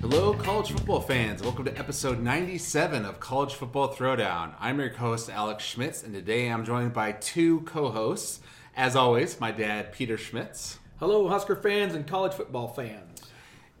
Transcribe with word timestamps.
Hello, 0.00 0.32
college 0.34 0.70
football 0.70 1.00
fans. 1.00 1.42
Welcome 1.42 1.64
to 1.64 1.76
episode 1.78 2.20
97 2.20 3.04
of 3.04 3.18
College 3.18 3.54
Football 3.54 3.92
Throwdown. 3.94 4.54
I'm 4.60 4.78
your 4.78 4.90
host, 4.94 5.28
Alex 5.28 5.64
Schmitz, 5.64 6.04
and 6.04 6.14
today 6.14 6.48
I'm 6.48 6.64
joined 6.64 6.92
by 6.92 7.12
two 7.12 7.62
co 7.62 7.90
hosts. 7.90 8.40
As 8.76 8.94
always, 8.94 9.40
my 9.40 9.50
dad, 9.50 9.92
Peter 9.92 10.16
Schmitz, 10.16 10.78
Hello, 11.00 11.28
Husker 11.28 11.56
fans 11.56 11.94
and 11.94 12.06
college 12.06 12.32
football 12.34 12.68
fans. 12.68 13.22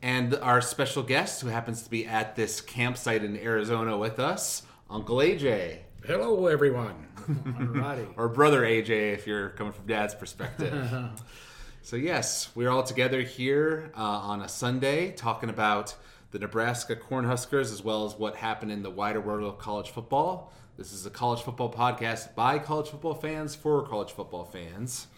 and 0.02 0.34
our 0.34 0.60
special 0.60 1.02
guest 1.04 1.40
who 1.40 1.48
happens 1.48 1.82
to 1.82 1.90
be 1.90 2.04
at 2.06 2.34
this 2.34 2.60
campsite 2.60 3.22
in 3.24 3.36
Arizona 3.36 3.96
with 3.96 4.18
us, 4.18 4.62
Uncle 4.90 5.18
AJ, 5.18 5.78
Hello, 6.06 6.46
everyone. 6.46 6.94
Alrighty. 7.28 8.06
or 8.16 8.28
Brother 8.28 8.62
AJ 8.62 9.14
if 9.14 9.26
you're 9.26 9.48
coming 9.48 9.72
from 9.72 9.86
dad's 9.86 10.14
perspective. 10.14 11.10
so, 11.82 11.96
yes, 11.96 12.48
we're 12.54 12.70
all 12.70 12.84
together 12.84 13.22
here 13.22 13.90
uh, 13.96 14.00
on 14.00 14.40
a 14.40 14.48
Sunday 14.48 15.10
talking 15.10 15.50
about 15.50 15.96
the 16.30 16.38
Nebraska 16.38 16.94
Cornhuskers 16.94 17.72
as 17.72 17.82
well 17.82 18.04
as 18.04 18.14
what 18.14 18.36
happened 18.36 18.70
in 18.70 18.84
the 18.84 18.90
wider 18.90 19.20
world 19.20 19.52
of 19.52 19.58
college 19.58 19.90
football. 19.90 20.52
This 20.76 20.92
is 20.92 21.06
a 21.06 21.10
college 21.10 21.40
football 21.42 21.72
podcast 21.72 22.36
by 22.36 22.60
college 22.60 22.88
football 22.88 23.14
fans 23.14 23.56
for 23.56 23.84
college 23.84 24.12
football 24.12 24.44
fans. 24.44 25.08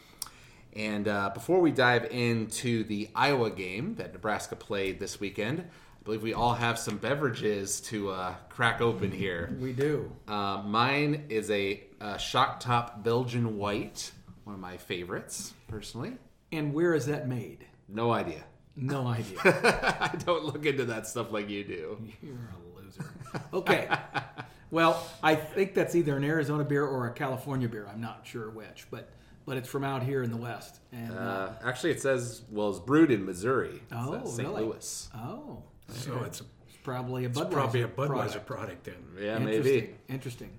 And 0.73 1.07
uh, 1.07 1.33
before 1.35 1.61
we 1.61 1.71
dive 1.71 2.07
into 2.07 2.85
the 2.85 3.11
Iowa 3.15 3.51
game 3.51 3.97
that 3.97 4.15
Nebraska 4.15 4.57
played 4.57 5.01
this 5.01 5.21
weekend, 5.21 5.61
I 5.61 5.65
believe 6.09 6.23
we 6.23 6.33
all 6.33 6.55
have 6.55 6.79
some 6.79 6.97
beverages 6.97 7.83
to 7.83 8.09
uh, 8.09 8.33
crack 8.49 8.81
open 8.81 9.13
here. 9.13 9.55
We 9.61 9.75
do. 9.75 10.11
Uh, 10.27 10.63
mine 10.65 11.27
is 11.29 11.51
a, 11.51 11.83
uh 12.01 12.17
shock 12.17 12.61
top 12.61 13.05
Belgian 13.05 13.59
white, 13.59 14.11
one 14.45 14.55
of 14.55 14.61
my 14.61 14.79
favorites 14.79 15.53
personally. 15.67 16.15
And 16.51 16.73
where 16.73 16.95
is 16.95 17.05
that 17.07 17.29
made? 17.29 17.67
No 17.91 18.11
idea. 18.11 18.43
No 18.75 19.07
idea. 19.07 19.39
I 19.45 20.17
don't 20.25 20.47
look 20.47 20.65
into 20.65 20.87
that 20.87 21.07
stuff 21.07 21.31
like 21.31 21.51
you 21.51 21.63
do. 21.63 22.01
You're 22.23 22.37
a 22.37 22.81
loser. 22.81 23.05
Okay. 23.53 23.87
Well, 24.71 25.07
I 25.23 25.35
think 25.35 25.75
that's 25.75 25.95
either 25.95 26.17
an 26.17 26.25
Arizona 26.25 26.65
beer 26.65 26.87
or 26.87 27.07
a 27.09 27.13
California 27.13 27.69
beer. 27.69 27.87
I'm 27.87 28.01
not 28.01 28.21
sure 28.25 28.49
which, 28.49 28.87
but 28.91 29.11
but 29.45 29.59
it's 29.59 29.69
from 29.69 29.85
out 29.85 30.03
here 30.03 30.23
in 30.23 30.31
the 30.31 30.37
West. 30.39 30.81
And 30.91 31.13
uh, 31.13 31.21
Uh, 31.21 31.53
actually, 31.65 31.91
it 31.91 32.01
says 32.01 32.43
well, 32.51 32.71
it's 32.71 32.79
brewed 32.79 33.11
in 33.11 33.27
Missouri. 33.27 33.83
Oh, 33.93 34.25
St. 34.25 34.49
really? 34.49 34.65
Louis. 34.65 35.09
oh, 35.15 35.63
So 35.89 36.23
it's, 36.25 36.41
it's 36.67 36.77
probably 36.83 37.25
a 37.25 37.29
Budweiser. 37.31 37.51
probably 37.51 37.83
a 37.83 37.89
Budweiser 37.89 38.45
product. 38.45 38.47
product, 38.47 38.85
then. 38.85 38.95
Yeah, 39.21 39.37
Interesting. 39.37 39.65
maybe. 39.65 39.95
Interesting. 40.09 40.51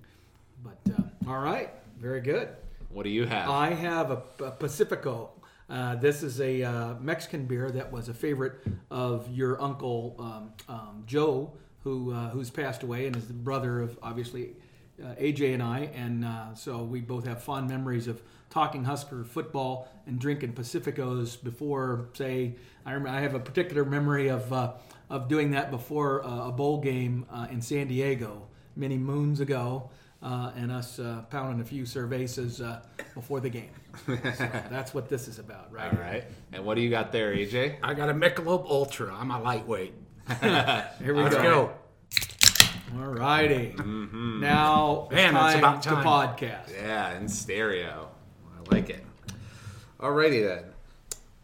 But 0.63 0.79
uh, 0.97 1.29
all 1.29 1.39
right, 1.39 1.71
very 1.99 2.21
good. 2.21 2.49
What 2.89 3.03
do 3.03 3.09
you 3.09 3.25
have? 3.25 3.49
I 3.49 3.71
have 3.73 4.11
a, 4.11 4.21
a 4.43 4.51
Pacifico. 4.51 5.31
Uh, 5.69 5.95
this 5.95 6.23
is 6.23 6.41
a 6.41 6.63
uh, 6.63 6.95
Mexican 6.99 7.45
beer 7.45 7.69
that 7.69 7.91
was 7.91 8.09
a 8.09 8.13
favorite 8.13 8.53
of 8.89 9.29
your 9.31 9.61
uncle 9.61 10.15
um, 10.17 10.51
um, 10.67 11.03
Joe, 11.05 11.53
who 11.83 12.11
uh, 12.11 12.29
who's 12.31 12.49
passed 12.49 12.81
away, 12.83 13.05
and 13.05 13.15
is 13.15 13.27
the 13.27 13.33
brother 13.33 13.79
of 13.79 13.97
obviously 14.01 14.55
uh, 15.03 15.15
AJ 15.15 15.53
and 15.53 15.63
I, 15.63 15.89
and 15.95 16.25
uh, 16.25 16.53
so 16.55 16.83
we 16.83 17.01
both 17.01 17.25
have 17.25 17.43
fond 17.43 17.69
memories 17.69 18.07
of 18.07 18.21
talking 18.49 18.83
Husker 18.83 19.23
football 19.23 19.87
and 20.07 20.19
drinking 20.19 20.53
Pacificos 20.53 21.41
before, 21.41 22.09
say, 22.13 22.55
I, 22.85 22.93
rem- 22.93 23.07
I 23.07 23.21
have 23.21 23.35
a 23.35 23.39
particular 23.39 23.85
memory 23.85 24.29
of 24.29 24.51
uh, 24.51 24.73
of 25.09 25.27
doing 25.27 25.51
that 25.51 25.71
before 25.71 26.23
uh, 26.23 26.47
a 26.49 26.51
bowl 26.51 26.79
game 26.79 27.25
uh, 27.31 27.47
in 27.51 27.61
San 27.61 27.87
Diego 27.87 28.47
many 28.75 28.97
moons 28.97 29.39
ago 29.39 29.89
uh, 30.21 30.51
and 30.55 30.71
us 30.71 30.99
uh, 30.99 31.23
pounding 31.29 31.61
a 31.61 31.65
few 31.65 31.83
cervezas 31.83 32.63
uh, 32.63 32.79
before 33.15 33.39
the 33.39 33.49
game. 33.49 33.69
So 34.07 34.49
that's 34.69 34.93
what 34.93 35.09
this 35.09 35.27
is 35.27 35.39
about, 35.39 35.71
right? 35.73 35.91
All 35.91 35.99
right. 35.99 36.23
And 36.53 36.63
what 36.63 36.75
do 36.75 36.81
you 36.81 36.89
got 36.89 37.11
there, 37.11 37.35
AJ? 37.35 37.77
I 37.81 37.93
got 37.95 38.07
a 38.09 38.13
Michelob 38.13 38.69
Ultra. 38.69 39.13
I'm 39.13 39.31
a 39.31 39.41
lightweight. 39.41 39.93
Here 40.41 41.13
we 41.13 41.23
Let's 41.23 41.35
go. 41.35 41.41
go. 41.41 41.71
All 42.97 43.05
righty. 43.07 43.73
Now, 43.77 45.07
Mm-hmm. 45.11 45.15
Man, 45.15 45.33
time 45.33 45.45
it's 45.49 45.57
about 45.59 45.81
to 45.83 45.89
time. 45.89 46.05
podcast. 46.05 46.71
Yeah, 46.73 47.17
in 47.17 47.27
stereo. 47.27 48.09
I 48.57 48.73
like 48.75 48.89
it. 48.89 49.03
Alrighty 49.99 50.47
then. 50.47 50.63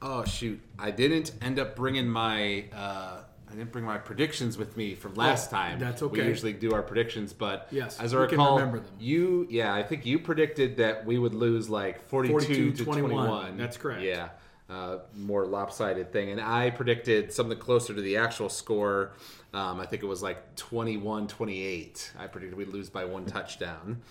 Oh 0.01 0.23
shoot! 0.23 0.59
I 0.79 0.91
didn't 0.91 1.31
end 1.41 1.59
up 1.59 1.75
bringing 1.75 2.07
my. 2.07 2.65
Uh, 2.73 3.17
I 3.47 3.53
didn't 3.53 3.71
bring 3.71 3.85
my 3.85 3.97
predictions 3.97 4.57
with 4.57 4.75
me 4.75 4.95
from 4.95 5.13
last 5.15 5.49
Oh, 5.51 5.55
time. 5.55 5.79
that's 5.79 6.01
okay. 6.01 6.21
We 6.21 6.27
usually 6.27 6.53
do 6.53 6.73
our 6.73 6.81
predictions, 6.81 7.31
but 7.31 7.67
Yes, 7.71 7.99
as 7.99 8.13
I 8.13 8.17
recall, 8.17 8.57
remember 8.57 8.79
them. 8.79 8.91
you 8.99 9.47
yeah, 9.49 9.73
I 9.73 9.83
think 9.83 10.05
you 10.05 10.19
predicted 10.19 10.77
that 10.77 11.05
we 11.05 11.17
would 11.17 11.33
lose 11.33 11.69
like 11.69 12.01
forty-two, 12.01 12.71
to 12.73 12.83
42-21. 12.83 12.85
twenty-one. 12.85 13.57
That's 13.57 13.77
correct. 13.77 14.01
Yeah, 14.01 14.29
uh, 14.69 14.97
more 15.15 15.45
lopsided 15.45 16.11
thing, 16.11 16.31
and 16.31 16.41
I 16.41 16.69
predicted 16.71 17.31
something 17.33 17.57
closer 17.57 17.93
to 17.93 18.01
the 18.01 18.17
actual 18.17 18.49
score. 18.49 19.11
Um, 19.55 19.79
I 19.79 19.85
think 19.85 20.03
it 20.03 20.05
was 20.05 20.21
like 20.21 20.55
21-28. 20.57 22.09
I 22.19 22.27
predicted 22.27 22.57
we'd 22.57 22.67
lose 22.67 22.89
by 22.89 23.05
one 23.05 23.25
touchdown. 23.25 24.01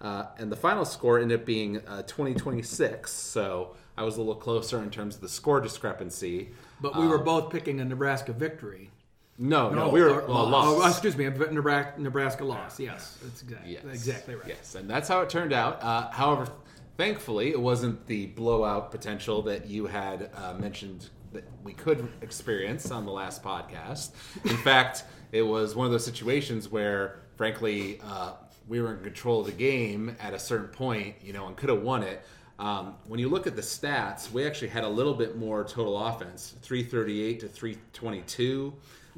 Uh, 0.00 0.24
and 0.38 0.50
the 0.50 0.56
final 0.56 0.86
score 0.86 1.18
ended 1.20 1.40
up 1.40 1.46
being 1.46 1.78
uh, 1.86 2.02
2026, 2.02 3.10
so 3.12 3.76
I 3.98 4.02
was 4.02 4.16
a 4.16 4.20
little 4.20 4.34
closer 4.34 4.82
in 4.82 4.90
terms 4.90 5.16
of 5.16 5.20
the 5.20 5.28
score 5.28 5.60
discrepancy. 5.60 6.48
But 6.80 6.98
we 6.98 7.06
were 7.06 7.18
both 7.18 7.50
picking 7.50 7.80
a 7.80 7.84
Nebraska 7.84 8.32
victory. 8.32 8.90
No, 9.36 9.68
no, 9.68 9.86
No, 9.86 9.88
we 9.90 10.00
were 10.00 10.22
Or 10.22 10.26
well, 10.26 10.48
loss. 10.48 10.64
Oh, 10.68 10.88
excuse 10.88 11.16
me, 11.16 11.24
Nebraska, 11.24 12.00
Nebraska 12.00 12.44
loss. 12.44 12.80
Yes, 12.80 13.18
that's 13.22 13.42
exactly, 13.42 13.72
Yes. 13.72 13.84
exactly 13.84 14.34
right. 14.36 14.46
Yes, 14.48 14.74
and 14.74 14.88
that's 14.88 15.08
how 15.08 15.20
it 15.20 15.28
turned 15.28 15.52
out. 15.52 15.82
Uh, 15.82 16.08
however, 16.12 16.48
thankfully, 16.96 17.50
it 17.50 17.60
wasn't 17.60 18.06
the 18.06 18.26
blowout 18.26 18.90
potential 18.90 19.42
that 19.42 19.66
you 19.66 19.86
had 19.86 20.30
uh, 20.34 20.54
mentioned 20.54 21.08
that 21.34 21.44
we 21.62 21.72
could 21.72 22.08
experience 22.22 22.90
on 22.90 23.04
the 23.04 23.12
last 23.12 23.42
podcast. 23.42 24.12
In 24.44 24.56
fact, 24.56 25.04
it 25.32 25.42
was 25.42 25.76
one 25.76 25.84
of 25.84 25.92
those 25.92 26.04
situations 26.04 26.68
where, 26.70 27.20
frankly, 27.36 28.00
uh, 28.04 28.34
we 28.68 28.80
were 28.80 28.94
in 28.94 29.02
control 29.02 29.40
of 29.40 29.46
the 29.46 29.52
game 29.52 30.16
at 30.20 30.32
a 30.32 30.38
certain 30.38 30.68
point, 30.68 31.16
you 31.22 31.32
know, 31.32 31.46
and 31.46 31.56
could 31.56 31.68
have 31.68 31.82
won 31.82 32.02
it. 32.02 32.24
Um, 32.58 32.94
when 33.08 33.18
you 33.18 33.28
look 33.28 33.46
at 33.48 33.56
the 33.56 33.62
stats, 33.62 34.30
we 34.30 34.46
actually 34.46 34.68
had 34.68 34.84
a 34.84 34.88
little 34.88 35.12
bit 35.12 35.36
more 35.36 35.64
total 35.64 35.98
offense 35.98 36.54
338 36.62 37.40
to 37.40 37.48
322. 37.48 38.72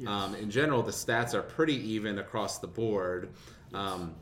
Um, 0.05 0.35
in 0.35 0.49
general, 0.49 0.83
the 0.83 0.91
stats 0.91 1.33
are 1.33 1.41
pretty 1.41 1.75
even 1.91 2.19
across 2.19 2.59
the 2.59 2.67
board. 2.67 3.29
Um, 3.73 4.15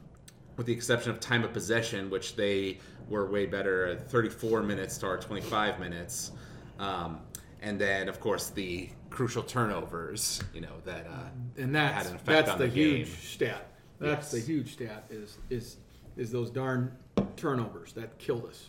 with 0.57 0.67
the 0.67 0.73
exception 0.73 1.11
of 1.11 1.19
time 1.19 1.43
of 1.43 1.51
possession, 1.51 2.09
which 2.09 2.35
they 2.35 2.79
were 3.09 3.25
way 3.29 3.45
better 3.45 3.87
at 3.87 4.09
34 4.09 4.63
minutes 4.63 4.97
to 4.99 5.05
our 5.05 5.17
25 5.17 5.79
minutes. 5.79 6.31
Um, 6.79 7.19
and 7.65 7.81
then, 7.81 8.07
of 8.07 8.19
course, 8.19 8.51
the 8.51 8.89
crucial 9.09 9.41
turnovers, 9.41 10.41
you 10.53 10.61
know, 10.61 10.73
that 10.85 11.07
uh, 11.07 11.61
and 11.61 11.73
that's 11.73 11.95
had 11.95 12.05
an 12.05 12.15
effect 12.15 12.25
that's 12.25 12.49
on 12.51 12.59
the, 12.59 12.67
the 12.67 12.71
huge 12.71 13.07
stat. 13.07 13.67
That's 13.99 14.31
Yes. 14.31 14.31
the 14.31 14.39
huge 14.39 14.73
stat 14.73 15.05
is 15.09 15.39
is 15.49 15.77
is 16.15 16.31
those 16.31 16.51
darn 16.51 16.95
turnovers 17.35 17.91
that 17.93 18.17
killed 18.19 18.45
us. 18.45 18.67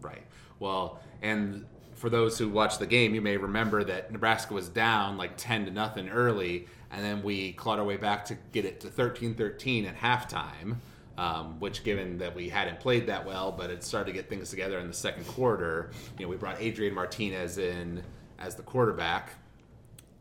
Right. 0.00 0.22
Well, 0.60 1.00
and 1.22 1.66
for 1.96 2.08
those 2.08 2.38
who 2.38 2.48
watched 2.48 2.78
the 2.78 2.86
game, 2.86 3.14
you 3.14 3.20
may 3.20 3.36
remember 3.36 3.82
that 3.82 4.12
Nebraska 4.12 4.54
was 4.54 4.68
down 4.68 5.16
like 5.16 5.32
10 5.36 5.64
to 5.64 5.70
nothing 5.72 6.08
early, 6.08 6.68
and 6.92 7.04
then 7.04 7.22
we 7.24 7.52
clawed 7.54 7.80
our 7.80 7.84
way 7.84 7.96
back 7.96 8.24
to 8.26 8.36
get 8.52 8.64
it 8.64 8.78
to 8.80 8.88
13 8.88 9.34
13 9.34 9.86
at 9.86 9.98
halftime. 9.98 10.76
Um, 11.18 11.58
which, 11.60 11.82
given 11.82 12.18
that 12.18 12.36
we 12.36 12.50
hadn't 12.50 12.78
played 12.78 13.06
that 13.06 13.24
well, 13.24 13.50
but 13.50 13.70
it 13.70 13.82
started 13.82 14.08
to 14.08 14.12
get 14.12 14.28
things 14.28 14.50
together 14.50 14.78
in 14.80 14.86
the 14.86 14.92
second 14.92 15.26
quarter, 15.26 15.90
you 16.18 16.26
know, 16.26 16.28
we 16.28 16.36
brought 16.36 16.60
Adrian 16.60 16.92
Martinez 16.94 17.56
in 17.56 18.02
as 18.38 18.54
the 18.54 18.62
quarterback. 18.62 19.34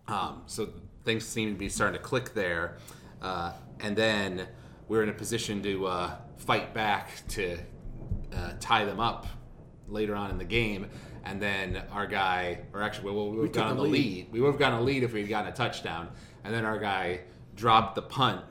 Um, 0.08 0.44
so 0.46 0.70
things 1.04 1.26
seem 1.26 1.52
to 1.54 1.58
be 1.58 1.70
starting 1.70 2.00
to 2.00 2.04
click 2.04 2.34
there. 2.34 2.78
Uh, 3.22 3.54
and 3.80 3.96
then 3.96 4.48
we're 4.88 5.04
in 5.04 5.10
a 5.10 5.14
position 5.14 5.62
to 5.64 5.88
uh, 5.88 6.16
fight 6.38 6.74
back 6.74 7.10
to 7.30 7.58
uh, 8.34 8.54
tie 8.60 8.86
them 8.86 9.00
up 9.00 9.28
later 9.88 10.16
on 10.16 10.32
in 10.32 10.38
the 10.38 10.46
game. 10.46 10.88
And 11.24 11.42
then 11.42 11.82
our 11.92 12.06
guy, 12.06 12.60
or 12.74 12.82
actually, 12.84 13.12
we 13.12 13.18
would 13.18 13.38
have 13.38 13.46
took 13.48 13.54
gotten 13.54 13.78
the 13.78 13.84
lead. 13.84 13.92
lead. 13.92 14.32
We 14.32 14.42
would 14.42 14.52
have 14.52 14.60
gotten 14.60 14.80
a 14.80 14.82
lead 14.84 15.04
if 15.04 15.14
we'd 15.14 15.28
gotten 15.28 15.52
a 15.52 15.56
touchdown. 15.56 16.10
And 16.44 16.54
then 16.54 16.66
our 16.66 16.78
guy 16.80 17.22
dropped 17.56 17.96
the 17.96 18.04
punt 18.04 18.42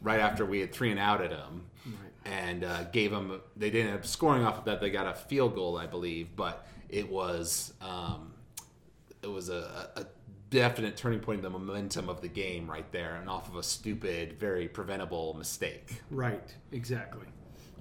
right 0.00 0.20
after 0.20 0.46
we 0.46 0.60
had 0.60 0.72
three 0.72 0.90
and 0.90 1.00
out 1.00 1.20
at 1.20 1.30
him. 1.30 1.62
And 2.26 2.64
uh, 2.64 2.84
gave 2.84 3.10
them, 3.10 3.42
they 3.54 3.68
didn't 3.68 3.88
end 3.88 3.98
up 3.98 4.06
scoring 4.06 4.44
off 4.44 4.56
of 4.56 4.64
that. 4.64 4.80
They 4.80 4.88
got 4.88 5.06
a 5.06 5.14
field 5.14 5.54
goal, 5.54 5.76
I 5.76 5.86
believe, 5.86 6.34
but 6.34 6.66
it 6.88 7.10
was 7.10 7.74
um, 7.82 8.32
it 9.24 9.30
was 9.30 9.48
a, 9.48 9.90
a 9.96 10.06
definite 10.50 10.96
turning 10.96 11.20
point 11.20 11.38
in 11.38 11.42
the 11.42 11.50
momentum 11.50 12.08
of 12.08 12.20
the 12.20 12.28
game 12.28 12.70
right 12.70 12.90
there, 12.92 13.16
and 13.16 13.28
off 13.28 13.48
of 13.48 13.56
a 13.56 13.62
stupid, 13.62 14.38
very 14.38 14.68
preventable 14.68 15.34
mistake. 15.34 16.02
Right. 16.10 16.54
Exactly. 16.70 17.26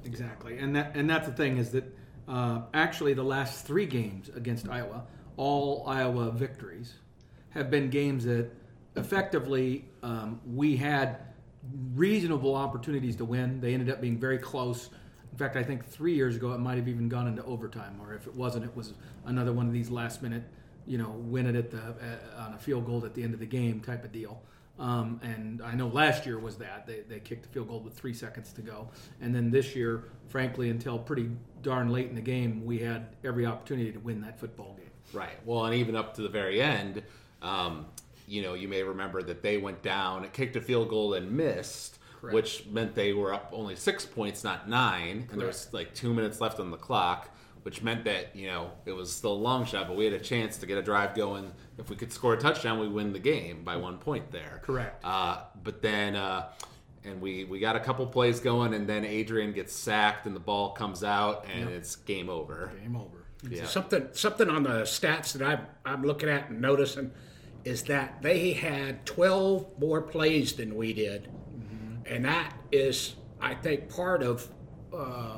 Exactly. 0.06 0.58
And 0.58 0.76
that 0.76 0.96
and 0.96 1.10
that's 1.10 1.28
the 1.28 1.34
thing 1.34 1.58
is 1.58 1.70
that 1.72 1.86
uh, 2.28 2.62
actually 2.74 3.14
the 3.14 3.24
last 3.24 3.66
three 3.66 3.86
games 3.86 4.30
against 4.36 4.68
Iowa, 4.68 5.04
all 5.38 5.86
Iowa 5.88 6.32
victories, 6.32 6.96
have 7.52 7.70
been 7.70 7.90
games 7.90 8.26
that 8.26 8.50
effectively 8.96 9.86
um, 10.02 10.42
we 10.46 10.76
had 10.76 11.20
reasonable 11.94 12.56
opportunities 12.56 13.16
to 13.18 13.26
win. 13.26 13.62
They 13.62 13.74
ended 13.74 13.90
up 13.90 14.02
being 14.02 14.18
very 14.18 14.38
close. 14.38 14.90
In 15.32 15.38
fact, 15.38 15.56
I 15.56 15.64
think 15.64 15.86
three 15.86 16.14
years 16.14 16.36
ago 16.36 16.54
it 16.54 16.60
might 16.60 16.78
have 16.78 16.88
even 16.88 17.10
gone 17.10 17.28
into 17.28 17.44
overtime, 17.46 18.00
or 18.02 18.14
if 18.14 18.28
it 18.28 18.36
wasn't, 18.36 18.66
it 18.66 18.76
was 18.76 18.94
another 19.26 19.54
one 19.54 19.68
of 19.68 19.74
these 19.74 19.90
last 19.90 20.22
minute, 20.22 20.44
you 20.86 20.98
know, 20.98 21.10
win 21.10 21.48
it 21.48 21.56
at 21.56 21.72
the 21.72 21.80
uh, 21.80 22.42
on 22.46 22.54
a 22.54 22.58
field 22.58 22.86
goal 22.86 23.06
at 23.06 23.14
the 23.14 23.24
end 23.24 23.34
of 23.34 23.40
the 23.40 23.46
game 23.46 23.80
type 23.80 24.04
of 24.04 24.12
deal. 24.12 24.42
Um, 24.80 25.20
and 25.22 25.62
I 25.62 25.76
know 25.76 25.88
last 25.88 26.26
year 26.26 26.40
was 26.40 26.58
that 26.58 26.88
they, 26.88 27.02
they 27.08 27.20
kicked 27.20 27.46
a 27.46 27.50
field 27.50 27.68
goal 27.68 27.80
with 27.80 27.94
three 27.94 28.14
seconds 28.14 28.52
to 28.54 28.62
go, 28.62 28.90
and 29.22 29.34
then 29.34 29.52
this 29.52 29.76
year, 29.76 30.06
frankly, 30.30 30.70
until 30.70 30.98
pretty 30.98 31.30
darn 31.62 31.90
late 31.90 32.10
in 32.10 32.16
the 32.16 32.22
game, 32.22 32.66
we 32.66 32.80
had 32.80 33.16
every 33.24 33.46
opportunity 33.46 33.92
to 33.92 34.00
win 34.00 34.22
that 34.22 34.40
football 34.40 34.76
game. 34.76 34.90
Right. 35.14 35.38
Well, 35.46 35.66
and 35.66 35.76
even 35.76 35.96
up 35.96 36.16
to 36.16 36.24
the 36.24 36.30
very 36.30 36.60
end, 36.60 37.04
um, 37.44 37.86
you 38.28 38.42
know, 38.42 38.56
you 38.56 38.68
may 38.68 38.82
remember 38.82 39.22
that 39.22 39.44
they 39.44 39.58
went 39.58 39.84
down, 39.84 40.28
kicked 40.34 40.56
a 40.56 40.62
field 40.62 40.90
goal, 40.90 41.14
and 41.14 41.32
missed, 41.32 42.00
Correct. 42.20 42.34
which 42.34 42.66
meant 42.68 42.96
they 42.96 43.14
were 43.14 43.34
up 43.34 43.52
only 43.54 43.76
six 43.76 44.06
points, 44.06 44.44
not 44.44 44.68
nine, 44.68 45.28
and 45.32 45.40
there 45.40 45.48
was 45.48 45.72
like 45.72 45.94
two 45.94 46.14
minutes 46.14 46.42
left 46.42 46.60
on 46.60 46.72
the 46.72 46.78
clock. 46.78 47.30
Which 47.64 47.82
meant 47.82 48.04
that 48.06 48.36
you 48.36 48.48
know 48.48 48.72
it 48.86 48.92
was 48.92 49.12
still 49.12 49.34
a 49.34 49.34
long 49.34 49.66
shot, 49.66 49.88
but 49.88 49.96
we 49.96 50.04
had 50.06 50.14
a 50.14 50.20
chance 50.20 50.58
to 50.58 50.66
get 50.66 50.78
a 50.78 50.82
drive 50.82 51.16
going. 51.16 51.52
If 51.78 51.90
we 51.90 51.96
could 51.96 52.12
score 52.12 52.34
a 52.34 52.38
touchdown, 52.38 52.80
we 52.80 52.88
win 52.88 53.14
the 53.14 53.20
game 53.20 53.64
by 53.64 53.78
one 53.78 53.98
point 53.98 54.32
there. 54.32 54.62
Correct. 54.64 55.04
Uh, 55.04 55.44
but 55.64 55.82
then, 55.82 56.16
uh, 56.16 56.50
and 57.06 57.22
we 57.22 57.46
we 57.46 57.60
got 57.60 57.76
a 57.78 57.80
couple 57.80 58.06
plays 58.06 58.42
going, 58.42 58.74
and 58.74 58.88
then 58.88 59.06
Adrian 59.06 59.54
gets 59.54 59.74
sacked, 59.74 60.26
and 60.26 60.36
the 60.36 60.42
ball 60.42 60.72
comes 60.72 61.04
out, 61.04 61.46
and 61.56 61.70
it's 61.70 61.96
game 61.96 62.30
over. 62.30 62.72
Game 62.82 62.98
over. 62.98 63.26
Yeah. 63.50 63.66
Something 63.66 64.10
something 64.12 64.50
on 64.50 64.64
the 64.64 64.82
stats 64.82 65.34
that 65.34 65.42
I'm 65.42 65.66
I'm 65.86 66.04
looking 66.04 66.30
at 66.30 66.50
and 66.50 66.62
noticing 66.62 67.12
is 67.64 67.84
that 67.84 68.22
they 68.22 68.52
had 68.54 69.06
12 69.06 69.80
more 69.80 70.02
plays 70.02 70.54
than 70.54 70.76
we 70.76 70.94
did, 70.94 71.30
and 72.06 72.26
that 72.26 72.54
is 72.72 73.16
I 73.42 73.54
think 73.56 73.90
part 73.90 74.24
of 74.24 74.48
uh, 74.94 75.38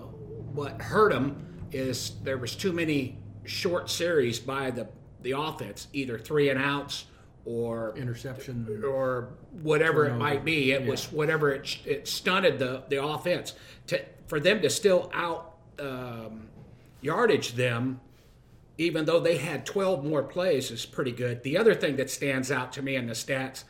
what 0.54 0.81
hurt 0.81 1.12
them 1.12 1.55
is 1.75 2.13
there 2.24 2.38
was 2.38 2.56
too 2.56 2.72
many 2.72 3.18
short 3.44 3.89
series 3.89 4.39
by 4.39 4.72
the 4.72 4.88
the 5.22 5.31
offense, 5.31 5.88
either 5.92 6.18
three 6.19 6.50
and 6.50 6.62
outs 6.62 7.06
or 7.45 7.95
Interception. 7.98 8.83
or 8.86 9.30
whatever 9.62 10.07
it 10.07 10.16
might 10.16 10.45
be. 10.45 10.72
It 10.72 10.86
was 10.86 11.12
whatever 11.12 11.51
it, 11.51 11.77
it 11.86 12.07
stunted 12.07 12.60
the, 12.60 12.83
the 12.89 13.04
offense. 13.04 13.54
To, 13.88 14.01
for 14.27 14.39
them 14.39 14.62
to 14.62 14.69
still 14.69 15.12
out 15.13 15.56
um, 15.80 16.48
yardage 17.01 17.54
them, 17.54 18.01
even 18.77 19.06
though 19.06 19.19
they 19.19 19.38
had 19.38 19.66
12 19.66 20.04
more 20.04 20.24
plays, 20.24 20.72
is 20.72 20.86
pretty 20.86 21.12
good. 21.12 21.44
The 21.44 21.57
other 21.57 21.74
thing 21.74 21.95
that 21.98 22.10
stands 22.10 22.51
out 22.51 22.72
to 22.74 22.81
me 22.81 22.95
in 22.95 23.07
the 23.07 23.13
stats, 23.13 23.63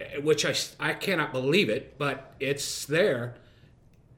eh, 0.00 0.18
which 0.18 0.44
I, 0.44 0.54
I 0.78 0.94
cannot 0.94 1.32
believe 1.32 1.68
it, 1.68 1.96
but 1.98 2.34
it's 2.40 2.84
there. 2.86 3.34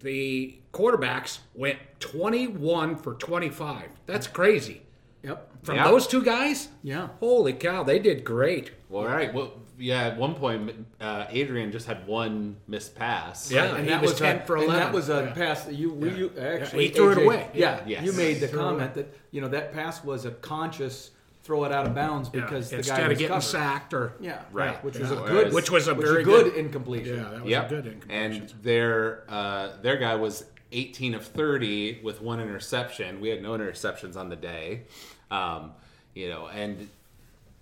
The 0.03 0.59
quarterbacks 0.73 1.39
went 1.55 1.79
21 2.01 2.97
for 2.97 3.15
25. 3.15 3.89
That's 4.07 4.27
crazy. 4.27 4.83
Yep. 5.23 5.49
From 5.63 5.77
Yeah. 5.77 5.85
those 5.89 6.07
two 6.09 6.23
guys? 6.23 6.69
Yeah. 6.83 7.09
Holy 7.21 7.53
cow, 7.53 7.85
they 7.85 7.99
did 8.01 8.25
great. 8.25 8.73
Well, 8.89 9.03
all 9.05 9.09
right. 9.09 9.33
Well, 9.33 9.53
yeah. 9.79 10.03
At 10.09 10.17
one 10.17 10.35
point, 10.35 10.73
uh, 11.01 11.27
Adrian 11.31 11.71
just 11.71 11.87
had 11.87 12.05
one 12.09 12.57
missed 12.67 12.97
pass. 12.97 13.51
Yeah. 13.51 13.77
and 13.77 13.85
he 13.85 13.91
that 13.91 14.03
was 14.03 14.11
was, 14.13 14.21
10 14.21 14.37
a, 14.39 14.47
for 14.47 14.57
and 14.57 14.65
11. 14.65 14.83
that 14.83 14.93
was 14.93 15.09
a 15.09 15.25
Yeah. 15.27 15.33
pass 15.35 15.65
that 15.65 15.75
you, 15.75 15.95
you 16.05 16.33
actually 16.41 16.89
he 16.89 16.93
threw 16.93 17.13
it 17.13 17.19
away. 17.19 17.49
Yeah, 17.55 17.81
Yes. 17.87 18.05
you 18.05 18.13
made 18.13 18.41
the 18.41 18.49
comment 18.49 18.95
that 18.95 19.15
you 19.31 19.41
know 19.41 19.49
that 19.49 19.73
pass 19.73 20.03
was 20.03 20.25
a 20.25 20.33
conscious 20.33 21.13
throw 21.43 21.65
it 21.65 21.73
out 21.73 21.87
of 21.87 21.95
bounds 21.95 22.29
because 22.29 22.71
the 22.71 22.77
instead 22.79 22.97
guy 22.97 23.03
of 23.03 23.09
was 23.11 23.19
getting 23.19 23.29
covered. 23.35 23.43
sacked 23.43 23.95
or 23.95 24.13
Yeah, 24.21 24.43
Right. 24.53 24.83
Which 24.85 24.99
was 24.99 25.11
a 25.11 25.15
Yeah. 25.17 25.27
good, 25.27 25.53
Which 25.53 25.71
was 25.71 25.89
a 25.89 25.95
which 25.95 26.07
very 26.07 26.23
good, 26.23 26.45
good- 26.53 26.55
incompletion. 26.55 27.17
yeah, 27.17 27.31
that 27.31 27.43
was 27.43 27.51
Yep. 27.51 27.65
a 27.67 27.69
good 27.69 27.87
incompletion. 27.87 28.33
And 28.43 28.49
their 28.63 29.25
uh, 29.29 29.69
their 29.83 29.97
guy 29.97 30.15
was 30.15 30.45
18 30.71 31.15
of 31.15 31.25
30 31.27 32.01
with 32.03 32.23
one 32.23 32.41
interception. 32.41 33.21
We 33.21 33.29
had 33.29 33.43
no 33.43 33.53
interceptions 33.53 34.17
on 34.17 34.29
the 34.29 34.37
day. 34.37 34.83
Um, 35.31 35.73
you 36.15 36.29
know, 36.29 36.47
and 36.49 36.89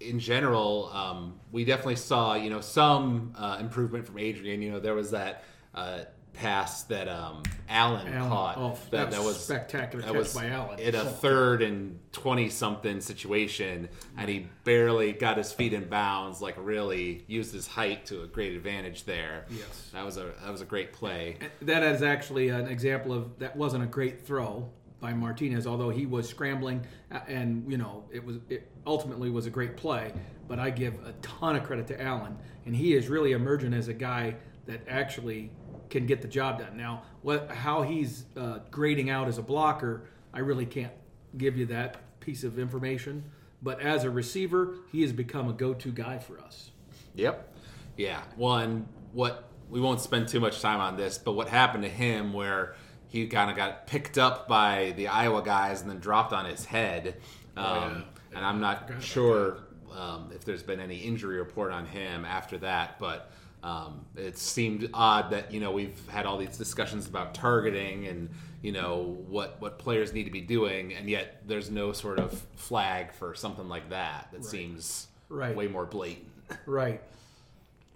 in 0.00 0.18
general, 0.18 0.90
um, 0.92 1.38
we 1.52 1.64
definitely 1.64 1.96
saw 1.96 2.34
you 2.34 2.50
know 2.50 2.60
some 2.60 3.32
uh, 3.38 3.56
improvement 3.60 4.06
from 4.06 4.18
Adrian. 4.18 4.60
You 4.60 4.72
know, 4.72 4.80
there 4.80 4.94
was 4.94 5.10
that 5.12 5.44
uh, 5.74 6.00
pass 6.32 6.84
that 6.84 7.08
um, 7.08 7.42
Allen, 7.68 8.08
Allen, 8.08 8.30
caught. 8.30 8.56
oh, 8.58 8.78
that 8.90 9.10
was 9.22 9.42
spectacular 9.42 10.02
that 10.02 10.12
catch 10.12 10.18
was 10.18 10.34
by 10.34 10.48
Allen. 10.48 10.78
in 10.78 10.94
a 10.94 11.04
third 11.04 11.62
and 11.62 11.98
20 12.12 12.48
something 12.48 13.00
situation, 13.00 13.88
and 14.16 14.28
he 14.28 14.46
barely 14.64 15.12
got 15.12 15.36
his 15.36 15.52
feet 15.52 15.72
in 15.72 15.88
bounds. 15.88 16.40
Like 16.40 16.54
really 16.58 17.24
used 17.26 17.52
his 17.52 17.66
height 17.66 18.06
to 18.06 18.22
a 18.22 18.26
great 18.26 18.54
advantage 18.54 19.04
there. 19.04 19.46
Yes. 19.50 19.90
that 19.92 20.04
was 20.04 20.16
a 20.16 20.32
that 20.42 20.50
was 20.50 20.60
a 20.60 20.66
great 20.66 20.92
play. 20.92 21.36
That 21.62 21.82
is 21.82 22.02
actually 22.02 22.48
an 22.48 22.66
example 22.66 23.12
of 23.12 23.38
that 23.38 23.56
wasn't 23.56 23.84
a 23.84 23.88
great 23.88 24.24
throw 24.26 24.68
by 25.00 25.12
Martinez, 25.14 25.66
although 25.66 25.90
he 25.90 26.06
was 26.06 26.28
scrambling 26.28 26.86
uh, 27.10 27.20
and 27.26 27.70
you 27.70 27.78
know 27.78 28.04
it 28.10 28.24
was 28.24 28.38
it 28.48 28.70
ultimately 28.86 29.30
was 29.30 29.46
a 29.46 29.50
great 29.50 29.76
play. 29.76 30.12
But 30.48 30.58
I 30.58 30.70
give 30.70 30.94
a 31.06 31.12
ton 31.22 31.56
of 31.56 31.64
credit 31.64 31.86
to 31.88 32.02
Allen, 32.02 32.36
and 32.66 32.74
he 32.74 32.94
is 32.94 33.08
really 33.08 33.32
emerging 33.32 33.72
as 33.72 33.88
a 33.88 33.94
guy 33.94 34.34
that 34.66 34.80
actually 34.88 35.50
can 35.90 36.06
get 36.06 36.22
the 36.22 36.28
job 36.28 36.60
done. 36.60 36.76
Now, 36.76 37.02
what 37.22 37.50
how 37.50 37.82
he's 37.82 38.24
uh, 38.36 38.60
grading 38.70 39.10
out 39.10 39.28
as 39.28 39.38
a 39.38 39.42
blocker, 39.42 40.08
I 40.32 40.38
really 40.38 40.66
can't 40.66 40.92
give 41.36 41.56
you 41.56 41.66
that 41.66 41.96
piece 42.20 42.44
of 42.44 42.58
information. 42.58 43.24
But 43.62 43.80
as 43.80 44.04
a 44.04 44.10
receiver, 44.10 44.76
he 44.90 45.02
has 45.02 45.12
become 45.12 45.48
a 45.48 45.52
go-to 45.52 45.92
guy 45.92 46.18
for 46.18 46.40
us. 46.40 46.70
Yep. 47.14 47.54
Yeah. 47.96 48.22
One, 48.36 48.86
what 49.12 49.50
we 49.68 49.80
won't 49.80 50.00
spend 50.00 50.28
too 50.28 50.40
much 50.40 50.60
time 50.62 50.80
on 50.80 50.96
this, 50.96 51.18
but 51.18 51.32
what 51.32 51.48
happened 51.48 51.84
to 51.84 51.90
him 51.90 52.32
where 52.32 52.74
he 53.08 53.26
kind 53.26 53.50
of 53.50 53.56
got 53.56 53.86
picked 53.86 54.16
up 54.16 54.48
by 54.48 54.94
the 54.96 55.08
Iowa 55.08 55.42
guys 55.42 55.82
and 55.82 55.90
then 55.90 55.98
dropped 55.98 56.32
on 56.32 56.46
his 56.46 56.64
head. 56.64 57.16
Um, 57.56 58.04
And 58.34 58.44
I'm 58.44 58.60
not 58.60 58.90
sure 59.00 59.58
um, 59.92 60.30
if 60.32 60.44
there's 60.44 60.62
been 60.62 60.80
any 60.80 60.98
injury 60.98 61.38
report 61.38 61.72
on 61.72 61.84
him 61.84 62.24
after 62.24 62.58
that, 62.58 62.98
but 62.98 63.30
um, 63.62 64.06
it 64.16 64.38
seemed 64.38 64.88
odd 64.94 65.30
that 65.30 65.52
you 65.52 65.60
know 65.60 65.70
we've 65.72 65.98
had 66.08 66.26
all 66.26 66.38
these 66.38 66.56
discussions 66.56 67.06
about 67.06 67.34
targeting 67.34 68.06
and 68.06 68.30
you 68.62 68.72
know 68.72 69.18
what 69.28 69.60
what 69.60 69.78
players 69.78 70.12
need 70.12 70.24
to 70.24 70.30
be 70.30 70.40
doing, 70.40 70.94
and 70.94 71.08
yet 71.08 71.42
there's 71.46 71.70
no 71.70 71.92
sort 71.92 72.18
of 72.18 72.32
flag 72.56 73.12
for 73.12 73.34
something 73.34 73.68
like 73.68 73.90
that. 73.90 74.28
That 74.32 74.44
seems 74.44 75.08
Right. 75.28 75.54
way 75.54 75.68
more 75.68 75.86
blatant. 75.86 76.26
Right. 76.66 77.00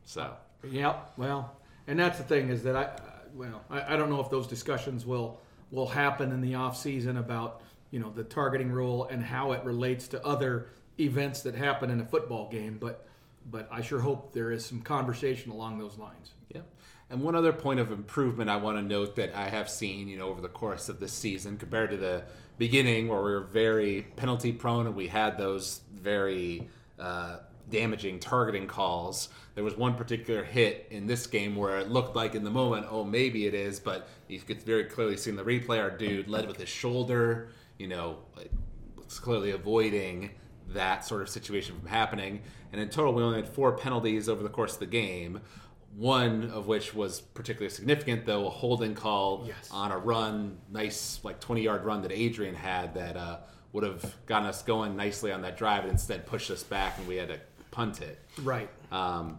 So 0.05 0.35
Yep. 0.71 1.13
Well, 1.17 1.57
and 1.87 1.99
that's 1.99 2.19
the 2.19 2.25
thing 2.25 2.49
is 2.49 2.63
that 2.63 2.77
I, 2.77 2.83
uh, 2.85 3.01
well, 3.35 3.63
I, 3.69 3.95
I 3.95 3.97
don't 3.97 4.09
know 4.09 4.21
if 4.21 4.31
those 4.31 4.47
discussions 4.47 5.05
will 5.05 5.41
will 5.71 5.89
happen 5.89 6.31
in 6.33 6.41
the 6.41 6.55
off 6.55 6.77
season 6.77 7.17
about 7.17 7.63
you 7.91 7.99
know 8.01 8.11
the 8.11 8.25
targeting 8.25 8.71
rule 8.71 9.07
and 9.11 9.23
how 9.23 9.53
it 9.53 9.65
relates 9.65 10.09
to 10.09 10.25
other 10.25 10.69
events 11.01 11.43
that 11.43 11.55
happen 11.55 11.91
in 11.91 12.01
a 12.01 12.05
football 12.05 12.49
game, 12.51 12.79
but 12.81 13.07
but 13.51 13.69
I 13.71 13.83
sure 13.83 14.01
hope 14.01 14.33
there 14.33 14.51
is 14.51 14.65
some 14.65 14.81
conversation 14.81 15.51
along 15.51 15.79
those 15.79 15.99
lines. 15.99 16.33
Yep. 16.55 16.67
And 17.11 17.23
one 17.23 17.35
other 17.35 17.53
point 17.53 17.81
of 17.81 17.93
improvement 17.93 18.49
I 18.49 18.57
want 18.57 18.79
to 18.79 18.83
note 18.83 19.17
that 19.17 19.35
I 19.35 19.49
have 19.49 19.69
seen, 19.69 20.09
you 20.09 20.17
know, 20.17 20.29
over 20.29 20.41
the 20.41 20.49
course 20.49 20.89
of 20.89 21.01
this 21.01 21.13
season 21.13 21.57
compared 21.57 21.91
to 21.91 21.97
the 21.97 22.25
beginning 22.59 23.09
where 23.09 23.23
we 23.23 23.31
were 23.33 23.41
very 23.41 24.03
penalty 24.17 24.53
prone 24.53 24.87
and 24.87 24.97
we 24.97 25.09
had 25.09 25.37
those 25.37 25.83
very 25.93 26.69
uh, 26.99 27.39
damaging 27.71 28.19
targeting 28.19 28.67
calls. 28.67 29.29
There 29.55 29.65
was 29.65 29.77
one 29.77 29.95
particular 29.95 30.45
hit 30.45 30.87
in 30.91 31.07
this 31.07 31.27
game 31.27 31.57
where 31.57 31.79
it 31.79 31.91
looked 31.91 32.17
like 32.17 32.35
in 32.35 32.45
the 32.45 32.51
moment, 32.51 32.87
oh, 32.89 33.05
maybe 33.05 33.47
it 33.47 33.55
is, 33.55 33.81
but 33.81 34.09
you 34.29 34.41
could 34.41 34.63
very 34.63 34.85
clearly 34.85 35.17
see 35.17 35.31
in 35.31 35.37
the 35.37 35.45
replay 35.45 35.81
our 35.81 35.91
dude 35.91 36.29
led 36.29 36.47
with 36.47 36.57
his 36.57 36.69
shoulder, 36.69 37.49
you 37.79 37.89
know, 37.89 38.19
like, 38.37 38.51
clearly 39.21 39.53
avoiding 39.53 40.31
that 40.69 41.05
sort 41.05 41.23
of 41.23 41.29
situation 41.29 41.79
from 41.79 41.89
happening. 41.89 42.43
And 42.75 42.83
in 42.83 42.89
total, 42.89 43.13
we 43.15 43.23
only 43.23 43.37
had 43.37 43.49
four 43.49 43.71
penalties 43.77 44.29
over 44.29 44.43
the 44.43 44.49
course 44.49 44.73
of 44.75 44.81
the 44.81 44.87
game. 44.87 45.41
One 45.97 46.51
of 46.51 46.67
which 46.67 46.93
was 46.93 47.21
particularly 47.21 47.71
significant, 47.73 48.27
though, 48.27 48.49
a 48.49 48.51
holding 48.51 48.97
call 48.97 49.45
Yes. 49.47 49.69
on 49.71 49.93
a 49.93 49.97
run, 49.97 50.59
nice 50.73 51.21
like 51.23 51.39
20 51.39 51.63
yard 51.63 51.85
run 51.85 52.03
that 52.03 52.11
Adrian 52.11 52.57
had 52.57 52.95
that 52.95 53.17
uh, 53.17 53.37
would 53.73 53.85
have 53.85 54.17
gotten 54.27 54.49
us 54.49 54.63
going 54.65 54.97
nicely 54.97 55.31
on 55.31 55.43
that 55.43 55.57
drive 55.57 55.83
and 55.85 55.93
instead 55.93 56.27
pushed 56.27 56.51
us 56.51 56.65
back 56.65 56.99
and 56.99 57.07
we 57.07 57.15
had 57.15 57.29
to 57.29 57.39
punt 57.71 58.03
it. 58.03 58.19
Right. 58.43 58.69
Um, 58.91 59.39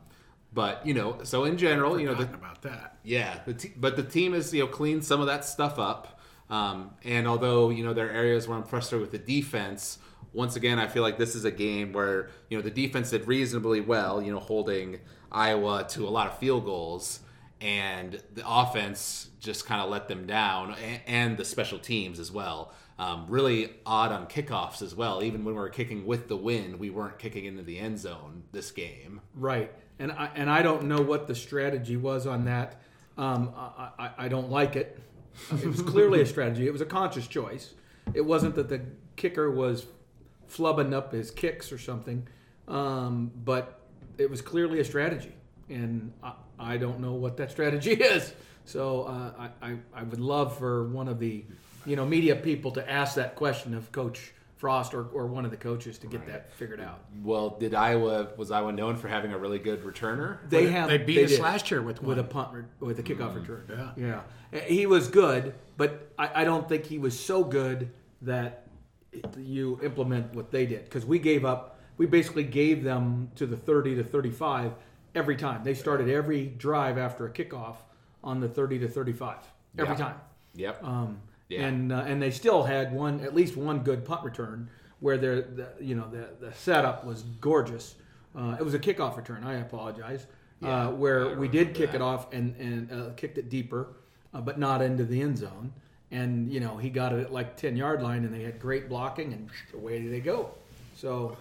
but, 0.54 0.88
you 0.88 0.94
know, 0.94 1.18
so 1.24 1.44
in 1.44 1.58
general, 1.58 2.00
you 2.00 2.06
know, 2.06 2.14
the, 2.14 2.24
about 2.24 2.62
that. 2.62 3.00
yeah, 3.04 3.40
the 3.46 3.54
te- 3.54 3.74
but 3.76 3.98
the 3.98 4.04
team 4.04 4.32
has 4.32 4.54
you 4.54 4.62
know 4.62 4.68
cleaned 4.68 5.04
some 5.04 5.20
of 5.20 5.28
that 5.28 5.44
stuff 5.44 5.78
up. 5.78 6.22
Um, 6.50 6.92
and 7.04 7.28
although 7.28 7.70
you 7.70 7.84
know 7.84 7.94
there 7.94 8.08
are 8.08 8.12
areas 8.12 8.48
where 8.48 8.58
I'm 8.58 8.64
frustrated 8.64 9.02
with 9.02 9.12
the 9.12 9.42
defense, 9.42 9.98
once 10.36 10.56
again 10.56 10.78
I 10.78 10.88
feel 10.88 11.02
like 11.02 11.18
this 11.18 11.34
is 11.34 11.46
a 11.46 11.52
game 11.52 11.94
where 11.94 12.30
you 12.50 12.58
know 12.58 12.62
the 12.62 12.70
defense 12.70 13.10
did 13.10 13.28
reasonably 13.28 13.82
well, 13.82 14.22
you 14.22 14.32
know, 14.32 14.40
holding 14.40 15.00
Iowa 15.32 15.86
to 15.90 16.08
a 16.08 16.10
lot 16.10 16.28
of 16.28 16.38
field 16.38 16.66
goals, 16.66 17.22
and 17.62 18.22
the 18.34 18.44
offense 18.48 19.30
just 19.40 19.66
kind 19.66 19.82
of 19.82 19.90
let 19.90 20.08
them 20.08 20.28
down, 20.28 20.76
and, 20.84 21.02
and 21.08 21.38
the 21.38 21.46
special 21.46 21.80
teams 21.80 22.20
as 22.20 22.32
well. 22.32 22.74
Um, 22.98 23.26
really 23.28 23.72
odd 23.86 24.14
on 24.14 24.28
kickoffs 24.28 24.82
as 24.82 24.96
well. 24.96 25.22
Even 25.22 25.44
when 25.44 25.54
we 25.56 25.60
were 25.60 25.70
kicking 25.70 26.06
with 26.06 26.30
the 26.30 26.38
wind, 26.38 26.80
we 26.80 26.90
weren't 26.90 27.20
kicking 27.20 27.44
into 27.44 27.62
the 27.64 27.78
end 27.78 28.00
zone 28.00 28.44
this 28.52 28.72
game. 28.72 29.22
Right, 29.34 29.72
and 30.00 30.12
I 30.12 30.30
and 30.36 30.50
I 30.50 30.62
don't 30.62 30.84
know 30.84 31.02
what 31.02 31.28
the 31.28 31.36
strategy 31.36 31.98
was 31.98 32.28
on 32.28 32.46
that. 32.46 32.82
Um, 33.18 33.54
I, 33.56 33.90
I, 33.98 34.10
I 34.18 34.28
don't 34.28 34.50
like 34.50 34.76
it. 34.76 35.00
It 35.52 35.66
was 35.66 35.82
clearly 35.82 36.22
a 36.22 36.26
strategy. 36.36 36.68
It 36.68 36.72
was 36.72 36.82
a 36.82 36.86
conscious 36.86 37.28
choice. 37.28 37.74
It 38.14 38.22
wasn't 38.22 38.56
that 38.56 38.70
the 38.70 38.82
kicker 39.16 39.50
was 39.50 39.86
flubbing 40.50 40.94
up 40.94 41.12
his 41.12 41.32
kicks 41.32 41.72
or 41.72 41.78
something, 41.78 42.28
um, 42.68 43.32
but 43.44 43.82
it 44.18 44.30
was 44.30 44.42
clearly 44.42 44.80
a 44.80 44.86
strategy, 44.86 45.34
and 45.70 46.12
I, 46.24 46.34
I 46.60 46.78
don't 46.78 47.00
know 47.00 47.14
what 47.14 47.38
that 47.38 47.52
strategy 47.52 47.92
is. 47.94 48.34
So 48.66 49.04
uh, 49.04 49.48
I, 49.62 49.70
I 49.70 49.78
I 49.94 50.04
would 50.04 50.20
love 50.20 50.58
for 50.58 50.88
one 50.88 51.08
of 51.08 51.20
the 51.20 51.46
you 51.86 51.96
know 51.96 52.06
media 52.06 52.36
people 52.36 52.72
to 52.72 52.90
ask 52.90 53.16
that 53.16 53.36
question 53.36 53.74
of 53.74 53.92
Coach 53.92 54.34
Frost 54.58 54.94
or, 54.94 55.06
or 55.14 55.28
one 55.28 55.44
of 55.44 55.52
the 55.52 55.58
coaches 55.58 55.98
to 56.00 56.08
get 56.08 56.26
that 56.28 56.52
figured 56.54 56.80
out. 56.80 57.02
Well, 57.24 57.52
did 57.52 57.76
Iowa 57.76 58.30
was 58.38 58.52
Iowa 58.52 58.72
known 58.72 58.96
for 58.96 59.10
having 59.10 59.34
a 59.34 59.38
really 59.38 59.60
good 59.60 59.84
returner? 59.84 60.38
They 60.50 60.68
have 60.68 60.90
they 60.90 60.98
beat 60.98 61.26
us 61.26 61.32
did. 61.32 61.42
last 61.42 61.70
year 61.70 61.82
with 61.82 62.02
with 62.02 62.18
a 62.18 62.24
punt 62.24 62.66
with 62.80 62.98
a 62.98 63.04
kickoff 63.04 63.36
return. 63.36 63.94
yeah. 63.98 64.22
yeah. 64.52 64.62
He 64.62 64.86
was 64.86 65.10
good, 65.10 65.56
but 65.76 66.10
I, 66.18 66.42
I 66.42 66.44
don't 66.46 66.70
think 66.70 66.86
he 66.86 66.98
was 66.98 67.20
so 67.20 67.44
good 67.44 67.92
that 68.22 68.65
you 69.38 69.80
implement 69.84 70.34
what 70.34 70.52
they 70.52 70.66
did 70.66 70.86
because 70.86 71.06
we 71.06 71.20
gave 71.20 71.46
up. 71.46 71.80
We 71.98 72.06
basically 72.06 72.44
gave 72.44 72.84
them 72.84 73.32
to 73.36 73.46
the 73.46 73.58
thirty 73.58 73.96
to 73.96 74.04
thirty-five 74.04 74.74
every 75.14 75.36
time. 75.36 75.64
They 75.64 75.74
started 75.74 76.10
every 76.10 76.48
drive 76.48 76.98
after 76.98 77.26
a 77.26 77.30
kickoff 77.30 77.76
on 78.24 78.40
the 78.40 78.50
thirty 78.50 78.80
to 78.80 78.88
thirty-five 78.88 79.38
every 79.78 79.94
Yeah. 79.94 80.00
time. 80.00 80.16
Yep. 80.56 80.84
Um, 80.84 81.22
Yeah. 81.50 81.68
And 81.68 81.92
uh, 81.92 82.04
and 82.08 82.22
they 82.22 82.32
still 82.32 82.64
had 82.64 82.92
one 82.94 83.20
at 83.22 83.36
least 83.36 83.56
one 83.56 83.80
good 83.80 84.04
punt 84.04 84.24
return 84.24 84.70
where 85.00 85.18
their 85.18 85.42
the, 85.42 85.68
you 85.80 85.96
know 85.96 86.10
the 86.10 86.30
the 86.48 86.54
setup 86.54 87.06
was 87.06 87.24
gorgeous. 87.40 87.96
Uh, 88.36 88.58
it 88.60 88.64
was 88.64 88.74
a 88.74 88.80
kickoff 88.80 89.16
return. 89.16 89.44
I 89.44 89.56
apologize. 89.56 90.26
Yeah, 90.62 90.88
uh, 90.88 90.92
where 90.92 91.30
I 91.32 91.34
we 91.36 91.48
did 91.48 91.74
kick 91.74 91.92
that. 91.92 91.98
it 91.98 92.02
off 92.02 92.34
and 92.34 92.56
and 92.58 92.92
uh, 92.92 93.10
kicked 93.16 93.38
it 93.38 93.50
deeper, 93.50 93.96
uh, 94.34 94.42
but 94.42 94.58
not 94.58 94.82
into 94.82 95.04
the 95.06 95.22
end 95.22 95.38
zone. 95.38 95.72
And 96.12 96.52
you 96.52 96.60
know 96.60 96.78
he 96.78 96.90
got 96.90 97.14
it 97.14 97.22
at 97.22 97.34
like 97.34 97.58
ten 97.58 97.76
yard 97.76 98.02
line, 98.02 98.24
and 98.24 98.34
they 98.34 98.44
had 98.44 98.60
great 98.60 98.90
blocking, 98.90 99.34
and 99.34 99.50
away 99.74 100.06
they 100.08 100.20
go. 100.20 100.52
So 100.96 101.38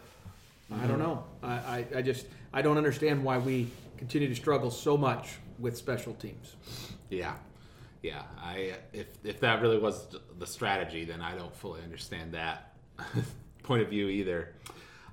I 0.72 0.86
don't 0.86 0.98
know. 0.98 1.24
I, 1.42 1.52
I, 1.52 1.86
I 1.96 2.02
just 2.02 2.26
I 2.52 2.62
don't 2.62 2.78
understand 2.78 3.22
why 3.22 3.38
we 3.38 3.68
continue 3.98 4.28
to 4.28 4.34
struggle 4.34 4.70
so 4.70 4.96
much 4.96 5.36
with 5.58 5.76
special 5.76 6.14
teams. 6.14 6.56
Yeah, 7.10 7.34
yeah. 8.02 8.22
I 8.42 8.74
if 8.92 9.06
if 9.22 9.40
that 9.40 9.60
really 9.60 9.78
was 9.78 10.06
the 10.38 10.46
strategy, 10.46 11.04
then 11.04 11.20
I 11.20 11.36
don't 11.36 11.54
fully 11.54 11.82
understand 11.82 12.32
that 12.32 12.74
point 13.62 13.82
of 13.82 13.88
view 13.88 14.08
either. 14.08 14.52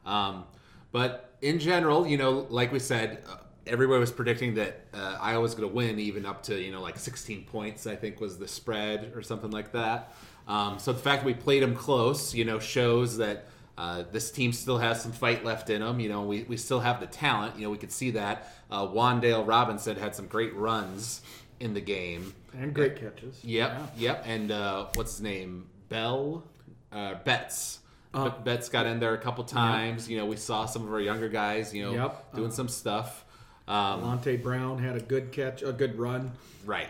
Um, 0.06 0.46
but 0.92 1.36
in 1.42 1.60
general, 1.60 2.08
you 2.08 2.18
know, 2.18 2.48
like 2.50 2.72
we 2.72 2.80
said, 2.80 3.24
uh, 3.30 3.38
everybody 3.68 4.00
was 4.00 4.12
predicting 4.12 4.56
that 4.56 4.82
uh, 4.94 5.18
Iowa 5.22 5.42
was 5.42 5.56
going 5.56 5.68
to 5.70 5.74
win, 5.76 6.00
even 6.00 6.26
up 6.26 6.44
to 6.44 6.60
you 6.60 6.72
know 6.72 6.82
like 6.82 6.98
16 6.98 7.46
points. 7.46 7.88
I 7.88 7.96
think 7.96 8.20
was 8.20 8.38
the 8.38 8.48
spread 8.48 9.14
or 9.16 9.22
something 9.22 9.52
like 9.52 9.72
that. 9.74 10.14
Um, 10.48 10.80
so 10.80 10.92
the 10.94 11.00
fact 11.00 11.22
that 11.22 11.28
we 11.28 11.34
played 11.34 11.62
them 11.64 11.76
close, 11.76 12.34
you 12.34 12.46
know, 12.46 12.60
shows 12.60 13.18
that. 13.18 13.46
Uh, 13.78 14.04
this 14.12 14.30
team 14.30 14.52
still 14.52 14.78
has 14.78 15.02
some 15.02 15.14
fight 15.14 15.44
left 15.44 15.70
in 15.72 15.82
them. 15.82 16.00
You 16.00 16.10
know, 16.10 16.22
we, 16.24 16.44
we 16.44 16.56
still 16.56 16.82
have 16.82 17.00
the 17.00 17.08
talent. 17.08 17.56
You 17.56 17.64
know, 17.64 17.72
we 17.72 17.78
could 17.78 17.92
see 17.92 18.12
that. 18.12 18.54
Uh, 18.70 18.86
Wan'Dale 18.86 19.48
Robinson 19.48 19.96
had 19.96 20.14
some 20.14 20.28
great 20.28 20.54
runs 20.56 21.22
in 21.60 21.74
the 21.74 21.82
game. 21.82 22.36
And 22.54 22.76
great 22.76 22.98
catches. 22.98 23.44
Yep, 23.44 23.94
yep. 23.98 24.24
And 24.28 24.52
uh, 24.52 24.88
what's 24.94 25.14
his 25.14 25.22
name? 25.22 25.68
Bell, 25.90 26.44
uh, 26.92 27.16
Betts. 27.24 27.80
Uh, 28.14 28.30
Betts 28.30 28.70
got 28.70 28.86
in 28.86 29.00
there 29.00 29.16
a 29.16 29.18
couple 29.18 29.46
times. 29.46 30.08
You 30.08 30.18
know, 30.18 30.26
we 30.28 30.36
saw 30.36 30.66
some 30.66 30.84
of 30.86 30.94
our 30.94 31.00
younger 31.02 31.30
guys. 31.30 31.74
You 31.74 31.86
know, 31.86 31.94
Yep. 31.94 32.36
doing 32.36 32.52
some 32.52 32.68
stuff. 32.68 33.26
Um, 33.68 34.02
Monte 34.02 34.38
Brown 34.38 34.80
had 34.80 34.96
a 34.96 35.00
good 35.00 35.32
catch, 35.32 35.62
a 35.64 35.72
good 35.72 35.98
run. 35.98 36.32
right. 36.66 36.90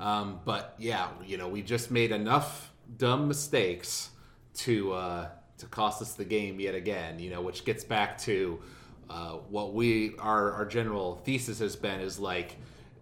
Um, 0.00 0.40
but 0.44 0.74
yeah, 0.78 1.08
you 1.26 1.36
know, 1.36 1.48
we 1.48 1.62
just 1.62 1.90
made 1.90 2.12
enough 2.12 2.72
dumb 2.98 3.28
mistakes 3.28 4.10
to 4.54 4.92
uh, 4.92 5.28
to 5.58 5.66
cost 5.66 6.00
us 6.02 6.14
the 6.14 6.24
game 6.24 6.60
yet 6.60 6.74
again. 6.74 7.18
You 7.18 7.30
know, 7.30 7.40
which 7.40 7.64
gets 7.64 7.84
back 7.84 8.18
to 8.22 8.60
uh, 9.10 9.32
what 9.50 9.74
we 9.74 10.14
our 10.18 10.52
our 10.52 10.64
general 10.64 11.16
thesis 11.24 11.58
has 11.58 11.76
been 11.76 12.00
is 12.00 12.18
like 12.18 12.56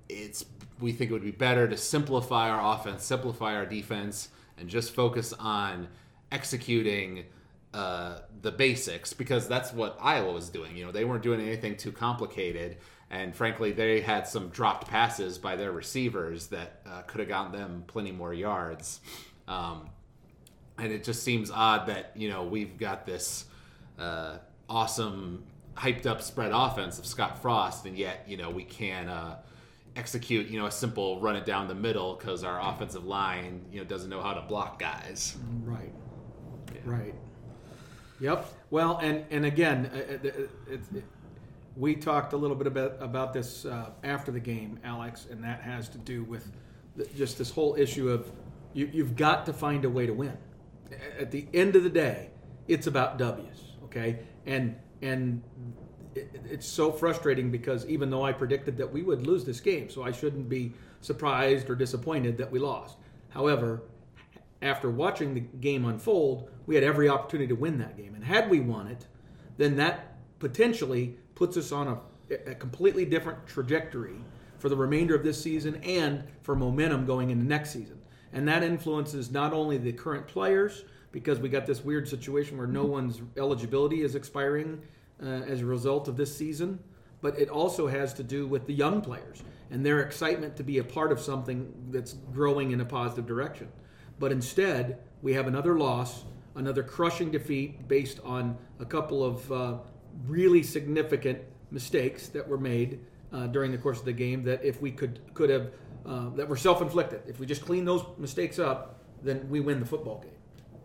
it's 0.08 0.44
we 0.80 0.92
think 0.92 1.10
it 1.10 1.12
would 1.12 1.22
be 1.22 1.30
better 1.30 1.68
to 1.68 1.76
simplify 1.76 2.48
our 2.48 2.74
offense, 2.74 3.04
simplify 3.04 3.54
our 3.54 3.66
defense, 3.66 4.30
and 4.58 4.68
just 4.68 4.94
focus 4.94 5.32
on 5.34 5.88
executing 6.32 7.24
uh, 7.74 8.18
the 8.42 8.50
basics 8.50 9.12
because 9.12 9.46
that's 9.46 9.72
what 9.72 9.98
Iowa 10.00 10.32
was 10.32 10.48
doing. 10.48 10.76
You 10.76 10.86
know, 10.86 10.92
they 10.92 11.04
weren't 11.04 11.22
doing 11.22 11.40
anything 11.40 11.76
too 11.76 11.92
complicated, 11.92 12.78
and 13.10 13.34
frankly, 13.34 13.72
they 13.72 14.00
had 14.00 14.28
some 14.28 14.48
dropped 14.50 14.88
passes 14.88 15.36
by 15.36 15.56
their 15.56 15.72
receivers 15.72 16.46
that 16.48 16.80
uh, 16.86 17.02
could 17.02 17.18
have 17.20 17.28
gotten 17.28 17.52
them 17.52 17.84
plenty 17.88 18.12
more 18.12 18.32
yards. 18.32 19.00
Um, 19.48 19.90
and 20.78 20.92
it 20.92 21.02
just 21.02 21.22
seems 21.22 21.50
odd 21.50 21.88
that 21.88 22.12
you 22.14 22.28
know 22.28 22.44
we've 22.44 22.78
got 22.78 23.04
this 23.04 23.46
uh, 23.98 24.38
awesome 24.68 25.44
hyped 25.74 26.06
up 26.06 26.22
spread 26.22 26.52
offense 26.54 26.98
of 26.98 27.06
Scott 27.06 27.42
Frost, 27.42 27.84
and 27.84 27.98
yet 27.98 28.24
you 28.28 28.36
know 28.36 28.48
we 28.48 28.64
can't 28.64 29.10
uh, 29.10 29.34
execute 29.96 30.46
you 30.46 30.58
know 30.58 30.66
a 30.66 30.70
simple 30.70 31.20
run 31.20 31.34
it 31.34 31.44
down 31.44 31.66
the 31.66 31.74
middle 31.74 32.14
because 32.14 32.44
our 32.44 32.60
offensive 32.60 33.04
line 33.04 33.64
you 33.72 33.80
know 33.80 33.84
doesn't 33.84 34.08
know 34.08 34.22
how 34.22 34.34
to 34.34 34.42
block 34.42 34.78
guys. 34.78 35.36
Right. 35.64 35.92
Right. 36.84 37.14
Yep. 38.20 38.46
Well, 38.70 38.98
and 38.98 39.24
and 39.30 39.44
again, 39.44 39.90
uh, 39.92 39.96
uh, 39.96 40.00
it, 40.00 40.24
it, 40.24 40.50
it, 40.94 41.04
we 41.76 41.94
talked 41.94 42.32
a 42.32 42.36
little 42.36 42.56
bit 42.56 42.66
about 42.66 42.96
about 43.00 43.32
this 43.32 43.64
uh, 43.64 43.90
after 44.02 44.30
the 44.32 44.40
game, 44.40 44.78
Alex, 44.84 45.26
and 45.30 45.42
that 45.44 45.60
has 45.60 45.88
to 45.90 45.98
do 45.98 46.24
with 46.24 46.50
the, 46.96 47.06
just 47.16 47.38
this 47.38 47.50
whole 47.50 47.74
issue 47.76 48.08
of 48.08 48.30
you, 48.72 48.88
you've 48.92 49.16
got 49.16 49.46
to 49.46 49.52
find 49.52 49.84
a 49.84 49.90
way 49.90 50.06
to 50.06 50.12
win. 50.12 50.36
At 51.18 51.30
the 51.30 51.46
end 51.54 51.76
of 51.76 51.82
the 51.82 51.90
day, 51.90 52.30
it's 52.68 52.86
about 52.86 53.18
W's. 53.18 53.62
Okay, 53.84 54.20
and 54.46 54.76
and 55.02 55.42
it, 56.14 56.40
it's 56.48 56.66
so 56.66 56.92
frustrating 56.92 57.50
because 57.50 57.86
even 57.86 58.10
though 58.10 58.24
I 58.24 58.32
predicted 58.32 58.76
that 58.78 58.92
we 58.92 59.02
would 59.02 59.26
lose 59.26 59.44
this 59.44 59.60
game, 59.60 59.88
so 59.90 60.02
I 60.02 60.12
shouldn't 60.12 60.48
be 60.48 60.72
surprised 61.00 61.70
or 61.70 61.74
disappointed 61.74 62.38
that 62.38 62.50
we 62.50 62.58
lost. 62.58 62.96
However, 63.30 63.82
after 64.62 64.90
watching 64.90 65.34
the 65.34 65.40
game 65.40 65.84
unfold, 65.86 66.50
we 66.66 66.74
had 66.74 66.84
every 66.84 67.08
opportunity 67.08 67.48
to 67.48 67.54
win 67.54 67.78
that 67.78 67.96
game. 67.96 68.14
And 68.14 68.24
had 68.24 68.50
we 68.50 68.60
won 68.60 68.88
it, 68.88 69.06
then 69.56 69.76
that 69.76 70.09
potentially 70.40 71.14
puts 71.36 71.56
us 71.56 71.70
on 71.70 71.86
a, 71.86 72.34
a 72.50 72.54
completely 72.56 73.04
different 73.04 73.46
trajectory 73.46 74.16
for 74.58 74.68
the 74.68 74.76
remainder 74.76 75.14
of 75.14 75.22
this 75.22 75.40
season 75.40 75.76
and 75.84 76.24
for 76.42 76.56
momentum 76.56 77.06
going 77.06 77.30
into 77.30 77.44
next 77.44 77.70
season. 77.70 78.00
And 78.32 78.46
that 78.48 78.62
influences 78.62 79.30
not 79.30 79.52
only 79.52 79.78
the 79.78 79.92
current 79.92 80.26
players, 80.26 80.84
because 81.12 81.40
we 81.40 81.48
got 81.48 81.66
this 81.66 81.84
weird 81.84 82.08
situation 82.08 82.56
where 82.56 82.66
no 82.66 82.84
one's 82.84 83.20
eligibility 83.36 84.02
is 84.02 84.14
expiring 84.14 84.80
uh, 85.22 85.26
as 85.26 85.60
a 85.60 85.66
result 85.66 86.08
of 86.08 86.16
this 86.16 86.34
season, 86.34 86.78
but 87.20 87.38
it 87.38 87.48
also 87.48 87.86
has 87.86 88.14
to 88.14 88.22
do 88.22 88.46
with 88.46 88.66
the 88.66 88.72
young 88.72 89.00
players 89.00 89.42
and 89.70 89.84
their 89.84 90.00
excitement 90.00 90.56
to 90.56 90.62
be 90.62 90.78
a 90.78 90.84
part 90.84 91.12
of 91.12 91.20
something 91.20 91.72
that's 91.90 92.14
growing 92.32 92.70
in 92.70 92.80
a 92.80 92.84
positive 92.84 93.26
direction. 93.26 93.68
But 94.18 94.32
instead, 94.32 94.98
we 95.22 95.32
have 95.34 95.46
another 95.46 95.78
loss, 95.78 96.24
another 96.54 96.82
crushing 96.82 97.30
defeat 97.30 97.88
based 97.88 98.20
on 98.24 98.56
a 98.78 98.84
couple 98.84 99.24
of 99.24 99.52
uh, 99.52 99.78
really 100.26 100.62
significant 100.62 101.38
mistakes 101.70 102.28
that 102.28 102.46
were 102.46 102.58
made 102.58 103.00
uh, 103.32 103.46
during 103.46 103.70
the 103.70 103.78
course 103.78 103.98
of 103.98 104.04
the 104.04 104.12
game. 104.12 104.42
That 104.44 104.64
if 104.64 104.80
we 104.80 104.90
could 104.90 105.20
could 105.34 105.50
have 105.50 105.70
uh, 106.06 106.30
that 106.30 106.48
were 106.48 106.56
self-inflicted. 106.56 107.22
If 107.26 107.38
we 107.38 107.46
just 107.46 107.64
clean 107.64 107.84
those 107.84 108.04
mistakes 108.18 108.58
up, 108.58 109.00
then 109.22 109.48
we 109.48 109.60
win 109.60 109.80
the 109.80 109.86
football 109.86 110.20
game, 110.20 110.32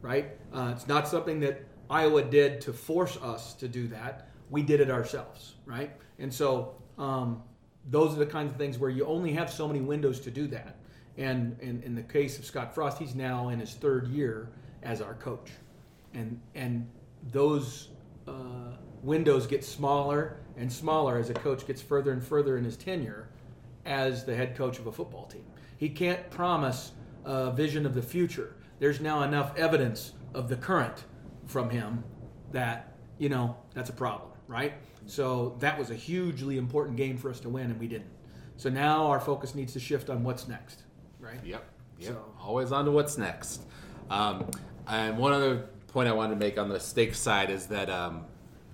right? 0.01 0.31
Uh, 0.53 0.73
it's 0.75 0.87
not 0.87 1.07
something 1.07 1.39
that 1.39 1.63
Iowa 1.89 2.23
did 2.23 2.61
to 2.61 2.73
force 2.73 3.17
us 3.17 3.53
to 3.55 3.67
do 3.67 3.87
that. 3.87 4.29
We 4.49 4.61
did 4.61 4.81
it 4.81 4.89
ourselves, 4.89 5.55
right? 5.65 5.91
And 6.19 6.33
so 6.33 6.75
um, 6.97 7.43
those 7.89 8.13
are 8.13 8.19
the 8.19 8.25
kinds 8.25 8.51
of 8.51 8.57
things 8.57 8.77
where 8.77 8.89
you 8.89 9.05
only 9.05 9.31
have 9.33 9.49
so 9.49 9.67
many 9.67 9.79
windows 9.79 10.19
to 10.21 10.31
do 10.31 10.47
that. 10.47 10.77
And 11.17 11.57
in, 11.61 11.81
in 11.83 11.95
the 11.95 12.03
case 12.03 12.37
of 12.37 12.45
Scott 12.45 12.75
Frost, 12.75 12.97
he's 12.97 13.15
now 13.15 13.49
in 13.49 13.59
his 13.59 13.73
third 13.73 14.07
year 14.07 14.49
as 14.83 15.01
our 15.01 15.13
coach, 15.15 15.49
and 16.13 16.39
and 16.55 16.87
those 17.31 17.89
uh, 18.27 18.75
windows 19.05 19.45
get 19.45 19.63
smaller 19.63 20.37
and 20.57 20.71
smaller 20.71 21.17
as 21.17 21.29
a 21.29 21.33
coach 21.33 21.65
gets 21.67 21.81
further 21.81 22.11
and 22.11 22.23
further 22.23 22.57
in 22.57 22.63
his 22.65 22.75
tenure 22.75 23.29
as 23.85 24.25
the 24.25 24.35
head 24.35 24.55
coach 24.57 24.79
of 24.79 24.87
a 24.87 24.91
football 24.91 25.25
team. 25.27 25.45
He 25.77 25.89
can't 25.89 26.27
promise 26.31 26.91
a 27.23 27.51
vision 27.51 27.85
of 27.85 27.93
the 27.93 28.01
future. 28.01 28.55
There's 28.79 28.99
now 28.99 29.23
enough 29.23 29.55
evidence 29.57 30.13
of 30.33 30.49
the 30.49 30.55
current 30.55 31.03
from 31.45 31.69
him 31.69 32.03
that 32.51 32.93
you 33.19 33.29
know 33.29 33.55
that's 33.73 33.89
a 33.89 33.93
problem, 33.93 34.29
right? 34.47 34.73
So 35.05 35.55
that 35.59 35.77
was 35.77 35.91
a 35.91 35.95
hugely 35.95 36.57
important 36.57 36.97
game 36.97 37.15
for 37.17 37.29
us 37.29 37.39
to 37.41 37.49
win, 37.49 37.69
and 37.69 37.79
we 37.79 37.87
didn't. 37.87 38.09
So 38.57 38.69
now 38.69 39.05
our 39.07 39.19
focus 39.19 39.53
needs 39.53 39.73
to 39.73 39.79
shift 39.79 40.09
on 40.09 40.23
what's 40.23 40.47
next, 40.47 40.83
right? 41.19 41.39
Yep. 41.45 41.63
Yep. 41.99 42.11
So- 42.13 42.25
Always 42.41 42.71
on 42.71 42.85
to 42.85 42.91
what's 42.91 43.17
next. 43.17 43.61
Um, 44.09 44.49
and 44.87 45.17
one 45.17 45.33
other 45.33 45.67
point 45.87 46.09
I 46.09 46.13
wanted 46.13 46.33
to 46.35 46.39
make 46.39 46.57
on 46.57 46.69
the 46.69 46.79
stake 46.79 47.15
side 47.15 47.49
is 47.49 47.67
that 47.67 47.89
um, 47.89 48.25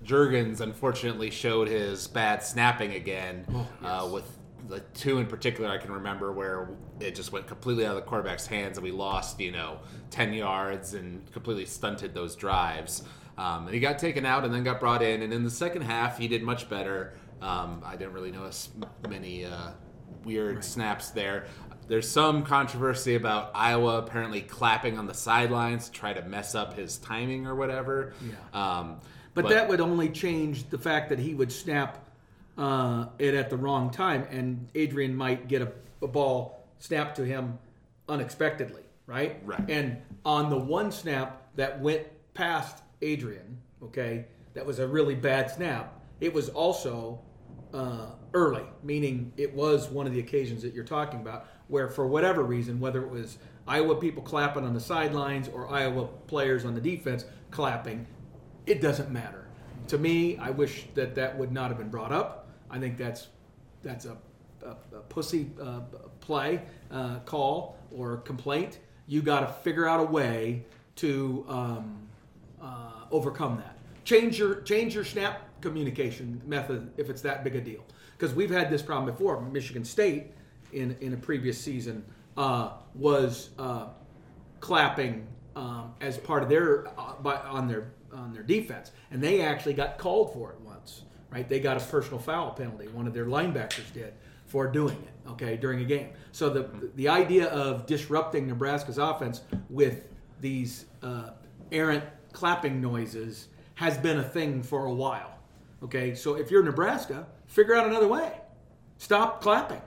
Jurgens 0.04 0.62
unfortunately 0.62 1.30
showed 1.30 1.68
his 1.68 2.08
bad 2.08 2.44
snapping 2.44 2.94
again 2.94 3.46
Oh, 3.54 3.68
uh, 3.86 4.10
with 4.12 4.26
the 4.68 4.80
two 4.94 5.20
in 5.20 5.26
particular 5.28 5.70
I 5.70 5.78
can 5.78 5.92
remember 5.92 6.32
where 6.32 6.70
it 7.00 7.14
just 7.16 7.32
went 7.32 7.48
completely 7.48 7.86
out 7.86 7.92
of 7.92 7.96
the 7.98 8.08
quarterback's 8.10 8.48
hands 8.48 8.78
and 8.78 8.84
we 8.84 8.92
lost, 8.92 9.40
you 9.40 9.52
know, 9.52 9.80
10 10.12 10.34
yards 10.34 10.94
and 10.94 11.30
completely 11.32 11.66
stunted 11.66 12.14
those 12.14 12.36
drives. 12.36 13.04
Um, 13.38 13.66
and 13.66 13.74
he 13.74 13.80
got 13.80 13.98
taken 13.98 14.26
out 14.26 14.46
and 14.46 14.54
then 14.54 14.64
got 14.64 14.80
brought 14.80 15.02
in. 15.02 15.22
And 15.22 15.34
in 15.34 15.44
the 15.44 15.50
second 15.50 15.84
half, 15.84 16.18
he 16.18 16.28
did 16.28 16.44
much 16.44 16.70
better. 16.70 17.14
Um, 17.42 17.82
I 17.86 17.96
didn't 17.96 18.14
really 18.14 18.32
notice 18.32 18.70
many 19.10 19.46
uh, 19.46 19.72
weird 20.24 20.56
right. 20.56 20.64
snaps 20.64 21.10
there. 21.10 21.48
There's 21.88 22.08
some 22.08 22.44
controversy 22.44 23.16
about 23.16 23.52
Iowa 23.56 23.98
apparently 23.98 24.42
clapping 24.42 24.98
on 24.98 25.08
the 25.08 25.14
sidelines 25.14 25.88
to 25.88 25.92
try 25.92 26.14
to 26.14 26.22
mess 26.22 26.56
up 26.56 26.76
his 26.76 26.98
timing 26.98 27.48
or 27.48 27.56
whatever. 27.56 28.14
Yeah. 28.22 28.80
Um, 28.80 29.00
but, 29.34 29.44
but, 29.44 29.50
that 29.50 29.68
would 29.68 29.82
only 29.82 30.10
change 30.10 30.70
the 30.70 30.78
fact 30.78 31.10
that 31.10 31.20
he 31.20 31.34
would 31.34 31.52
snap 31.52 32.06
uh, 32.58 33.08
it 33.18 33.34
at 33.34 33.50
the 33.50 33.58
wrong 33.58 33.90
time, 33.90 34.28
and 34.30 34.68
Adrian 34.76 35.16
might 35.16 35.48
get 35.48 35.62
a, 35.62 35.72
a 36.02 36.08
ball 36.08 36.68
snapped 36.80 37.16
to 37.16 37.26
him 37.26 37.58
unexpectedly, 38.10 38.84
right? 39.06 39.42
Right. 39.46 39.70
And 39.70 40.02
on 40.26 40.50
the 40.50 40.58
one 40.58 40.92
snap 40.92 41.48
that 41.56 41.80
went 41.80 42.06
past 42.34 42.84
Adrian, 43.02 43.58
okay, 43.84 44.26
that 44.54 44.66
was 44.66 44.80
a 44.80 44.88
really 44.88 45.16
bad 45.16 45.50
snap. 45.50 46.02
It 46.20 46.34
was 46.34 46.50
also 46.50 47.20
uh, 47.74 48.08
early, 48.34 48.66
meaning 48.84 49.32
it 49.38 49.54
was 49.54 49.90
one 49.90 50.08
of 50.08 50.14
the 50.14 50.20
occasions 50.20 50.62
that 50.64 50.74
you're 50.74 50.84
talking 50.84 51.22
about 51.22 51.48
where, 51.68 51.88
for 51.88 52.06
whatever 52.06 52.44
reason, 52.44 52.80
whether 52.80 53.02
it 53.02 53.10
was 53.10 53.38
Iowa 53.68 53.96
people 53.96 54.22
clapping 54.22 54.66
on 54.66 54.74
the 54.74 54.80
sidelines 54.80 55.48
or 55.48 55.70
Iowa 55.70 56.08
players 56.28 56.66
on 56.66 56.76
the 56.76 56.82
defense 56.82 57.26
clapping, 57.50 58.06
it 58.66 58.82
doesn't 58.82 59.12
matter. 59.12 59.46
To 59.88 59.98
me, 59.98 60.38
I 60.38 60.52
wish 60.52 60.86
that 60.94 61.16
that 61.16 61.38
would 61.38 61.52
not 61.52 61.70
have 61.70 61.78
been 61.78 61.90
brought 61.90 62.12
up. 62.12 62.50
I 62.70 62.80
think 62.80 62.98
that's 62.98 63.28
that's 63.84 64.06
a, 64.06 64.18
a, 64.64 64.70
a 64.96 65.02
pussy 65.10 65.52
uh, 65.62 65.82
play 66.20 66.62
uh, 66.92 67.20
call 67.20 67.78
or 67.92 68.18
complaint. 68.18 68.80
You 69.08 69.22
got 69.22 69.42
to 69.42 69.48
figure 69.48 69.88
out 69.88 70.00
a 70.00 70.06
way 70.06 70.66
to 70.98 71.46
um, 71.50 72.08
uh, 72.62 72.92
overcome 73.12 73.58
that. 73.58 73.78
Change 74.04 74.40
your 74.40 74.62
change 74.62 74.96
your 74.96 75.04
snap 75.04 75.42
communication 75.62 76.42
method 76.46 76.92
if 76.98 77.10
it's 77.10 77.22
that 77.22 77.44
big 77.44 77.56
a 77.56 77.62
deal. 77.62 77.84
Because 78.18 78.36
we've 78.36 78.52
had 78.52 78.70
this 78.70 78.82
problem 78.82 79.12
before. 79.12 79.42
Michigan 79.42 79.84
State 79.84 80.28
in 80.74 80.96
in 81.02 81.14
a 81.14 81.18
previous 81.18 81.60
season 81.60 82.06
uh, 82.38 82.74
was 82.96 83.50
uh, 83.60 83.88
clapping 84.60 85.28
um, 85.56 85.94
as 86.00 86.18
part 86.18 86.44
of 86.44 86.50
their 86.50 86.88
uh, 87.00 87.14
by, 87.22 87.36
on 87.38 87.68
their 87.68 87.92
on 88.14 88.34
their 88.34 88.44
defense, 88.44 88.92
and 89.12 89.22
they 89.22 89.42
actually 89.42 89.74
got 89.74 89.98
called 89.98 90.34
for 90.34 90.52
it 90.52 90.60
once. 90.62 91.04
Right? 91.30 91.48
They 91.48 91.60
got 91.60 91.82
a 91.82 91.86
personal 91.86 92.20
foul 92.20 92.52
penalty. 92.52 92.88
One 92.90 93.08
of 93.08 93.14
their 93.14 93.26
linebackers 93.26 93.94
did 93.94 94.14
for 94.48 94.68
doing 94.68 94.98
it. 94.98 95.30
Okay, 95.30 95.56
during 95.56 95.80
a 95.80 95.86
game. 95.86 96.10
So 96.34 96.50
the 96.50 96.90
the 96.96 97.08
idea 97.08 97.48
of 97.48 97.86
disrupting 97.86 98.48
Nebraska's 98.48 98.98
offense 98.98 99.42
with 99.70 100.10
these 100.42 100.86
uh, 101.02 101.32
errant 101.72 102.04
clapping 102.34 102.82
noises 102.82 103.48
has 103.76 103.98
been 103.98 104.20
a 104.20 104.24
thing 104.24 104.62
for 104.62 104.86
a 104.86 104.94
while. 104.94 105.38
Okay, 105.84 106.14
so 106.14 106.36
if 106.36 106.52
you're 106.52 106.64
Nebraska, 106.64 107.26
figure 107.48 107.76
out 107.76 107.88
another 107.88 108.08
way. 108.08 108.34
Stop 108.98 109.42
clapping, 109.42 109.82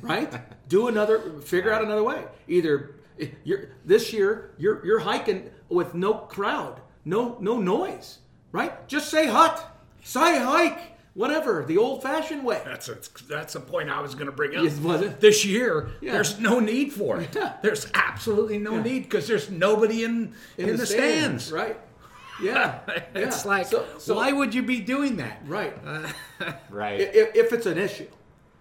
right? 0.00 0.32
Do 0.68 0.88
another, 0.88 1.40
figure 1.40 1.70
out 1.72 1.82
another 1.82 2.02
way. 2.02 2.24
Either 2.46 2.94
you're 3.44 3.70
this 3.84 4.12
year 4.12 4.54
you're 4.58 4.84
you're 4.86 5.00
hiking 5.00 5.50
with 5.68 5.94
no 5.94 6.14
crowd, 6.14 6.80
no 7.08 7.38
no 7.40 7.58
noise, 7.58 8.18
right? 8.52 8.86
Just 8.86 9.08
say 9.08 9.26
hut, 9.26 9.64
say 10.04 10.38
hike, 10.38 10.98
whatever 11.14 11.64
the 11.64 11.78
old-fashioned 11.78 12.44
way. 12.44 12.60
That's 12.64 12.88
a, 12.88 12.98
that's 13.26 13.54
a 13.54 13.60
point 13.60 13.88
I 13.88 14.00
was 14.00 14.14
going 14.14 14.26
to 14.26 14.32
bring 14.32 14.54
up. 14.54 14.62
Yes, 14.62 14.78
was 14.78 15.00
it? 15.00 15.18
This 15.20 15.44
year, 15.44 15.88
yeah. 16.00 16.12
there's 16.12 16.38
no 16.38 16.60
need 16.60 16.92
for 16.92 17.20
it. 17.20 17.34
Yeah. 17.34 17.54
There's 17.62 17.90
absolutely 17.94 18.58
no 18.58 18.74
yeah. 18.74 18.82
need 18.82 19.02
because 19.04 19.26
there's 19.26 19.50
nobody 19.50 20.04
in 20.04 20.34
in, 20.58 20.68
in 20.68 20.72
the, 20.72 20.82
the 20.82 20.86
stands. 20.86 21.46
stands. 21.46 21.52
right? 21.52 21.80
Yeah, 22.40 22.78
it's 23.16 23.44
like 23.44 23.66
so, 23.66 23.84
so, 23.98 24.14
why 24.14 24.30
would 24.30 24.54
you 24.54 24.62
be 24.62 24.78
doing 24.78 25.16
that? 25.16 25.40
Right, 25.44 25.76
uh, 25.84 26.08
right. 26.70 27.00
If, 27.00 27.34
if 27.34 27.52
it's 27.52 27.66
an 27.66 27.78
issue, 27.78 28.06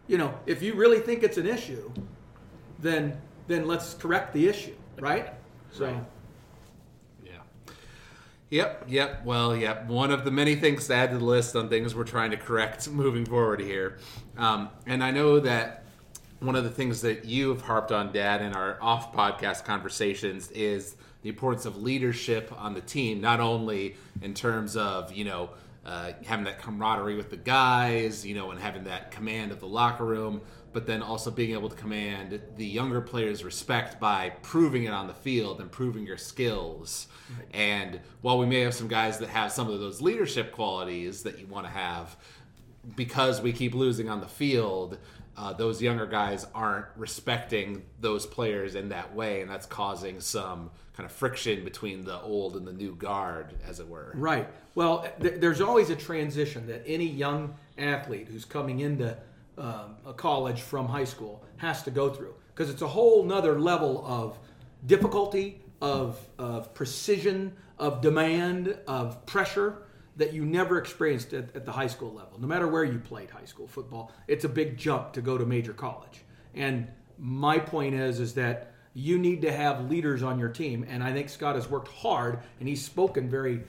you 0.08 0.18
know, 0.18 0.34
if 0.48 0.64
you 0.64 0.74
really 0.74 1.00
think 1.00 1.22
it's 1.22 1.38
an 1.38 1.46
issue, 1.46 1.92
then 2.80 3.22
then 3.46 3.68
let's 3.68 3.94
correct 3.94 4.34
the 4.34 4.48
issue, 4.48 4.74
right? 5.00 5.32
So. 5.70 5.86
Right. 5.86 6.04
Yep, 8.50 8.86
yep. 8.88 9.26
Well, 9.26 9.56
yep. 9.56 9.88
One 9.88 10.10
of 10.12 10.24
the 10.24 10.32
many 10.32 10.56
things 10.56 10.88
to 10.88 10.96
add 10.96 11.12
to 11.12 11.18
the 11.18 11.26
list 11.26 11.56
on 11.56 11.68
things 11.68 11.94
we're 11.94 12.06
trying 12.06 12.32
to 12.32 12.38
correct 12.38 12.90
moving 12.92 13.26
forward 13.26 13.60
here. 13.60 13.98
Um, 14.38 14.70
and 14.86 15.04
I 15.04 15.12
know 15.12 15.40
that 15.42 15.84
one 16.40 16.56
of 16.56 16.64
the 16.64 16.70
things 16.70 17.02
that 17.02 17.26
you 17.26 17.50
have 17.50 17.62
harped 17.62 17.92
on, 17.92 18.14
Dad, 18.14 18.42
in 18.42 18.54
our 18.54 18.78
off 18.82 19.14
podcast 19.14 19.66
conversations 19.66 20.50
is 20.52 20.96
the 21.24 21.30
importance 21.30 21.66
of 21.66 21.82
leadership 21.82 22.54
on 22.58 22.74
the 22.74 22.82
team, 22.82 23.20
not 23.20 23.42
only 23.42 23.96
in 24.22 24.34
terms 24.34 24.78
of, 24.78 25.12
you 25.12 25.26
know, 25.26 25.50
uh, 25.86 26.12
having 26.26 26.46
that 26.46 26.62
camaraderie 26.62 27.16
with 27.16 27.30
the 27.30 27.38
guys, 27.38 28.26
you 28.26 28.36
know, 28.36 28.52
and 28.52 28.60
having 28.60 28.84
that 28.86 29.12
command 29.12 29.52
of 29.52 29.60
the 29.60 29.68
locker 29.68 30.06
room, 30.06 30.42
but 30.78 30.86
then 30.86 31.02
also 31.02 31.32
being 31.32 31.54
able 31.54 31.70
to 31.70 31.76
command 31.76 32.40
the 32.56 32.64
younger 32.64 33.02
players' 33.02 33.44
respect 33.44 34.00
by 34.00 34.30
proving 34.44 34.84
it 34.84 34.94
on 34.94 35.08
the 35.08 35.14
field 35.16 35.60
and 35.60 35.72
proving 35.72 36.06
your 36.06 36.18
skills. 36.18 37.08
Right. 37.36 37.56
And 37.56 38.00
while 38.22 38.38
we 38.38 38.46
may 38.46 38.60
have 38.60 38.76
some 38.76 38.88
guys 38.88 39.18
that 39.18 39.30
have 39.30 39.52
some 39.52 39.72
of 39.72 39.80
those 39.80 40.04
leadership 40.04 40.52
qualities 40.52 41.24
that 41.24 41.40
you 41.40 41.48
want 41.48 41.66
to 41.66 41.72
have, 41.72 42.16
because 42.96 43.42
we 43.42 43.54
keep 43.54 43.74
losing 43.74 44.08
on 44.08 44.20
the 44.20 44.28
field, 44.28 45.00
uh, 45.36 45.52
those 45.52 45.82
younger 45.82 46.06
guys 46.06 46.46
aren't 46.54 46.86
respecting 46.96 47.82
those 48.00 48.28
players 48.28 48.76
in 48.76 48.90
that 48.90 49.16
way, 49.16 49.42
and 49.42 49.50
that's 49.50 49.66
causing 49.66 50.20
some 50.20 50.70
kind 50.96 51.10
of 51.10 51.12
friction 51.12 51.64
between 51.64 52.04
the 52.04 52.22
old 52.22 52.56
and 52.56 52.68
the 52.68 52.74
new 52.74 52.94
guard, 52.94 53.56
as 53.68 53.80
it 53.80 53.88
were. 53.88 54.12
Right. 54.14 54.48
Well, 54.76 55.12
th- 55.24 55.42
there's 55.42 55.60
always 55.60 55.90
a 55.90 55.96
transition 55.96 56.68
that 56.68 56.84
any 56.86 57.08
young 57.08 57.56
athlete 57.80 58.28
who's 58.28 58.46
coming 58.46 58.82
into 58.82 59.18
um, 59.58 59.96
a 60.06 60.14
college 60.14 60.62
from 60.62 60.88
high 60.88 61.04
school 61.04 61.44
has 61.58 61.84
to 61.84 61.92
go 61.92 62.10
through 62.10 62.34
because 62.54 62.70
it's 62.70 62.82
a 62.82 62.88
whole 62.88 63.24
nother 63.24 63.60
level 63.60 64.04
of 64.06 64.40
difficulty, 64.86 65.62
of, 65.82 66.20
of 66.38 66.74
precision, 66.74 67.56
of 67.78 68.02
demand, 68.02 68.78
of 68.88 69.26
pressure 69.26 69.84
that 70.16 70.34
you 70.34 70.46
never 70.46 70.80
experienced 70.80 71.34
at, 71.34 71.56
at, 71.56 71.66
the 71.66 71.72
high 71.72 71.88
school 71.88 72.12
level. 72.12 72.40
No 72.40 72.48
matter 72.48 72.68
where 72.68 72.84
you 72.84 72.98
played 72.98 73.30
high 73.30 73.46
school 73.46 73.68
football, 73.68 74.12
it's 74.28 74.46
a 74.46 74.50
big 74.50 74.78
jump 74.78 75.14
to 75.14 75.22
go 75.22 75.38
to 75.38 75.46
major 75.46 75.74
college. 75.74 76.24
And 76.56 76.88
my 77.20 77.60
point 77.60 77.94
is, 77.94 78.20
is 78.20 78.34
that 78.34 78.74
you 78.94 79.20
need 79.20 79.44
to 79.44 79.52
have 79.52 79.90
leaders 79.92 80.24
on 80.24 80.40
your 80.40 80.50
team. 80.50 80.84
And 80.90 81.04
I 81.04 81.14
think 81.14 81.30
Scott 81.30 81.54
has 81.54 81.70
worked 81.70 81.90
hard, 81.90 82.40
and 82.60 82.68
he's 82.68 82.84
spoken 82.84 83.30
very, 83.30 83.62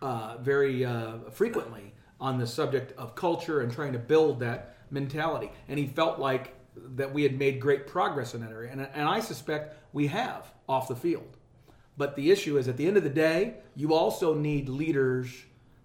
uh, 0.00 0.38
very 0.40 0.86
uh, 0.86 1.18
frequently 1.30 1.92
on 2.18 2.38
the 2.38 2.46
subject 2.46 2.96
of 2.98 3.14
culture 3.14 3.60
and 3.60 3.70
trying 3.70 3.92
to 3.92 3.98
build 3.98 4.40
that 4.40 4.76
mentality. 4.90 5.50
And 5.68 5.78
he 5.78 5.86
felt 5.86 6.18
like 6.18 6.54
that 6.96 7.12
we 7.12 7.22
had 7.22 7.38
made 7.38 7.60
great 7.60 7.86
progress 7.86 8.34
in 8.34 8.40
that 8.42 8.50
area. 8.50 8.70
And, 8.72 8.80
and 8.94 9.08
I 9.08 9.20
suspect 9.20 9.76
we 9.92 10.06
have 10.08 10.50
off 10.68 10.88
the 10.88 10.96
field. 10.96 11.36
But 11.96 12.16
the 12.16 12.30
issue 12.30 12.56
is 12.56 12.68
at 12.68 12.76
the 12.76 12.86
end 12.86 12.96
of 12.96 13.02
the 13.02 13.10
day, 13.10 13.54
you 13.76 13.94
also 13.94 14.34
need 14.34 14.68
leaders 14.68 15.30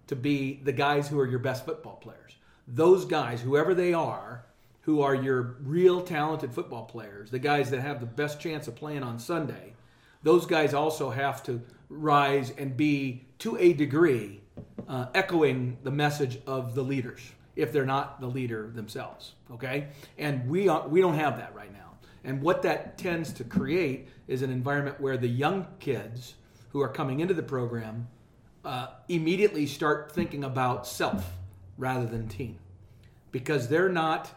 to 0.06 0.16
be 0.16 0.60
the 0.62 0.72
guys 0.72 1.08
who 1.08 1.18
are 1.18 1.26
your 1.26 1.40
best 1.40 1.64
football 1.64 1.96
players. 1.96 2.36
Those 2.68 3.04
guys, 3.04 3.40
whoever 3.40 3.74
they 3.74 3.92
are, 3.92 4.44
who 4.82 5.02
are 5.02 5.14
your 5.14 5.56
real 5.62 6.00
talented 6.00 6.52
football 6.52 6.84
players, 6.84 7.30
the 7.30 7.38
guys 7.38 7.70
that 7.70 7.80
have 7.80 8.00
the 8.00 8.06
best 8.06 8.40
chance 8.40 8.68
of 8.68 8.76
playing 8.76 9.02
on 9.02 9.18
Sunday, 9.18 9.74
those 10.22 10.46
guys 10.46 10.74
also 10.74 11.10
have 11.10 11.42
to 11.42 11.60
rise 11.88 12.52
and 12.56 12.76
be, 12.76 13.26
to 13.40 13.56
a 13.58 13.72
degree, 13.72 14.40
uh, 14.88 15.06
echoing 15.14 15.76
the 15.82 15.90
message 15.90 16.38
of 16.46 16.74
the 16.74 16.82
leaders 16.82 17.20
if 17.56 17.72
they're 17.72 17.86
not 17.86 18.20
the 18.20 18.26
leader 18.26 18.70
themselves. 18.74 19.32
Okay, 19.52 19.88
and 20.18 20.48
we 20.48 20.68
are, 20.68 20.86
we 20.86 21.00
don't 21.00 21.14
have 21.14 21.38
that 21.38 21.54
right 21.54 21.72
now. 21.72 21.92
And 22.24 22.42
what 22.42 22.62
that 22.62 22.98
tends 22.98 23.32
to 23.34 23.44
create 23.44 24.08
is 24.28 24.42
an 24.42 24.50
environment 24.50 25.00
where 25.00 25.16
the 25.16 25.28
young 25.28 25.66
kids 25.80 26.34
who 26.70 26.80
are 26.82 26.88
coming 26.88 27.20
into 27.20 27.34
the 27.34 27.42
program 27.42 28.08
uh, 28.64 28.88
immediately 29.08 29.66
start 29.66 30.12
thinking 30.12 30.44
about 30.44 30.86
self 30.86 31.24
rather 31.78 32.06
than 32.06 32.28
team, 32.28 32.58
because 33.30 33.68
they're 33.68 33.88
not 33.88 34.30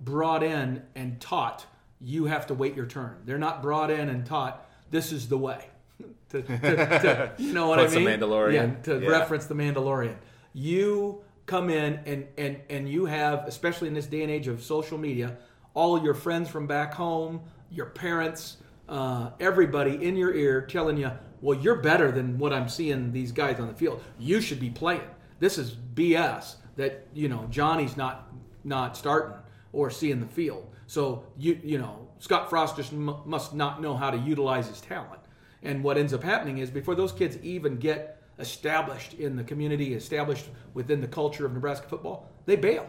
brought 0.00 0.42
in 0.42 0.82
and 0.94 1.20
taught 1.20 1.66
you 2.00 2.24
have 2.26 2.46
to 2.46 2.54
wait 2.54 2.74
your 2.74 2.86
turn. 2.86 3.16
They're 3.24 3.38
not 3.38 3.62
brought 3.62 3.90
in 3.90 4.08
and 4.08 4.24
taught 4.24 4.66
this 4.90 5.12
is 5.12 5.28
the 5.28 5.38
way. 5.38 5.66
to, 6.30 6.42
to, 6.42 6.58
to, 6.58 7.32
you 7.38 7.52
know 7.52 7.68
what 7.68 7.78
I 7.78 7.88
mean? 7.88 8.04
The 8.04 8.10
Mandalorian. 8.10 8.52
Yeah, 8.52 8.82
to 8.84 9.00
yeah. 9.00 9.08
reference 9.08 9.46
the 9.46 9.54
Mandalorian. 9.54 10.16
You 10.52 11.22
come 11.50 11.70
in 11.70 12.00
and 12.06 12.26
and 12.38 12.60
and 12.70 12.88
you 12.88 13.06
have 13.06 13.46
especially 13.46 13.88
in 13.88 13.94
this 13.94 14.06
day 14.06 14.22
and 14.22 14.30
age 14.30 14.48
of 14.48 14.62
social 14.62 14.98
media 14.98 15.36
all 15.74 16.02
your 16.02 16.14
friends 16.14 16.48
from 16.48 16.66
back 16.66 16.94
home 16.94 17.40
your 17.70 17.86
parents 17.86 18.58
uh, 18.88 19.30
everybody 19.38 20.04
in 20.04 20.16
your 20.16 20.34
ear 20.34 20.62
telling 20.62 20.96
you 20.96 21.10
well 21.40 21.58
you're 21.58 21.76
better 21.76 22.10
than 22.10 22.38
what 22.38 22.52
i'm 22.52 22.68
seeing 22.68 23.12
these 23.12 23.32
guys 23.32 23.60
on 23.60 23.68
the 23.68 23.74
field 23.74 24.02
you 24.18 24.40
should 24.40 24.60
be 24.60 24.70
playing 24.70 25.08
this 25.38 25.58
is 25.58 25.76
bs 25.94 26.56
that 26.76 27.06
you 27.14 27.28
know 27.28 27.46
johnny's 27.50 27.96
not 27.96 28.32
not 28.64 28.96
starting 28.96 29.36
or 29.72 29.90
seeing 29.90 30.20
the 30.20 30.26
field. 30.26 30.66
So 30.86 31.24
you 31.38 31.60
you 31.62 31.78
know 31.78 32.08
Scott 32.18 32.50
Frost 32.50 32.76
just 32.76 32.92
m- 32.92 33.20
must 33.24 33.54
not 33.54 33.80
know 33.80 33.96
how 33.96 34.10
to 34.10 34.18
utilize 34.18 34.68
his 34.68 34.80
talent. 34.80 35.20
And 35.62 35.84
what 35.84 35.98
ends 35.98 36.14
up 36.14 36.22
happening 36.22 36.58
is 36.58 36.70
before 36.70 36.94
those 36.94 37.12
kids 37.12 37.36
even 37.42 37.76
get 37.76 38.19
established 38.40 39.14
in 39.14 39.36
the 39.36 39.44
community, 39.44 39.94
established 39.94 40.46
within 40.74 41.00
the 41.00 41.08
culture 41.08 41.46
of 41.46 41.52
Nebraska 41.52 41.88
football, 41.88 42.28
they 42.46 42.56
bail. 42.56 42.88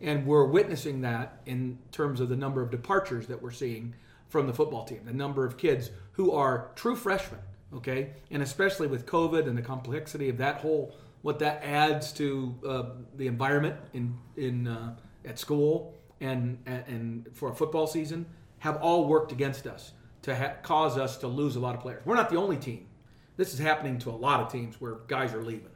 And 0.00 0.26
we're 0.26 0.46
witnessing 0.46 1.00
that 1.02 1.40
in 1.46 1.78
terms 1.92 2.20
of 2.20 2.28
the 2.28 2.36
number 2.36 2.62
of 2.62 2.70
departures 2.70 3.26
that 3.28 3.40
we're 3.40 3.50
seeing 3.50 3.94
from 4.28 4.46
the 4.46 4.52
football 4.52 4.84
team, 4.84 5.00
the 5.04 5.12
number 5.12 5.44
of 5.44 5.56
kids 5.56 5.90
who 6.12 6.32
are 6.32 6.70
true 6.74 6.96
freshmen, 6.96 7.40
okay? 7.74 8.10
And 8.30 8.42
especially 8.42 8.88
with 8.88 9.06
COVID 9.06 9.46
and 9.46 9.56
the 9.56 9.62
complexity 9.62 10.28
of 10.28 10.38
that 10.38 10.56
whole, 10.56 10.94
what 11.22 11.38
that 11.38 11.62
adds 11.62 12.12
to 12.12 12.54
uh, 12.66 12.82
the 13.16 13.26
environment 13.26 13.76
in, 13.94 14.16
in, 14.36 14.68
uh, 14.68 14.96
at 15.24 15.38
school 15.38 15.94
and, 16.20 16.58
and 16.66 17.28
for 17.32 17.50
a 17.50 17.54
football 17.54 17.86
season, 17.86 18.26
have 18.58 18.76
all 18.78 19.06
worked 19.06 19.32
against 19.32 19.66
us 19.66 19.92
to 20.22 20.34
ha- 20.34 20.54
cause 20.62 20.98
us 20.98 21.16
to 21.18 21.28
lose 21.28 21.56
a 21.56 21.60
lot 21.60 21.74
of 21.74 21.80
players. 21.80 22.04
We're 22.04 22.16
not 22.16 22.30
the 22.30 22.36
only 22.36 22.56
team. 22.56 22.85
This 23.36 23.52
is 23.52 23.58
happening 23.58 23.98
to 24.00 24.10
a 24.10 24.12
lot 24.12 24.40
of 24.40 24.50
teams 24.50 24.80
where 24.80 24.96
guys 25.08 25.34
are 25.34 25.42
leaving. 25.42 25.70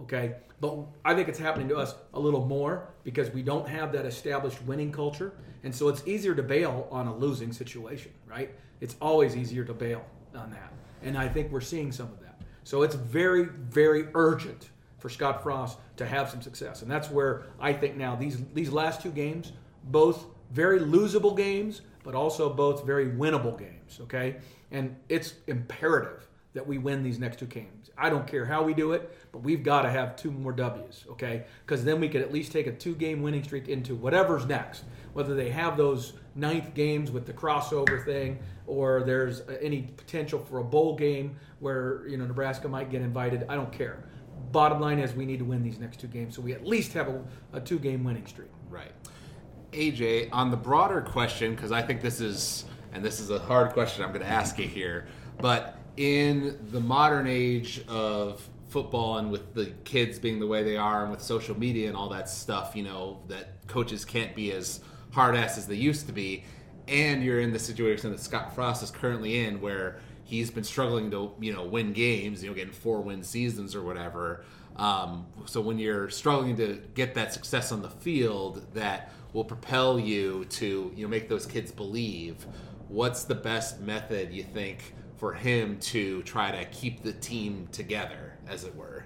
Okay, 0.00 0.36
but 0.60 0.78
I 1.04 1.14
think 1.14 1.28
it's 1.28 1.38
happening 1.38 1.68
to 1.68 1.76
us 1.76 1.94
a 2.14 2.20
little 2.20 2.46
more 2.46 2.88
because 3.04 3.30
we 3.30 3.42
don't 3.42 3.68
have 3.68 3.92
that 3.92 4.06
established 4.06 4.62
winning 4.62 4.90
culture, 4.90 5.34
and 5.62 5.74
so 5.74 5.88
it's 5.88 6.06
easier 6.06 6.34
to 6.34 6.42
bail 6.42 6.88
on 6.90 7.06
a 7.06 7.14
losing 7.14 7.52
situation, 7.52 8.10
right? 8.26 8.54
It's 8.80 8.96
always 9.02 9.36
easier 9.36 9.62
to 9.64 9.74
bail 9.74 10.02
on 10.34 10.50
that, 10.52 10.72
and 11.02 11.18
I 11.18 11.28
think 11.28 11.52
we're 11.52 11.60
seeing 11.60 11.92
some 11.92 12.06
of 12.06 12.20
that. 12.20 12.40
So 12.64 12.82
it's 12.82 12.94
very, 12.94 13.44
very 13.44 14.06
urgent 14.14 14.70
for 14.98 15.10
Scott 15.10 15.42
Frost 15.42 15.78
to 15.96 16.06
have 16.06 16.30
some 16.30 16.40
success, 16.40 16.80
and 16.80 16.90
that's 16.90 17.10
where 17.10 17.44
I 17.60 17.74
think 17.74 17.96
now 17.96 18.16
these 18.16 18.42
these 18.54 18.70
last 18.70 19.02
two 19.02 19.10
games, 19.10 19.52
both 19.84 20.24
very 20.50 20.80
losable 20.80 21.36
games, 21.36 21.82
but 22.04 22.14
also 22.14 22.48
both 22.48 22.86
very 22.86 23.10
winnable 23.10 23.58
games. 23.58 23.98
Okay, 24.00 24.36
and 24.70 24.96
it's 25.10 25.34
imperative 25.46 26.29
that 26.52 26.66
we 26.66 26.78
win 26.78 27.02
these 27.02 27.18
next 27.18 27.38
two 27.38 27.46
games. 27.46 27.90
I 27.96 28.10
don't 28.10 28.26
care 28.26 28.44
how 28.44 28.62
we 28.62 28.74
do 28.74 28.92
it, 28.92 29.16
but 29.30 29.42
we've 29.42 29.62
got 29.62 29.82
to 29.82 29.90
have 29.90 30.16
two 30.16 30.30
more 30.30 30.52
W's, 30.52 31.04
okay? 31.10 31.44
Because 31.64 31.84
then 31.84 32.00
we 32.00 32.08
could 32.08 32.22
at 32.22 32.32
least 32.32 32.50
take 32.50 32.66
a 32.66 32.72
two 32.72 32.94
game 32.94 33.22
winning 33.22 33.44
streak 33.44 33.68
into 33.68 33.94
whatever's 33.94 34.46
next. 34.46 34.84
Whether 35.12 35.34
they 35.34 35.50
have 35.50 35.76
those 35.76 36.14
ninth 36.34 36.74
games 36.74 37.10
with 37.10 37.26
the 37.26 37.32
crossover 37.32 38.04
thing, 38.04 38.38
or 38.66 39.02
there's 39.02 39.42
any 39.60 39.82
potential 39.82 40.38
for 40.38 40.58
a 40.58 40.64
bowl 40.64 40.96
game 40.96 41.36
where 41.60 42.06
you 42.08 42.16
know 42.16 42.26
Nebraska 42.26 42.68
might 42.68 42.90
get 42.90 43.02
invited. 43.02 43.44
I 43.48 43.54
don't 43.54 43.72
care. 43.72 44.04
Bottom 44.52 44.80
line 44.80 44.98
is 44.98 45.14
we 45.14 45.26
need 45.26 45.38
to 45.38 45.44
win 45.44 45.62
these 45.62 45.78
next 45.78 46.00
two 46.00 46.06
games, 46.06 46.34
so 46.34 46.42
we 46.42 46.52
at 46.52 46.66
least 46.66 46.92
have 46.94 47.08
a, 47.08 47.22
a 47.52 47.60
two 47.60 47.78
game 47.78 48.02
winning 48.02 48.26
streak. 48.26 48.50
Right. 48.68 48.92
AJ, 49.72 50.30
on 50.32 50.50
the 50.50 50.56
broader 50.56 51.00
question, 51.00 51.54
because 51.54 51.70
I 51.70 51.82
think 51.82 52.00
this 52.00 52.20
is, 52.20 52.64
and 52.92 53.04
this 53.04 53.20
is 53.20 53.30
a 53.30 53.38
hard 53.38 53.72
question 53.72 54.04
I'm 54.04 54.10
going 54.10 54.24
to 54.24 54.30
ask 54.30 54.58
you 54.58 54.66
here, 54.66 55.06
but 55.40 55.79
in 56.00 56.58
the 56.72 56.80
modern 56.80 57.26
age 57.26 57.84
of 57.86 58.48
football 58.68 59.18
and 59.18 59.30
with 59.30 59.52
the 59.52 59.66
kids 59.84 60.18
being 60.18 60.40
the 60.40 60.46
way 60.46 60.62
they 60.62 60.78
are 60.78 61.02
and 61.02 61.10
with 61.10 61.20
social 61.20 61.58
media 61.58 61.88
and 61.88 61.96
all 61.96 62.08
that 62.08 62.26
stuff, 62.26 62.74
you 62.74 62.82
know, 62.82 63.20
that 63.28 63.66
coaches 63.66 64.06
can't 64.06 64.34
be 64.34 64.50
as 64.50 64.80
hard 65.12 65.36
ass 65.36 65.58
as 65.58 65.66
they 65.66 65.74
used 65.74 66.06
to 66.06 66.12
be, 66.12 66.42
and 66.88 67.22
you're 67.22 67.40
in 67.40 67.52
the 67.52 67.58
situation 67.58 68.10
that 68.12 68.18
Scott 68.18 68.54
Frost 68.54 68.82
is 68.82 68.90
currently 68.90 69.44
in 69.44 69.60
where 69.60 70.00
he's 70.24 70.50
been 70.50 70.64
struggling 70.64 71.10
to, 71.10 71.32
you 71.38 71.52
know, 71.52 71.64
win 71.64 71.92
games, 71.92 72.42
you 72.42 72.48
know, 72.48 72.56
getting 72.56 72.72
four 72.72 73.02
win 73.02 73.22
seasons 73.22 73.74
or 73.74 73.82
whatever. 73.82 74.42
Um, 74.76 75.26
so 75.44 75.60
when 75.60 75.78
you're 75.78 76.08
struggling 76.08 76.56
to 76.56 76.80
get 76.94 77.12
that 77.16 77.34
success 77.34 77.72
on 77.72 77.82
the 77.82 77.90
field 77.90 78.66
that 78.72 79.12
will 79.34 79.44
propel 79.44 80.00
you 80.00 80.46
to, 80.46 80.92
you 80.96 81.04
know, 81.04 81.10
make 81.10 81.28
those 81.28 81.44
kids 81.44 81.70
believe, 81.70 82.46
what's 82.88 83.24
the 83.24 83.34
best 83.34 83.80
method 83.82 84.32
you 84.32 84.44
think 84.44 84.94
for 85.20 85.34
him 85.34 85.78
to 85.78 86.22
try 86.22 86.50
to 86.50 86.64
keep 86.70 87.02
the 87.02 87.12
team 87.12 87.68
together, 87.72 88.32
as 88.48 88.64
it 88.64 88.74
were? 88.74 89.04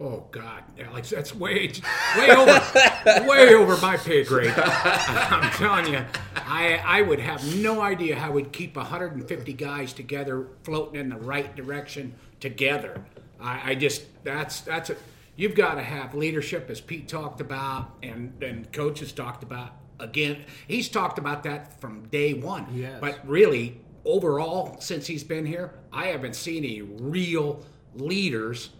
Oh 0.00 0.24
God, 0.30 0.62
Alex, 0.78 1.10
that's 1.10 1.34
way, 1.34 1.72
way 2.16 2.30
over, 2.30 3.28
way 3.28 3.52
over 3.52 3.76
my 3.78 3.96
pay 3.96 4.22
grade. 4.22 4.54
I'm 4.56 5.50
telling 5.50 5.92
you, 5.92 6.04
I 6.36 6.80
I 6.84 7.02
would 7.02 7.18
have 7.18 7.44
no 7.56 7.80
idea 7.80 8.14
how 8.14 8.30
we'd 8.30 8.52
keep 8.52 8.76
150 8.76 9.52
guys 9.54 9.92
together, 9.92 10.46
floating 10.62 11.00
in 11.00 11.08
the 11.08 11.16
right 11.16 11.54
direction 11.56 12.14
together. 12.38 13.04
I, 13.40 13.72
I 13.72 13.74
just 13.74 14.04
that's 14.22 14.60
that's 14.60 14.90
a 14.90 14.96
you've 15.34 15.56
got 15.56 15.74
to 15.74 15.82
have 15.82 16.14
leadership, 16.14 16.70
as 16.70 16.80
Pete 16.80 17.08
talked 17.08 17.40
about, 17.40 17.96
and 18.04 18.40
and 18.40 18.72
coaches 18.72 19.10
talked 19.10 19.42
about. 19.42 19.72
Again, 19.98 20.44
he's 20.68 20.88
talked 20.88 21.18
about 21.18 21.42
that 21.42 21.80
from 21.80 22.06
day 22.06 22.34
one. 22.34 22.68
Yes. 22.72 22.98
But 23.00 23.26
really, 23.26 23.80
overall, 24.04 24.76
since 24.80 25.06
he's 25.06 25.24
been 25.24 25.44
here, 25.46 25.72
I 25.92 26.06
haven't 26.06 26.34
seen 26.36 26.64
any 26.64 26.82
real 26.82 27.64
leaders 27.94 28.70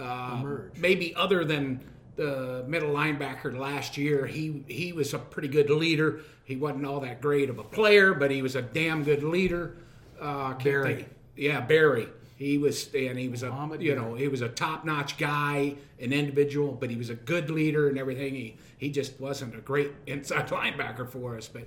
uh, 0.00 0.36
Emerge. 0.40 0.78
maybe 0.78 1.14
other 1.14 1.44
than 1.44 1.80
the 2.16 2.64
middle 2.68 2.92
linebacker 2.94 3.56
last 3.56 3.96
year, 3.96 4.26
he 4.26 4.64
he 4.68 4.92
was 4.92 5.14
a 5.14 5.18
pretty 5.18 5.48
good 5.48 5.70
leader. 5.70 6.20
He 6.44 6.56
wasn't 6.56 6.86
all 6.86 7.00
that 7.00 7.20
great 7.20 7.50
of 7.50 7.58
a 7.58 7.64
player, 7.64 8.14
but 8.14 8.30
he 8.30 8.42
was 8.42 8.56
a 8.56 8.62
damn 8.62 9.04
good 9.04 9.22
leader. 9.22 9.76
Uh, 10.20 10.54
Barry. 10.54 10.94
think- 10.96 11.08
yeah, 11.36 11.60
Barry. 11.60 12.08
He 12.36 12.56
was, 12.56 12.92
and 12.94 13.18
he 13.18 13.28
was 13.28 13.42
a, 13.42 13.52
you 13.80 13.96
know, 13.96 14.14
he 14.14 14.28
was 14.28 14.42
a 14.42 14.48
top-notch 14.48 15.18
guy, 15.18 15.74
an 16.00 16.12
individual, 16.12 16.70
but 16.70 16.88
he 16.88 16.94
was 16.94 17.10
a 17.10 17.16
good 17.16 17.50
leader 17.50 17.88
and 17.88 17.98
everything. 17.98 18.32
He 18.34 18.56
he 18.78 18.90
just 18.90 19.18
wasn't 19.20 19.56
a 19.56 19.60
great 19.60 19.90
inside 20.06 20.46
linebacker 20.50 21.08
for 21.08 21.36
us. 21.36 21.48
But 21.48 21.66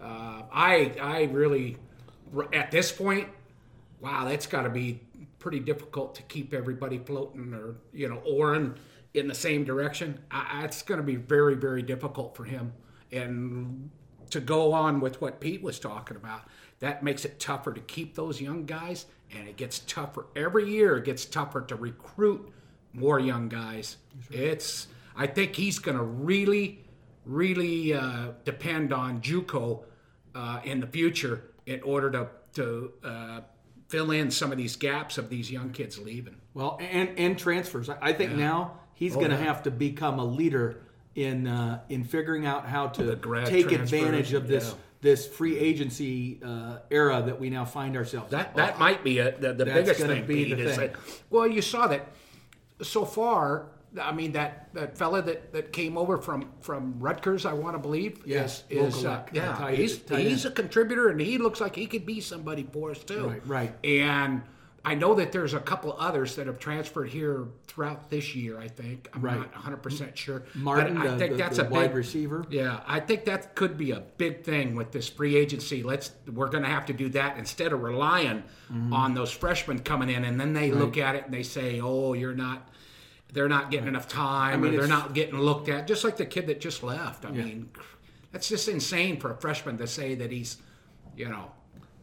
uh, 0.00 0.42
I 0.52 0.92
I 1.00 1.22
really, 1.32 1.76
at 2.52 2.70
this 2.70 2.92
point, 2.92 3.28
wow, 4.00 4.24
that's 4.26 4.46
got 4.46 4.62
to 4.62 4.70
be 4.70 5.00
pretty 5.38 5.60
difficult 5.60 6.14
to 6.16 6.22
keep 6.22 6.52
everybody 6.52 6.98
floating 6.98 7.54
or 7.54 7.76
you 7.92 8.08
know 8.08 8.20
oaring 8.26 8.74
in 9.14 9.28
the 9.28 9.34
same 9.34 9.64
direction. 9.64 10.18
I, 10.30 10.64
it's 10.64 10.82
going 10.82 10.98
to 10.98 11.06
be 11.06 11.16
very 11.16 11.54
very 11.54 11.82
difficult 11.82 12.36
for 12.36 12.44
him, 12.44 12.72
and 13.12 13.90
to 14.30 14.40
go 14.40 14.72
on 14.72 15.00
with 15.00 15.20
what 15.20 15.40
Pete 15.40 15.62
was 15.62 15.78
talking 15.78 16.16
about, 16.16 16.42
that 16.80 17.02
makes 17.02 17.24
it 17.24 17.40
tougher 17.40 17.72
to 17.72 17.80
keep 17.80 18.14
those 18.14 18.40
young 18.40 18.66
guys, 18.66 19.06
and 19.34 19.48
it 19.48 19.56
gets 19.56 19.80
tougher 19.80 20.26
every 20.36 20.70
year. 20.70 20.98
It 20.98 21.04
gets 21.04 21.24
tougher 21.24 21.62
to 21.62 21.76
recruit 21.76 22.52
more 22.92 23.18
young 23.18 23.48
guys. 23.48 23.96
It's 24.30 24.88
I 25.16 25.26
think 25.26 25.56
he's 25.56 25.78
going 25.78 25.96
to 25.96 26.04
really 26.04 26.84
really 27.24 27.92
uh, 27.92 28.28
depend 28.44 28.92
on 28.92 29.20
JUCO 29.20 29.84
uh, 30.34 30.60
in 30.64 30.80
the 30.80 30.86
future 30.86 31.50
in 31.68 31.82
order 31.82 32.10
to 32.10 32.28
to 32.54 32.92
uh, 33.04 33.40
fill 33.88 34.10
in 34.10 34.30
some 34.30 34.50
of 34.50 34.58
these 34.58 34.76
gaps 34.76 35.18
of 35.18 35.28
these 35.28 35.50
young 35.50 35.70
kids 35.70 35.98
leaving. 35.98 36.36
Well, 36.54 36.78
and 36.80 37.10
and 37.18 37.38
transfers. 37.38 37.88
I 37.90 38.12
think 38.14 38.32
now 38.32 38.78
he's 38.94 39.14
Oh, 39.14 39.18
going 39.20 39.30
to 39.30 39.36
yeah. 39.36 39.44
have 39.44 39.62
to 39.64 39.70
become 39.70 40.18
a 40.18 40.24
leader 40.24 40.80
in 41.14 41.46
uh, 41.46 41.80
in 41.88 42.04
figuring 42.04 42.46
out 42.46 42.66
how 42.66 42.88
to 42.88 43.14
take 43.46 43.68
transfers, 43.68 43.92
advantage 43.92 44.32
of 44.32 44.48
this 44.48 44.68
yeah. 44.70 44.74
this 45.02 45.26
free 45.26 45.58
agency 45.58 46.40
uh, 46.42 46.78
era 46.90 47.22
that 47.26 47.38
we 47.38 47.50
now 47.50 47.64
find 47.66 47.96
ourselves. 47.96 48.30
That 48.30 48.50
in. 48.50 48.56
that 48.56 48.78
might 48.78 49.04
be 49.04 49.18
a, 49.18 49.36
the, 49.36 49.52
the 49.52 49.64
biggest 49.66 50.00
thing. 50.00 50.26
be 50.26 50.44
Pete, 50.46 50.56
the 50.56 50.64
thing. 50.74 50.78
that- 50.92 50.96
well, 51.30 51.46
you 51.46 51.60
saw 51.62 51.86
that 51.88 52.08
so 52.82 53.04
far. 53.04 53.66
I 54.00 54.12
mean 54.12 54.32
that 54.32 54.68
that 54.74 54.98
fella 54.98 55.22
that, 55.22 55.52
that 55.52 55.72
came 55.72 55.96
over 55.96 56.18
from 56.18 56.50
from 56.60 56.98
Rutgers, 57.00 57.46
I 57.46 57.52
want 57.54 57.74
to 57.74 57.78
believe, 57.78 58.20
Yes, 58.26 58.64
is, 58.68 58.96
is 58.98 59.04
uh, 59.04 59.24
yeah, 59.32 59.54
tight- 59.54 59.78
he's 59.78 59.98
tight 59.98 60.26
he's 60.26 60.44
end. 60.44 60.52
a 60.52 60.56
contributor, 60.62 61.08
and 61.08 61.20
he 61.20 61.38
looks 61.38 61.60
like 61.60 61.74
he 61.74 61.86
could 61.86 62.04
be 62.04 62.20
somebody 62.20 62.66
for 62.70 62.90
us 62.90 63.02
too. 63.02 63.26
Right, 63.28 63.46
right. 63.46 63.72
And 63.84 64.42
I 64.84 64.94
know 64.94 65.14
that 65.16 65.32
there's 65.32 65.54
a 65.54 65.60
couple 65.60 65.94
others 65.98 66.36
that 66.36 66.46
have 66.46 66.58
transferred 66.58 67.08
here 67.08 67.46
throughout 67.66 68.08
this 68.10 68.34
year. 68.34 68.58
I 68.60 68.68
think 68.68 69.08
I'm 69.14 69.20
Right. 69.22 69.36
not 69.36 69.52
100 69.52 69.78
percent 69.78 70.16
sure. 70.16 70.42
Martin, 70.54 70.94
but 70.98 71.06
I 71.06 71.10
the- 71.12 71.18
think 71.18 71.30
the- 71.32 71.36
that's 71.38 71.56
the 71.56 71.66
a 71.66 71.70
wide 71.70 71.88
big, 71.88 71.96
receiver. 71.96 72.44
yeah, 72.50 72.80
I 72.86 73.00
think 73.00 73.24
that 73.24 73.54
could 73.54 73.76
be 73.78 73.90
a 73.92 74.00
big 74.18 74.44
thing 74.44 74.74
with 74.76 74.92
this 74.92 75.08
free 75.08 75.34
agency. 75.36 75.82
Let's 75.82 76.10
we're 76.32 76.48
going 76.48 76.62
to 76.64 76.70
have 76.70 76.84
to 76.86 76.92
do 76.92 77.08
that 77.10 77.38
instead 77.38 77.72
of 77.72 77.82
relying 77.82 78.44
Mm-hmm. 78.72 78.92
on 78.92 79.14
those 79.14 79.30
freshmen 79.32 79.78
coming 79.78 80.10
in, 80.10 80.24
and 80.26 80.38
then 80.38 80.52
they 80.52 80.72
look 80.72 80.98
at 80.98 81.14
it 81.16 81.24
and 81.24 81.32
they 81.32 81.42
say, 81.42 81.80
"Oh, 81.80 82.12
you're 82.12 82.34
not." 82.34 82.68
They're 83.32 83.48
not 83.48 83.70
getting 83.70 83.88
enough 83.88 84.08
time, 84.08 84.62
mean, 84.62 84.74
or 84.74 84.76
they're 84.78 84.86
not 84.88 85.12
getting 85.14 85.38
looked 85.38 85.68
at. 85.68 85.86
Just 85.86 86.02
like 86.04 86.16
the 86.16 86.26
kid 86.26 86.46
that 86.46 86.60
just 86.60 86.82
left. 86.82 87.24
I 87.26 87.30
mean, 87.30 87.68
that's 88.32 88.48
just 88.48 88.68
insane 88.68 89.20
for 89.20 89.30
a 89.32 89.36
freshman 89.36 89.76
to 89.78 89.86
say 89.86 90.14
that 90.14 90.30
he's, 90.32 90.56
you 91.16 91.28
know, 91.28 91.50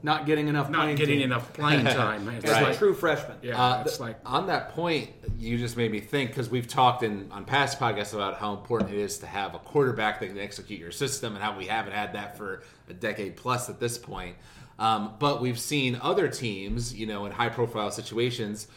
not 0.03 0.27
getting 0.27 0.47
enough 0.47 0.69
not 0.69 0.81
playing 0.83 0.97
getting 0.97 1.19
time. 1.21 1.25
enough 1.31 1.53
playing 1.53 1.85
time. 1.85 2.29
It's 2.29 2.45
as 2.45 2.61
like, 2.61 2.75
a 2.75 2.77
true 2.77 2.93
freshman. 2.93 3.37
yeah, 3.41 3.59
Uh, 3.59 3.81
it's 3.81 3.93
th- 3.93 4.01
like 4.01 4.19
on 4.23 4.45
that 4.47 4.69
point, 4.75 5.09
you 5.39 5.57
just 5.57 5.75
made 5.77 5.91
me 5.91 5.99
think 5.99 6.29
because 6.29 6.47
we've 6.47 6.67
talked 6.67 7.01
in 7.01 7.27
on 7.31 7.43
past 7.43 7.79
podcasts 7.79 8.13
about 8.13 8.37
how 8.37 8.53
important 8.53 8.91
it 8.91 8.99
is 8.99 9.17
to 9.19 9.25
have 9.25 9.55
a 9.55 9.59
quarterback 9.59 10.19
that 10.19 10.27
can 10.27 10.37
execute 10.37 10.79
your 10.79 10.91
system, 10.91 11.33
and 11.33 11.43
how 11.43 11.57
we 11.57 11.65
haven't 11.65 11.93
had 11.93 12.13
that 12.13 12.37
for 12.37 12.61
a 12.87 12.93
decade 12.93 13.35
plus 13.35 13.67
at 13.67 13.79
this 13.79 13.97
point. 13.97 14.35
Um, 14.77 15.13
but 15.17 15.41
we've 15.41 15.57
seen 15.57 15.97
other 16.01 16.27
teams, 16.27 16.93
you 16.93 17.07
know, 17.07 17.25
in 17.25 17.31
high-profile 17.31 17.89
situations, 17.91 18.67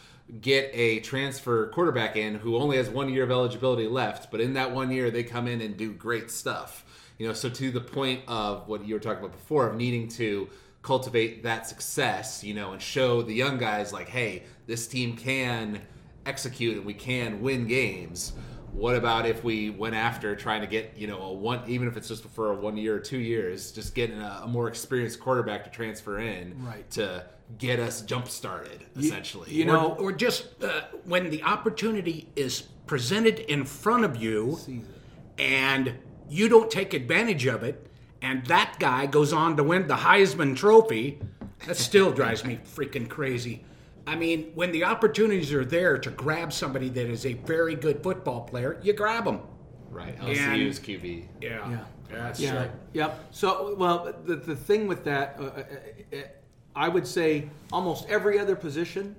get 0.41 0.69
a 0.73 0.99
transfer 0.99 1.67
quarterback 1.69 2.15
in 2.15 2.35
who 2.35 2.57
only 2.57 2.77
has 2.77 2.89
one 2.89 3.09
year 3.09 3.23
of 3.23 3.31
eligibility 3.31 3.87
left, 3.87 4.31
but 4.31 4.39
in 4.39 4.53
that 4.53 4.71
one 4.71 4.91
year 4.91 5.09
they 5.09 5.23
come 5.23 5.47
in 5.47 5.61
and 5.61 5.75
do 5.75 5.91
great 5.91 6.29
stuff. 6.29 6.85
You 7.17 7.27
know, 7.27 7.33
so 7.33 7.49
to 7.49 7.71
the 7.71 7.81
point 7.81 8.21
of 8.27 8.67
what 8.67 8.85
you 8.85 8.93
were 8.93 8.99
talking 8.99 9.23
about 9.23 9.33
before 9.33 9.67
of 9.67 9.75
needing 9.75 10.07
to 10.09 10.49
cultivate 10.81 11.43
that 11.43 11.67
success, 11.67 12.43
you 12.43 12.53
know, 12.53 12.71
and 12.71 12.81
show 12.81 13.21
the 13.21 13.33
young 13.33 13.57
guys 13.57 13.91
like, 13.91 14.07
hey, 14.07 14.43
this 14.67 14.87
team 14.87 15.17
can 15.17 15.81
execute 16.25 16.77
and 16.77 16.85
we 16.85 16.93
can 16.93 17.41
win 17.41 17.67
games. 17.67 18.33
What 18.71 18.95
about 18.95 19.25
if 19.25 19.43
we 19.43 19.69
went 19.69 19.95
after 19.95 20.35
trying 20.35 20.61
to 20.61 20.67
get, 20.67 20.93
you 20.97 21.07
know, 21.07 21.21
a 21.21 21.33
one, 21.33 21.61
even 21.67 21.87
if 21.87 21.97
it's 21.97 22.07
just 22.07 22.23
for 22.29 22.51
a 22.51 22.55
one 22.55 22.77
year 22.77 22.95
or 22.95 22.99
two 22.99 23.17
years, 23.17 23.71
just 23.71 23.93
getting 23.95 24.19
a, 24.19 24.41
a 24.43 24.47
more 24.47 24.67
experienced 24.67 25.19
quarterback 25.19 25.63
to 25.65 25.69
transfer 25.69 26.19
in 26.19 26.55
Right. 26.65 26.89
to 26.91 27.25
get 27.57 27.79
us 27.79 28.01
jump 28.01 28.27
started, 28.29 28.85
essentially. 28.97 29.51
you 29.51 29.65
know- 29.65 29.93
or, 29.93 30.09
or 30.09 30.11
just 30.11 30.63
uh, 30.63 30.81
when 31.05 31.29
the 31.29 31.41
opportunity 31.43 32.29
is 32.35 32.61
presented 32.85 33.39
in 33.51 33.65
front 33.65 34.05
of 34.05 34.15
you 34.17 34.57
and 35.37 35.93
you 36.29 36.47
don't 36.49 36.69
take 36.71 36.93
advantage 36.93 37.45
of 37.45 37.63
it 37.63 37.87
and 38.21 38.45
that 38.47 38.75
guy 38.79 39.05
goes 39.05 39.31
on 39.33 39.55
to 39.57 39.63
win 39.63 39.87
the 39.87 39.95
heisman 39.95 40.55
trophy 40.55 41.19
that 41.67 41.77
still 41.77 42.11
drives 42.11 42.43
me 42.43 42.59
freaking 42.75 43.07
crazy 43.07 43.63
i 44.09 44.15
mean 44.15 44.51
when 44.55 44.71
the 44.71 44.83
opportunities 44.83 45.53
are 45.53 45.65
there 45.65 45.97
to 45.97 46.09
grab 46.09 46.51
somebody 46.51 46.89
that 46.89 47.07
is 47.07 47.25
a 47.25 47.33
very 47.33 47.75
good 47.75 48.01
football 48.03 48.41
player 48.41 48.79
you 48.81 48.93
grab 48.93 49.23
them 49.25 49.39
right. 49.89 50.15
And- 50.19 50.27
LSU's 50.29 50.79
QB. 50.79 51.25
yeah 51.41 51.69
Yeah. 51.69 51.77
that's 52.11 52.39
Yeah. 52.39 52.55
right 52.57 52.71
Yep. 52.93 53.25
So, 53.31 53.75
well, 53.75 54.11
the, 54.25 54.35
the 54.35 54.55
thing 54.55 54.87
with 54.87 55.03
that, 55.03 55.35
uh, 55.39 55.43
uh, 55.43 55.63
uh, 56.11 56.17
I 56.75 56.87
would 56.89 57.05
say 57.05 57.49
almost 57.71 58.09
every 58.09 58.39
other 58.39 58.55
position, 58.55 59.15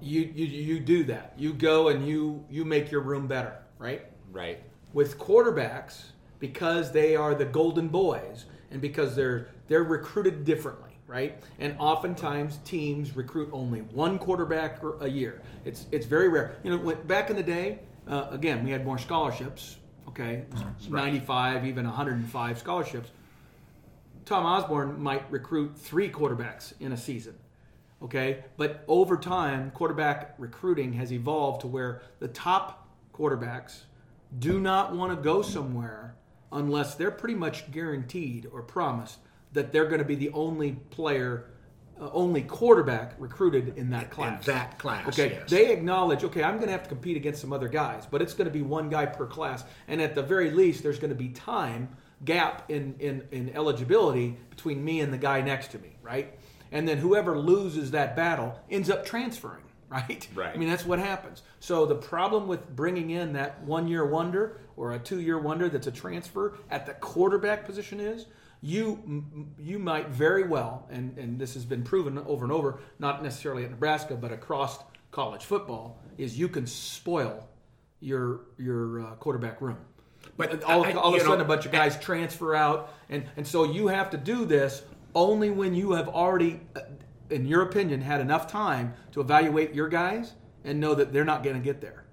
you, 0.00 0.22
you 0.34 0.46
you 0.46 0.80
do 0.80 1.04
that. 1.04 1.34
You 1.36 1.52
go 1.52 1.88
and 1.88 2.06
you 2.06 2.44
you 2.50 2.64
make 2.64 2.90
your 2.90 3.02
room 3.02 3.26
better, 3.26 3.54
right? 3.78 4.02
Right. 4.32 4.62
With 4.94 5.18
quarterbacks, 5.18 6.12
because 6.38 6.92
they 6.92 7.14
are 7.14 7.34
the 7.34 7.44
golden 7.44 7.88
boys, 7.88 8.46
and 8.70 8.80
because 8.80 9.14
they're 9.14 9.48
they're 9.68 9.84
recruited 9.84 10.44
differently, 10.44 10.83
right? 11.06 11.42
And 11.58 11.76
oftentimes 11.78 12.58
teams 12.64 13.16
recruit 13.16 13.50
only 13.52 13.80
one 13.80 14.18
quarterback 14.18 14.80
a 15.00 15.08
year. 15.08 15.42
It's 15.64 15.86
it's 15.92 16.06
very 16.06 16.28
rare. 16.28 16.56
You 16.62 16.70
know, 16.70 16.78
when, 16.78 17.00
back 17.02 17.30
in 17.30 17.36
the 17.36 17.42
day, 17.42 17.80
uh, 18.08 18.28
again, 18.30 18.64
we 18.64 18.70
had 18.70 18.84
more 18.84 18.98
scholarships. 18.98 19.76
Okay, 20.08 20.44
95, 20.88 21.66
even 21.66 21.86
105 21.86 22.58
scholarships. 22.58 23.10
Tom 24.24 24.46
Osborne 24.46 25.02
might 25.02 25.28
recruit 25.30 25.76
three 25.76 26.08
quarterbacks 26.08 26.72
in 26.80 26.92
a 26.92 26.96
season. 26.96 27.34
Okay, 28.02 28.44
but 28.56 28.84
over 28.86 29.16
time, 29.16 29.70
quarterback 29.70 30.34
recruiting 30.38 30.92
has 30.94 31.12
evolved 31.12 31.62
to 31.62 31.66
where 31.66 32.02
the 32.20 32.28
top 32.28 32.86
quarterbacks 33.14 33.80
do 34.38 34.60
not 34.60 34.94
want 34.94 35.10
to 35.10 35.22
go 35.22 35.42
somewhere 35.42 36.14
unless 36.52 36.94
they're 36.94 37.10
pretty 37.10 37.34
much 37.34 37.70
guaranteed 37.70 38.46
or 38.52 38.62
promised 38.62 39.18
that 39.54 39.72
they're 39.72 39.86
going 39.86 40.00
to 40.00 40.04
be 40.04 40.14
the 40.16 40.30
only 40.30 40.72
player, 40.90 41.46
uh, 42.00 42.10
only 42.12 42.42
quarterback 42.42 43.14
recruited 43.18 43.78
in 43.78 43.90
that 43.90 44.10
class. 44.10 44.44
that 44.44 44.78
class, 44.78 45.08
Okay, 45.08 45.38
yes. 45.38 45.48
they 45.50 45.72
acknowledge, 45.72 46.22
okay, 46.24 46.42
I'm 46.42 46.56
going 46.56 46.66
to 46.66 46.72
have 46.72 46.82
to 46.82 46.88
compete 46.88 47.16
against 47.16 47.40
some 47.40 47.52
other 47.52 47.68
guys, 47.68 48.06
but 48.10 48.20
it's 48.20 48.34
going 48.34 48.46
to 48.46 48.52
be 48.52 48.62
one 48.62 48.90
guy 48.90 49.06
per 49.06 49.26
class, 49.26 49.64
and 49.88 50.02
at 50.02 50.14
the 50.14 50.22
very 50.22 50.50
least, 50.50 50.82
there's 50.82 50.98
going 50.98 51.10
to 51.10 51.16
be 51.16 51.28
time 51.30 51.88
gap 52.24 52.70
in, 52.70 52.94
in 53.00 53.22
in 53.32 53.50
eligibility 53.54 54.36
between 54.50 54.82
me 54.84 55.00
and 55.00 55.12
the 55.12 55.18
guy 55.18 55.40
next 55.40 55.72
to 55.72 55.78
me, 55.78 55.96
right? 56.02 56.38
And 56.72 56.88
then 56.88 56.98
whoever 56.98 57.38
loses 57.38 57.90
that 57.90 58.16
battle 58.16 58.58
ends 58.70 58.88
up 58.88 59.04
transferring, 59.04 59.64
right? 59.90 60.26
Right. 60.34 60.54
I 60.54 60.56
mean, 60.56 60.68
that's 60.68 60.84
what 60.86 60.98
happens. 60.98 61.42
So 61.60 61.86
the 61.86 61.94
problem 61.96 62.48
with 62.48 62.74
bringing 62.74 63.10
in 63.10 63.34
that 63.34 63.62
one 63.62 63.86
year 63.88 64.06
wonder 64.06 64.58
or 64.76 64.92
a 64.92 64.98
two 64.98 65.20
year 65.20 65.38
wonder 65.38 65.68
that's 65.68 65.86
a 65.86 65.92
transfer 65.92 66.56
at 66.70 66.86
the 66.86 66.94
quarterback 66.94 67.64
position 67.66 68.00
is 68.00 68.26
you 68.64 69.46
you 69.58 69.78
might 69.78 70.08
very 70.08 70.44
well, 70.44 70.86
and, 70.90 71.16
and 71.18 71.38
this 71.38 71.52
has 71.52 71.66
been 71.66 71.82
proven 71.82 72.16
over 72.18 72.44
and 72.44 72.52
over, 72.52 72.80
not 72.98 73.22
necessarily 73.22 73.64
at 73.64 73.70
Nebraska, 73.70 74.14
but 74.16 74.32
across 74.32 74.78
college 75.10 75.44
football, 75.44 76.00
is 76.16 76.38
you 76.38 76.48
can 76.48 76.66
spoil 76.66 77.46
your 78.00 78.40
your 78.56 79.00
uh, 79.02 79.14
quarterback 79.16 79.60
room. 79.60 79.76
But 80.38 80.64
all, 80.64 80.82
I- 80.84 80.92
all 80.92 81.10
of 81.10 81.14
a 81.16 81.20
sudden, 81.20 81.38
know, 81.38 81.44
a 81.44 81.48
bunch 81.48 81.66
of 81.66 81.72
guys 81.72 81.98
transfer 82.00 82.54
out, 82.54 82.94
and 83.10 83.24
and 83.36 83.46
so 83.46 83.64
you 83.64 83.88
have 83.88 84.08
to 84.10 84.16
do 84.16 84.46
this 84.46 84.82
only 85.14 85.50
when 85.50 85.74
you 85.74 85.92
have 85.92 86.08
already, 86.08 86.60
uh, 86.74 86.80
in 87.28 87.46
your 87.46 87.62
opinion, 87.62 88.00
had 88.00 88.20
enough 88.22 88.46
time 88.48 88.94
to 89.12 89.20
evaluate 89.20 89.74
your 89.74 89.88
guys 89.88 90.32
and 90.64 90.80
know 90.80 90.94
that 90.94 91.12
they're 91.12 91.24
not 91.26 91.44
going 91.44 91.54
to 91.54 91.62
get 91.62 91.82
there, 91.82 92.04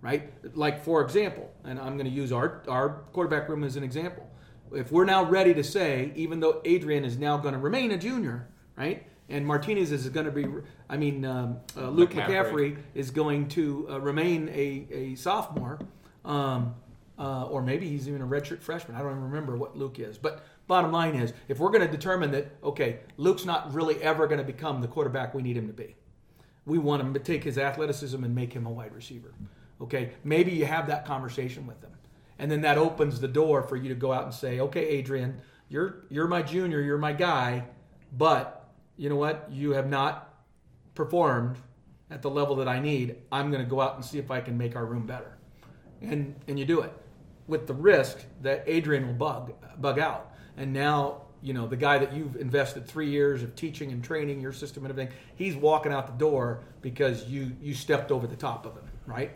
right? 0.00 0.32
Like 0.56 0.82
for 0.82 1.02
example, 1.02 1.52
and 1.64 1.78
I'm 1.78 1.98
going 1.98 2.08
to 2.08 2.16
use 2.22 2.32
our 2.32 2.62
our 2.66 3.02
quarterback 3.12 3.46
room 3.50 3.62
as 3.62 3.76
an 3.76 3.84
example. 3.84 4.24
If 4.72 4.92
we're 4.92 5.04
now 5.04 5.24
ready 5.24 5.54
to 5.54 5.64
say, 5.64 6.12
even 6.14 6.40
though 6.40 6.60
Adrian 6.64 7.04
is 7.04 7.18
now 7.18 7.36
going 7.36 7.54
to 7.54 7.60
remain 7.60 7.90
a 7.90 7.98
junior, 7.98 8.48
right? 8.76 9.06
And 9.28 9.46
Martinez 9.46 9.92
is 9.92 10.08
going 10.08 10.26
to 10.26 10.32
be, 10.32 10.46
I 10.88 10.96
mean, 10.96 11.24
um, 11.24 11.58
uh, 11.76 11.88
Luke 11.90 12.12
McCaffrey. 12.12 12.26
McCaffrey 12.26 12.76
is 12.94 13.10
going 13.10 13.48
to 13.48 13.86
uh, 13.90 14.00
remain 14.00 14.48
a, 14.48 14.86
a 14.90 15.14
sophomore, 15.16 15.78
um, 16.24 16.74
uh, 17.18 17.44
or 17.44 17.60
maybe 17.62 17.88
he's 17.88 18.08
even 18.08 18.22
a 18.22 18.26
redshirt 18.26 18.60
freshman. 18.60 18.96
I 18.96 19.00
don't 19.00 19.10
even 19.10 19.24
remember 19.24 19.56
what 19.56 19.76
Luke 19.76 19.98
is. 19.98 20.16
But 20.16 20.44
bottom 20.66 20.92
line 20.92 21.14
is, 21.14 21.32
if 21.48 21.58
we're 21.58 21.70
going 21.70 21.86
to 21.86 21.90
determine 21.90 22.30
that, 22.30 22.48
okay, 22.62 23.00
Luke's 23.16 23.44
not 23.44 23.74
really 23.74 24.02
ever 24.02 24.26
going 24.26 24.38
to 24.38 24.44
become 24.44 24.80
the 24.80 24.88
quarterback 24.88 25.34
we 25.34 25.42
need 25.42 25.56
him 25.56 25.66
to 25.66 25.72
be, 25.74 25.94
we 26.64 26.78
want 26.78 27.02
him 27.02 27.12
to 27.14 27.20
take 27.20 27.44
his 27.44 27.58
athleticism 27.58 28.22
and 28.22 28.34
make 28.34 28.52
him 28.52 28.66
a 28.66 28.70
wide 28.70 28.94
receiver. 28.94 29.34
Okay, 29.80 30.12
maybe 30.24 30.52
you 30.52 30.66
have 30.66 30.86
that 30.88 31.04
conversation 31.04 31.66
with 31.66 31.80
him, 31.82 31.90
and 32.38 32.50
then 32.50 32.60
that 32.62 32.78
opens 32.78 33.20
the 33.20 33.28
door 33.28 33.62
for 33.62 33.76
you 33.76 33.88
to 33.88 33.94
go 33.94 34.12
out 34.12 34.24
and 34.24 34.32
say, 34.34 34.60
okay, 34.60 34.86
Adrian, 34.86 35.40
you're 35.68 36.04
you're 36.08 36.28
my 36.28 36.42
junior, 36.42 36.80
you're 36.80 36.98
my 36.98 37.12
guy, 37.12 37.64
but 38.12 38.70
you 38.96 39.08
know 39.08 39.16
what? 39.16 39.48
You 39.50 39.72
have 39.72 39.88
not 39.88 40.34
performed 40.94 41.56
at 42.10 42.22
the 42.22 42.30
level 42.30 42.56
that 42.56 42.68
I 42.68 42.80
need. 42.80 43.16
I'm 43.30 43.50
going 43.50 43.62
to 43.62 43.68
go 43.68 43.80
out 43.80 43.96
and 43.96 44.04
see 44.04 44.18
if 44.18 44.30
I 44.30 44.40
can 44.40 44.56
make 44.56 44.76
our 44.76 44.86
room 44.86 45.06
better, 45.06 45.36
and 46.00 46.34
and 46.48 46.58
you 46.58 46.64
do 46.64 46.80
it 46.80 46.92
with 47.46 47.66
the 47.66 47.74
risk 47.74 48.18
that 48.42 48.64
Adrian 48.66 49.06
will 49.06 49.14
bug 49.14 49.52
bug 49.80 49.98
out, 49.98 50.32
and 50.56 50.72
now. 50.72 51.22
You 51.40 51.52
know 51.54 51.68
the 51.68 51.76
guy 51.76 51.98
that 51.98 52.12
you've 52.12 52.34
invested 52.34 52.88
three 52.88 53.10
years 53.10 53.44
of 53.44 53.54
teaching 53.54 53.92
and 53.92 54.02
training 54.02 54.40
your 54.40 54.52
system 54.52 54.84
and 54.84 54.90
everything. 54.90 55.14
He's 55.36 55.54
walking 55.54 55.92
out 55.92 56.08
the 56.08 56.18
door 56.18 56.64
because 56.82 57.26
you 57.28 57.52
you 57.62 57.74
stepped 57.74 58.10
over 58.10 58.26
the 58.26 58.34
top 58.34 58.66
of 58.66 58.72
him, 58.74 58.82
right? 59.06 59.30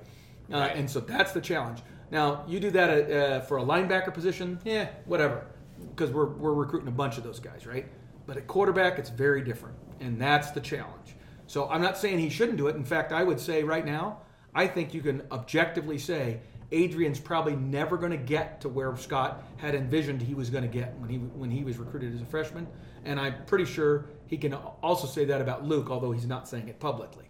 Uh, 0.53 0.57
Right. 0.59 0.75
and 0.75 0.91
so 0.91 0.99
that's 0.99 1.31
the 1.31 1.41
challenge. 1.41 1.79
Now 2.13 2.45
you 2.47 2.61
do 2.61 2.71
that 2.73 3.11
uh, 3.11 3.41
for 3.41 3.57
a 3.57 3.63
linebacker 3.63 4.13
position, 4.13 4.61
yeah, 4.65 4.91
whatever, 5.07 5.47
because 5.91 6.11
we're 6.11 6.27
we're 6.27 6.53
recruiting 6.53 6.89
a 6.89 6.93
bunch 6.93 7.17
of 7.17 7.25
those 7.25 7.41
guys, 7.41 7.67
right? 7.67 7.87
But 8.27 8.37
at 8.37 8.47
quarterback, 8.47 8.99
it's 8.99 9.09
very 9.09 9.41
different, 9.41 9.77
and 9.99 10.21
that's 10.21 10.51
the 10.51 10.61
challenge. 10.61 11.17
So 11.47 11.71
I'm 11.71 11.81
not 11.81 11.97
saying 11.97 12.19
he 12.19 12.29
shouldn't 12.29 12.59
do 12.59 12.69
it. 12.69 12.77
In 12.77 12.85
fact, 12.85 13.13
I 13.13 13.25
would 13.25 13.41
say 13.41 13.65
right 13.65 13.85
now, 13.85 14.19
I 14.55 14.67
think 14.67 14.93
you 14.93 15.01
can 15.01 15.23
objectively 15.33 15.97
say 15.97 16.41
Adrian's 16.71 17.19
probably 17.19 17.57
never 17.57 17.97
going 17.97 18.13
to 18.13 18.19
get 18.19 18.61
to 18.61 18.69
where 18.69 18.95
Scott 18.97 19.43
had 19.57 19.75
envisioned 19.75 20.21
he 20.21 20.35
was 20.35 20.51
going 20.51 20.65
to 20.65 20.69
get 20.69 20.95
when 20.99 21.09
he 21.09 21.17
when 21.17 21.51
he 21.51 21.65
was 21.65 21.79
recruited 21.79 22.15
as 22.15 22.21
a 22.21 22.27
freshman, 22.27 22.69
and 23.07 23.19
I'm 23.19 23.43
pretty 23.47 23.65
sure 23.65 24.05
he 24.27 24.37
can 24.37 24.53
also 24.53 25.07
say 25.07 25.25
that 25.25 25.41
about 25.41 25.65
Luke, 25.65 25.91
although 25.91 26.13
he's 26.13 26.27
not 26.27 26.47
saying 26.47 26.69
it 26.69 26.79
publicly. 26.79 27.25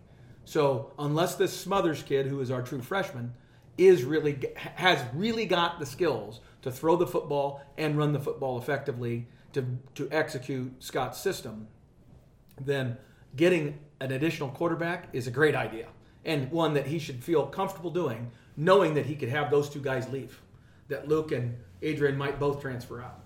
So 0.44 0.90
unless 0.98 1.36
this 1.36 1.56
Smothers 1.56 2.02
kid, 2.02 2.26
who 2.26 2.40
is 2.40 2.50
our 2.50 2.62
true 2.62 2.82
freshman, 2.82 3.32
is 3.78 4.04
really 4.04 4.38
has 4.76 5.02
really 5.14 5.46
got 5.46 5.78
the 5.78 5.86
skills 5.86 6.40
to 6.62 6.70
throw 6.70 6.96
the 6.96 7.06
football 7.06 7.62
and 7.78 7.96
run 7.96 8.12
the 8.12 8.20
football 8.20 8.58
effectively 8.58 9.26
to 9.52 9.78
to 9.94 10.08
execute 10.10 10.82
Scott's 10.82 11.20
system, 11.20 11.68
then 12.60 12.96
getting 13.36 13.78
an 14.00 14.12
additional 14.12 14.48
quarterback 14.50 15.08
is 15.12 15.26
a 15.26 15.30
great 15.30 15.54
idea 15.54 15.86
and 16.24 16.50
one 16.50 16.74
that 16.74 16.86
he 16.86 16.98
should 16.98 17.22
feel 17.22 17.46
comfortable 17.46 17.90
doing, 17.90 18.30
knowing 18.56 18.94
that 18.94 19.06
he 19.06 19.14
could 19.16 19.28
have 19.28 19.50
those 19.50 19.68
two 19.68 19.80
guys 19.80 20.08
leave, 20.08 20.40
that 20.88 21.08
Luke 21.08 21.32
and 21.32 21.56
Adrian 21.82 22.16
might 22.16 22.38
both 22.38 22.60
transfer 22.60 23.02
out. 23.02 23.20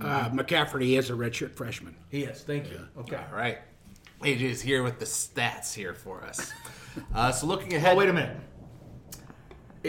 uh, 0.00 0.28
mccaffrey 0.30 0.98
is 0.98 1.10
a 1.10 1.12
redshirt 1.14 1.52
freshman 1.52 1.96
He 2.10 2.24
is. 2.24 2.42
Thank 2.42 2.70
you. 2.70 2.86
Okay. 2.98 3.16
All 3.16 3.36
right. 3.36 3.58
AJ 4.22 4.40
is 4.40 4.60
here 4.60 4.82
with 4.82 4.98
the 4.98 5.04
stats 5.04 5.72
here 5.74 5.94
for 5.94 6.22
us. 6.24 6.52
Uh, 7.14 7.30
so 7.30 7.46
looking 7.46 7.74
ahead. 7.74 7.94
Oh, 7.94 7.98
wait 7.98 8.08
a 8.08 8.12
minute. 8.12 8.36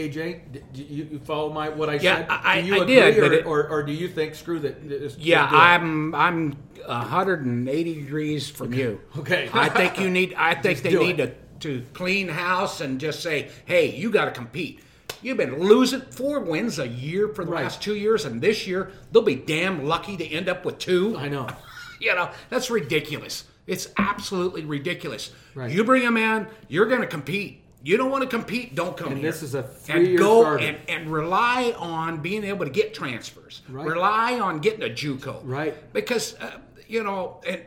AJ, 0.08 0.42
do 0.74 0.84
you, 0.84 1.08
you 1.12 1.20
follow 1.20 1.52
my 1.52 1.70
what 1.70 1.90
I 1.90 1.96
Yeah, 1.96 2.18
said? 2.18 2.28
I- 2.30 2.62
do 2.62 2.68
you 2.68 2.74
I 2.76 2.84
agree, 2.84 2.96
did, 2.96 3.18
or, 3.20 3.34
it- 3.34 3.46
or, 3.46 3.68
or 3.68 3.84
do 3.84 3.92
you 3.92 4.08
think 4.08 4.36
screw 4.36 4.60
that? 4.60 5.16
Yeah. 5.20 5.48
I'm 5.52 6.16
I'm 6.16 6.58
180 6.86 7.94
degrees 7.96 8.50
from 8.50 8.74
you. 8.74 9.02
Okay. 9.18 9.50
I 9.54 9.70
think 9.70 10.00
you 10.00 10.10
need. 10.10 10.34
I 10.36 10.56
think 10.62 10.82
they 10.82 10.96
need 10.98 11.20
it. 11.20 11.60
to 11.62 11.80
to 11.82 11.86
clean 11.94 12.30
house 12.30 12.80
and 12.80 13.02
just 13.02 13.22
say, 13.22 13.50
hey, 13.66 13.94
you 13.94 14.10
got 14.10 14.26
to 14.26 14.32
compete. 14.32 14.80
You've 15.22 15.36
been 15.36 15.60
losing 15.60 16.00
four 16.00 16.40
wins 16.40 16.80
a 16.80 16.88
year 16.88 17.28
for 17.28 17.44
the 17.44 17.52
Right. 17.52 17.64
last 17.64 17.82
two 17.82 17.96
years, 17.96 18.24
and 18.24 18.42
this 18.42 18.66
year 18.66 18.92
they'll 19.12 19.22
be 19.24 19.36
damn 19.36 19.86
lucky 19.86 20.16
to 20.16 20.26
end 20.26 20.48
up 20.48 20.64
with 20.64 20.78
two. 20.80 21.18
I 21.18 21.28
know. 21.28 21.48
You 22.02 22.16
know 22.16 22.30
that's 22.50 22.70
ridiculous. 22.70 23.44
It's 23.68 23.90
absolutely 23.98 24.64
ridiculous. 24.64 25.34
Right. 25.54 25.70
You 25.70 25.84
bring 25.84 26.02
them 26.02 26.16
in, 26.16 26.48
you're 26.70 26.86
going 26.86 27.02
to 27.02 27.08
compete. 27.08 27.62
You 27.82 27.96
don't 27.98 28.12
want 28.12 28.24
to 28.24 28.30
compete, 28.30 28.76
don't 28.76 28.98
come 28.98 29.14
And 29.14 29.22
here. 29.22 29.32
this 29.32 29.42
is 29.42 29.56
a 29.56 29.60
and 29.60 29.68
three-year 29.70 30.18
go 30.18 30.42
starter. 30.42 30.66
and, 30.66 30.78
and 30.90 31.10
rely 31.12 31.74
on 31.78 32.22
being 32.22 32.44
able 32.44 32.66
to 32.66 32.72
get 32.72 32.94
transfers. 32.94 33.62
Right. 33.70 33.88
Rely 33.88 34.40
on 34.40 34.60
getting 34.60 34.84
a 34.84 34.94
JUCO. 34.94 35.42
Right. 35.44 35.76
Because 35.94 36.36
uh, 36.42 36.58
you 36.88 37.04
know, 37.04 37.40
and 37.48 37.62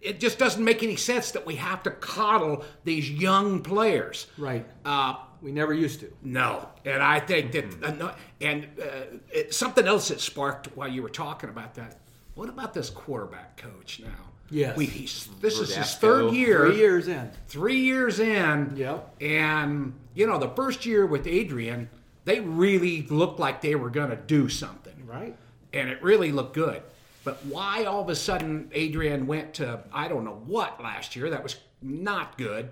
it 0.00 0.20
just 0.20 0.38
doesn't 0.38 0.64
make 0.64 0.82
any 0.82 0.96
sense 0.96 1.32
that 1.32 1.44
we 1.44 1.56
have 1.56 1.82
to 1.82 1.90
coddle 1.90 2.64
these 2.84 3.10
young 3.10 3.62
players. 3.62 4.26
Right. 4.38 4.64
Uh, 4.84 5.16
We 5.42 5.52
never 5.52 5.74
used 5.74 6.00
to. 6.00 6.12
no, 6.22 6.68
and 6.84 7.02
I 7.02 7.20
think 7.20 7.52
that, 7.52 7.68
Mm-hmm. 7.70 7.98
no- 7.98 8.14
and 8.40 8.66
uh, 8.80 9.18
it, 9.32 9.52
something 9.54 9.86
else 9.86 10.08
that 10.08 10.20
sparked 10.20 10.68
while 10.76 10.88
you 10.88 11.02
were 11.02 11.10
talking 11.10 11.50
about 11.50 11.74
that. 11.74 11.98
What 12.34 12.48
about 12.48 12.72
this 12.72 12.88
quarterback 12.90 13.56
coach 13.56 14.00
now? 14.00 14.24
Yes. 14.50 14.76
we, 14.76 14.86
he's, 14.86 15.28
this 15.40 15.58
is 15.58 15.74
his 15.74 15.94
third 15.96 16.32
year. 16.32 16.66
Three 16.68 16.76
years 16.76 17.08
in. 17.08 17.30
Three 17.48 17.80
years 17.80 18.20
in. 18.20 18.74
Yep. 18.76 19.16
And 19.20 19.94
you 20.14 20.26
know, 20.26 20.38
the 20.38 20.50
first 20.50 20.86
year 20.86 21.04
with 21.06 21.26
Adrian, 21.26 21.90
they 22.24 22.40
really 22.40 23.02
looked 23.02 23.38
like 23.40 23.60
they 23.60 23.74
were 23.74 23.90
going 23.90 24.10
to 24.10 24.16
do 24.16 24.48
something, 24.48 24.94
Right. 25.06 25.36
and 25.72 25.88
it 25.88 26.02
really 26.02 26.32
looked 26.32 26.54
good. 26.54 26.82
But 27.24 27.44
why 27.46 27.84
all 27.84 28.02
of 28.02 28.08
a 28.08 28.14
sudden 28.14 28.70
Adrian 28.72 29.26
went 29.26 29.54
to 29.54 29.80
I 29.92 30.08
don't 30.08 30.24
know 30.24 30.40
what 30.46 30.80
last 30.82 31.16
year? 31.16 31.30
That 31.30 31.42
was 31.42 31.56
not 31.82 32.38
good, 32.38 32.70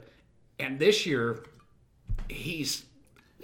and 0.58 0.78
this 0.78 1.06
year 1.06 1.44
he's 2.28 2.84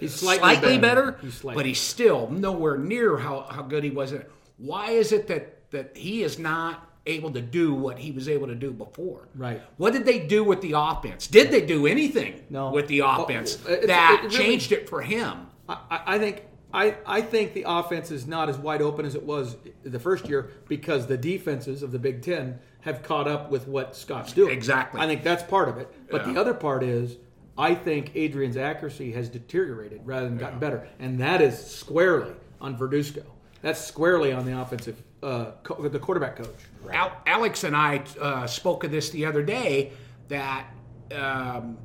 He's 0.01 0.15
slightly 0.15 0.55
better, 0.55 0.79
better. 1.11 1.17
He's 1.21 1.35
slightly 1.35 1.59
but 1.59 1.65
he's 1.67 1.79
still 1.79 2.27
nowhere 2.31 2.75
near 2.75 3.17
how, 3.17 3.41
how 3.41 3.61
good 3.61 3.83
he 3.83 3.91
was. 3.91 4.13
Why 4.57 4.89
is 4.91 5.11
it 5.11 5.27
that, 5.27 5.69
that 5.69 5.95
he 5.95 6.23
is 6.23 6.39
not 6.39 6.89
able 7.05 7.31
to 7.31 7.41
do 7.41 7.73
what 7.73 7.97
he 7.99 8.11
was 8.11 8.29
able 8.29 8.47
to 8.47 8.55
do 8.55 8.71
before? 8.71 9.27
Right. 9.35 9.61
What 9.77 9.93
did 9.93 10.05
they 10.05 10.19
do 10.19 10.43
with 10.43 10.61
the 10.61 10.73
offense? 10.77 11.27
Did 11.27 11.49
they 11.51 11.65
do 11.65 11.87
anything 11.87 12.43
No. 12.49 12.71
with 12.71 12.87
the 12.87 12.99
offense 12.99 13.55
it's- 13.67 13.87
that 13.87 14.21
it 14.23 14.25
really- 14.25 14.37
changed 14.37 14.71
it 14.71 14.87
for 14.89 15.01
him? 15.01 15.47
I, 15.67 15.77
I 16.05 16.19
think 16.19 16.43
I, 16.73 16.95
I 17.05 17.19
think 17.21 17.53
the 17.53 17.65
offense 17.67 18.11
is 18.11 18.25
not 18.25 18.47
as 18.47 18.57
wide 18.57 18.81
open 18.81 19.05
as 19.05 19.13
it 19.13 19.23
was 19.23 19.57
the 19.83 19.99
first 19.99 20.29
year 20.29 20.51
because 20.69 21.05
the 21.05 21.17
defenses 21.17 21.83
of 21.83 21.91
the 21.91 21.99
Big 21.99 22.21
Ten 22.21 22.59
have 22.79 23.03
caught 23.03 23.27
up 23.27 23.51
with 23.51 23.67
what 23.67 23.93
Scott's 23.93 24.31
doing. 24.31 24.53
Exactly. 24.53 25.01
I 25.01 25.05
think 25.05 25.21
that's 25.21 25.43
part 25.43 25.67
of 25.67 25.77
it. 25.77 25.89
But 26.09 26.25
Yeah. 26.25 26.33
the 26.33 26.39
other 26.39 26.53
part 26.53 26.81
is 26.83 27.17
I 27.57 27.75
think 27.75 28.11
Adrian's 28.15 28.55
accuracy 28.55 29.11
has 29.11 29.27
deteriorated 29.27 30.01
rather 30.05 30.29
than 30.29 30.37
gotten 30.37 30.59
better, 30.59 30.87
and 30.97 31.19
that 31.19 31.41
is 31.41 31.59
squarely 31.59 32.31
on 32.61 32.77
Verduzco. 32.77 33.23
That's 33.61 33.83
squarely 33.83 34.31
on 34.31 34.45
the 34.45 34.57
offensive, 34.59 35.03
uh, 35.23 35.51
co- 35.63 35.87
the 35.87 35.99
quarterback 35.99 36.35
coach. 36.37 36.47
Al- 36.91 37.17
Alex 37.25 37.63
and 37.63 37.75
I 37.75 38.03
uh, 38.19 38.47
spoke 38.47 38.83
of 38.83 38.91
this 38.91 39.09
the 39.09 39.25
other 39.25 39.43
day 39.43 39.91
that 40.27 40.67
um, 41.13 41.77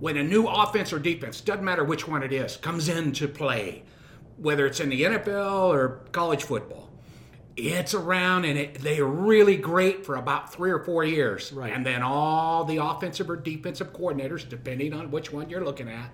when 0.00 0.16
a 0.16 0.22
new 0.22 0.46
offense 0.46 0.92
or 0.92 0.98
defense, 0.98 1.40
doesn't 1.40 1.64
matter 1.64 1.84
which 1.84 2.06
one 2.06 2.22
it 2.22 2.32
is, 2.32 2.56
comes 2.56 2.88
into 2.88 3.26
play, 3.26 3.82
whether 4.36 4.66
it's 4.66 4.80
in 4.80 4.88
the 4.88 5.02
NFL 5.02 5.68
or 5.68 6.00
college 6.12 6.44
football, 6.44 6.90
it's 7.56 7.94
around 7.94 8.44
and 8.44 8.58
it, 8.58 8.74
they're 8.80 9.04
really 9.04 9.56
great 9.56 10.04
for 10.04 10.16
about 10.16 10.52
three 10.52 10.70
or 10.70 10.80
four 10.80 11.04
years. 11.04 11.52
Right. 11.52 11.72
And 11.72 11.86
then 11.86 12.02
all 12.02 12.64
the 12.64 12.78
offensive 12.78 13.30
or 13.30 13.36
defensive 13.36 13.92
coordinators, 13.92 14.48
depending 14.48 14.92
on 14.92 15.10
which 15.10 15.32
one 15.32 15.48
you're 15.48 15.64
looking 15.64 15.88
at, 15.88 16.10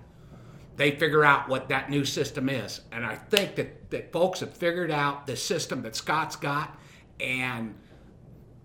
they 0.77 0.91
figure 0.91 1.23
out 1.23 1.49
what 1.49 1.69
that 1.69 1.89
new 1.89 2.05
system 2.05 2.49
is. 2.49 2.81
And 2.91 3.05
I 3.05 3.15
think 3.15 3.55
that, 3.55 3.91
that 3.91 4.11
folks 4.11 4.39
have 4.39 4.53
figured 4.53 4.91
out 4.91 5.27
the 5.27 5.35
system 5.35 5.81
that 5.83 5.95
Scott's 5.95 6.35
got 6.35 6.77
and 7.19 7.75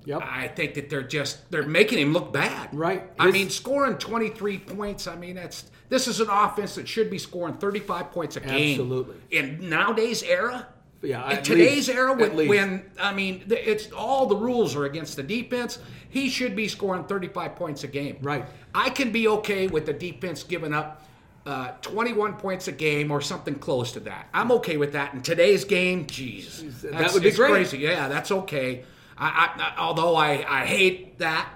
Yep. 0.07 0.23
I 0.25 0.47
think 0.47 0.75
that 0.75 0.89
they're 0.89 1.03
just 1.03 1.51
they're 1.51 1.67
making 1.67 1.99
him 1.99 2.13
look 2.13 2.33
bad. 2.33 2.69
Right. 2.73 3.11
I 3.19 3.33
mean, 3.33 3.51
scoring 3.51 3.99
23 3.99 4.59
points. 4.59 5.09
I 5.09 5.17
mean, 5.17 5.35
that's 5.35 5.69
this 5.89 6.07
is 6.07 6.21
an 6.21 6.31
offense 6.31 6.77
that 6.77 6.87
should 6.87 7.11
be 7.11 7.19
scoring 7.19 7.55
35 7.55 8.13
points 8.13 8.37
a 8.37 8.41
game. 8.41 8.81
Absolutely. 8.81 9.17
In 9.31 9.69
nowadays 9.69 10.23
era. 10.23 10.69
Yeah, 11.03 11.37
In 11.37 11.43
today's 11.43 11.89
least. 11.89 11.91
era, 11.91 12.15
when, 12.15 12.49
when 12.49 12.91
I 12.99 13.13
mean, 13.13 13.45
it's 13.49 13.93
all 13.93 14.27
the 14.27 14.37
rules 14.37 14.75
are 14.75 14.87
against 14.87 15.17
the 15.17 15.23
defense. 15.23 15.79
He 16.09 16.31
should 16.31 16.57
be 16.57 16.69
scoring 16.69 17.05
35 17.05 17.55
points 17.55 17.85
a 17.85 17.89
game. 17.89 18.17
Right. 18.23 18.47
I 18.75 18.91
can 18.91 19.13
be 19.13 19.29
okay 19.29 19.67
with 19.67 19.87
the 19.87 19.93
defense 19.93 20.43
giving 20.43 20.73
up 20.73 21.06
uh, 21.47 21.69
21 21.83 22.35
points 22.35 22.67
a 22.69 22.73
game 22.73 23.11
or 23.11 23.21
something 23.21 23.55
close 23.55 23.93
to 23.93 24.01
that. 24.01 24.29
I'm 24.35 24.51
okay 24.53 24.77
with 24.77 24.93
that. 24.93 25.15
In 25.15 25.23
today's 25.23 25.65
game, 25.65 26.07
jeez, 26.07 26.81
That 26.83 27.13
would 27.13 27.23
be 27.23 27.31
great. 27.31 27.51
crazy. 27.51 27.79
Yeah, 27.79 28.09
that's 28.09 28.31
okay. 28.33 28.85
I, 29.17 29.27
I, 29.57 29.63
I- 29.63 29.75
although 29.81 30.17
I, 30.17 30.45
I 30.49 30.67
hate 30.67 31.19
that, 31.21 31.49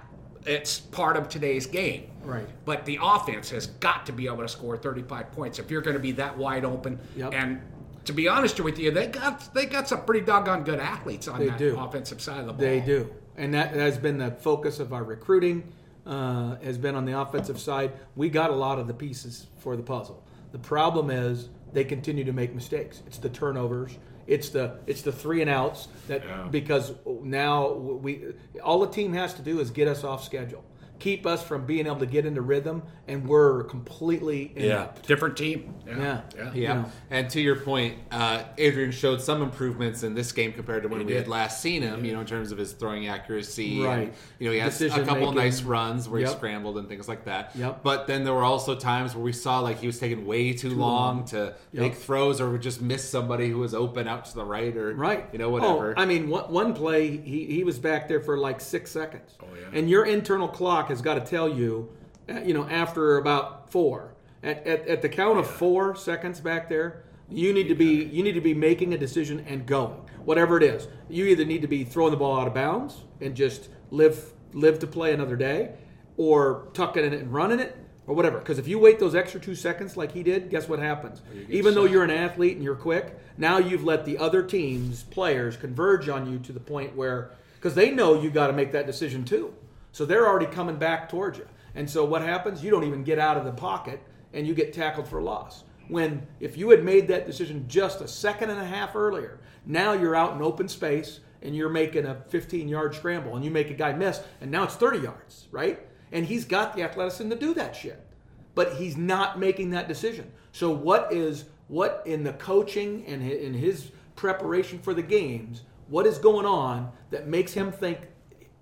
it's 0.46 0.78
part 0.80 1.16
of 1.16 1.28
today's 1.28 1.66
game. 1.66 2.06
Right. 2.24 2.46
But 2.64 2.84
the 2.84 2.98
offense 3.02 3.50
has 3.50 3.66
got 3.66 4.06
to 4.06 4.12
be 4.12 4.26
able 4.26 4.38
to 4.38 4.48
score 4.48 4.76
35 4.76 5.32
points 5.32 5.58
if 5.58 5.70
you're 5.70 5.80
going 5.82 5.94
to 5.96 6.00
be 6.00 6.12
that 6.12 6.36
wide 6.38 6.64
open. 6.64 6.98
Yep. 7.16 7.32
And 7.34 7.60
to 8.04 8.12
be 8.12 8.28
honest 8.28 8.60
with 8.60 8.78
you, 8.78 8.90
they 8.90 9.06
got 9.08 9.52
they 9.54 9.66
got 9.66 9.88
some 9.88 10.04
pretty 10.04 10.24
doggone 10.24 10.62
good 10.64 10.78
athletes 10.78 11.28
on 11.28 11.38
They 11.40 11.48
that 11.48 11.58
do. 11.58 11.78
offensive 11.78 12.20
side 12.20 12.40
of 12.40 12.46
the 12.46 12.52
ball. 12.52 12.60
They 12.60 12.80
do, 12.80 13.10
and 13.36 13.52
that 13.54 13.74
has 13.74 13.98
been 13.98 14.18
the 14.18 14.30
focus 14.30 14.80
of 14.80 14.92
our 14.92 15.04
recruiting. 15.04 15.72
Uh, 16.06 16.56
has 16.62 16.78
been 16.78 16.94
on 16.94 17.04
the 17.04 17.20
offensive 17.20 17.60
side. 17.60 17.92
We 18.16 18.30
got 18.30 18.48
a 18.50 18.54
lot 18.54 18.78
of 18.78 18.86
the 18.86 18.94
pieces 18.94 19.46
for 19.58 19.76
the 19.76 19.82
puzzle. 19.82 20.24
The 20.50 20.58
problem 20.58 21.10
is 21.10 21.50
they 21.72 21.84
continue 21.84 22.24
to 22.24 22.32
make 22.32 22.54
mistakes. 22.54 23.02
It's 23.06 23.18
the 23.18 23.28
turnovers. 23.28 23.96
It's 24.26 24.48
the 24.48 24.78
it's 24.86 25.02
the 25.02 25.12
three 25.12 25.40
and 25.42 25.50
outs 25.50 25.88
that 26.08 26.50
because 26.50 26.94
now 27.22 27.72
we 27.72 28.32
all 28.62 28.80
the 28.80 28.86
team 28.90 29.12
has 29.12 29.34
to 29.34 29.42
do 29.42 29.60
is 29.60 29.70
get 29.70 29.88
us 29.88 30.04
off 30.04 30.24
schedule, 30.24 30.64
keep 31.00 31.26
us 31.26 31.42
from 31.42 31.66
being 31.66 31.86
able 31.86 31.96
to 31.98 32.06
get 32.06 32.24
into 32.26 32.42
rhythm, 32.42 32.82
and 33.08 33.26
we're 33.26 33.64
completely 33.64 34.52
inept. 34.54 35.06
Different 35.08 35.36
team. 35.36 35.74
Yeah. 35.86 35.96
Yeah. 35.98 36.20
Yeah, 36.36 36.52
You 36.54 36.68
know. 36.68 36.84
and 37.10 37.28
to 37.30 37.40
your 37.40 37.56
point, 37.56 37.96
uh, 38.12 38.44
Adrian 38.58 38.92
showed 38.92 39.20
some 39.20 39.42
improvements 39.42 40.02
in 40.04 40.14
this 40.14 40.30
game 40.30 40.52
compared 40.52 40.82
to 40.84 40.88
when 40.88 41.00
we 41.00 41.06
did. 41.06 41.16
had 41.16 41.28
last 41.28 41.60
seen 41.60 41.82
him. 41.82 42.04
You 42.04 42.12
know, 42.12 42.20
in 42.20 42.26
terms 42.26 42.52
of 42.52 42.58
his 42.58 42.72
throwing 42.72 43.08
accuracy, 43.08 43.78
and, 43.78 43.84
Right. 43.84 44.14
you 44.38 44.46
know, 44.46 44.52
he 44.52 44.58
has 44.60 44.80
a 44.80 44.88
couple 44.90 45.14
making. 45.16 45.34
nice 45.34 45.62
runs 45.62 46.08
where 46.08 46.20
he 46.20 46.26
scrambled 46.26 46.78
and 46.78 46.88
things 46.88 47.08
like 47.08 47.24
that. 47.24 47.50
Yep. 47.56 47.82
But 47.82 48.06
then 48.06 48.24
there 48.24 48.34
were 48.34 48.44
also 48.44 48.74
times 48.76 49.14
where 49.14 49.24
we 49.24 49.32
saw 49.32 49.60
like 49.60 49.78
he 49.80 49.86
was 49.86 49.98
taking 49.98 50.26
way 50.26 50.52
too, 50.52 50.70
long, 50.70 51.24
to 51.26 51.54
make 51.72 51.94
throws, 51.94 52.40
or 52.40 52.50
would 52.50 52.62
just 52.62 52.80
miss 52.80 53.08
somebody 53.08 53.48
who 53.48 53.58
was 53.58 53.74
open 53.74 54.06
out 54.06 54.26
to 54.26 54.34
the 54.34 54.44
right, 54.44 54.76
or 54.76 54.94
Right. 54.94 55.26
you 55.32 55.38
know, 55.38 55.50
whatever. 55.50 55.94
Oh, 55.96 56.00
I 56.00 56.04
mean, 56.04 56.28
one, 56.28 56.44
one 56.52 56.74
play, 56.74 57.16
he, 57.16 57.46
he 57.46 57.64
was 57.64 57.78
back 57.78 58.06
there 58.08 58.20
for 58.20 58.36
like 58.38 58.60
six 58.60 58.90
seconds. 58.90 59.34
Oh, 59.42 59.46
yeah. 59.58 59.78
And 59.78 59.88
your 59.88 60.04
internal 60.04 60.48
clock 60.48 60.89
has 60.90 61.00
got 61.02 61.14
to 61.14 61.20
tell 61.20 61.48
you, 61.48 61.88
uh, 62.28 62.40
you 62.40 62.54
know, 62.54 62.68
after 62.68 63.16
about 63.16 63.72
four, 63.72 64.14
at, 64.42 64.66
at, 64.66 64.86
at 64.86 65.02
the 65.02 65.08
count 65.08 65.38
of 65.38 65.46
four 65.46 65.96
seconds 65.96 66.40
back 66.40 66.68
there, 66.68 67.04
you 67.28 67.52
need 67.52 67.68
to 67.68 67.74
be 67.74 68.04
you 68.04 68.22
need 68.22 68.34
to 68.34 68.40
be 68.40 68.54
making 68.54 68.92
a 68.92 68.98
decision 68.98 69.44
and 69.48 69.64
going, 69.66 70.00
whatever 70.24 70.56
it 70.56 70.62
is. 70.62 70.88
You 71.08 71.26
either 71.26 71.44
need 71.44 71.62
to 71.62 71.68
be 71.68 71.84
throwing 71.84 72.10
the 72.10 72.16
ball 72.16 72.40
out 72.40 72.46
of 72.46 72.54
bounds 72.54 72.96
and 73.20 73.34
just 73.34 73.68
live 73.90 74.32
live 74.52 74.78
to 74.80 74.86
play 74.86 75.12
another 75.12 75.36
day, 75.36 75.74
or 76.16 76.68
tucking 76.74 77.04
it 77.04 77.12
and 77.12 77.32
running 77.32 77.60
it, 77.60 77.76
or 78.06 78.14
whatever. 78.16 78.38
Because 78.38 78.58
if 78.58 78.66
you 78.66 78.80
wait 78.80 78.98
those 78.98 79.14
extra 79.14 79.40
two 79.40 79.54
seconds 79.54 79.96
like 79.96 80.12
he 80.12 80.24
did, 80.24 80.50
guess 80.50 80.68
what 80.68 80.80
happens? 80.80 81.22
Even 81.48 81.74
though 81.74 81.84
you're 81.84 82.02
an 82.02 82.10
athlete 82.10 82.56
and 82.56 82.64
you're 82.64 82.74
quick, 82.74 83.16
now 83.38 83.58
you've 83.58 83.84
let 83.84 84.04
the 84.04 84.18
other 84.18 84.42
team's 84.42 85.04
players 85.04 85.56
converge 85.56 86.08
on 86.08 86.30
you 86.30 86.40
to 86.40 86.52
the 86.52 86.60
point 86.60 86.96
where, 86.96 87.30
because 87.54 87.76
they 87.76 87.92
know 87.92 88.20
you 88.20 88.30
got 88.30 88.48
to 88.48 88.52
make 88.52 88.72
that 88.72 88.86
decision 88.86 89.24
too. 89.24 89.54
So 89.92 90.04
they're 90.04 90.26
already 90.26 90.46
coming 90.46 90.76
back 90.76 91.08
towards 91.08 91.38
you. 91.38 91.46
And 91.74 91.88
so 91.88 92.04
what 92.04 92.22
happens? 92.22 92.62
You 92.62 92.70
don't 92.70 92.84
even 92.84 93.04
get 93.04 93.18
out 93.18 93.36
of 93.36 93.44
the 93.44 93.52
pocket 93.52 94.02
and 94.32 94.46
you 94.46 94.54
get 94.54 94.72
tackled 94.72 95.08
for 95.08 95.22
loss. 95.22 95.64
When 95.88 96.26
if 96.38 96.56
you 96.56 96.70
had 96.70 96.84
made 96.84 97.08
that 97.08 97.26
decision 97.26 97.64
just 97.68 98.00
a 98.00 98.08
second 98.08 98.50
and 98.50 98.60
a 98.60 98.64
half 98.64 98.94
earlier, 98.94 99.40
now 99.66 99.92
you're 99.92 100.14
out 100.14 100.34
in 100.34 100.42
open 100.42 100.68
space 100.68 101.20
and 101.42 101.54
you're 101.54 101.68
making 101.68 102.06
a 102.06 102.22
15 102.28 102.68
yard 102.68 102.94
scramble 102.94 103.36
and 103.36 103.44
you 103.44 103.50
make 103.50 103.70
a 103.70 103.74
guy 103.74 103.92
miss 103.92 104.20
and 104.40 104.50
now 104.50 104.64
it's 104.64 104.76
30 104.76 105.00
yards, 105.00 105.48
right? 105.50 105.80
And 106.12 106.26
he's 106.26 106.44
got 106.44 106.74
the 106.74 106.82
athleticism 106.82 107.30
to 107.30 107.36
do 107.36 107.54
that 107.54 107.74
shit 107.74 108.06
but 108.54 108.74
he's 108.74 108.96
not 108.96 109.38
making 109.38 109.70
that 109.70 109.88
decision. 109.88 110.30
So 110.52 110.70
what 110.70 111.12
is 111.12 111.46
what 111.68 112.02
in 112.04 112.24
the 112.24 112.32
coaching 112.34 113.04
and 113.06 113.22
in 113.22 113.54
his 113.54 113.90
preparation 114.16 114.78
for 114.80 114.92
the 114.92 115.02
games? 115.02 115.62
What 115.88 116.06
is 116.06 116.18
going 116.18 116.46
on 116.46 116.90
that 117.10 117.26
makes 117.26 117.52
him 117.52 117.72
think 117.72 118.00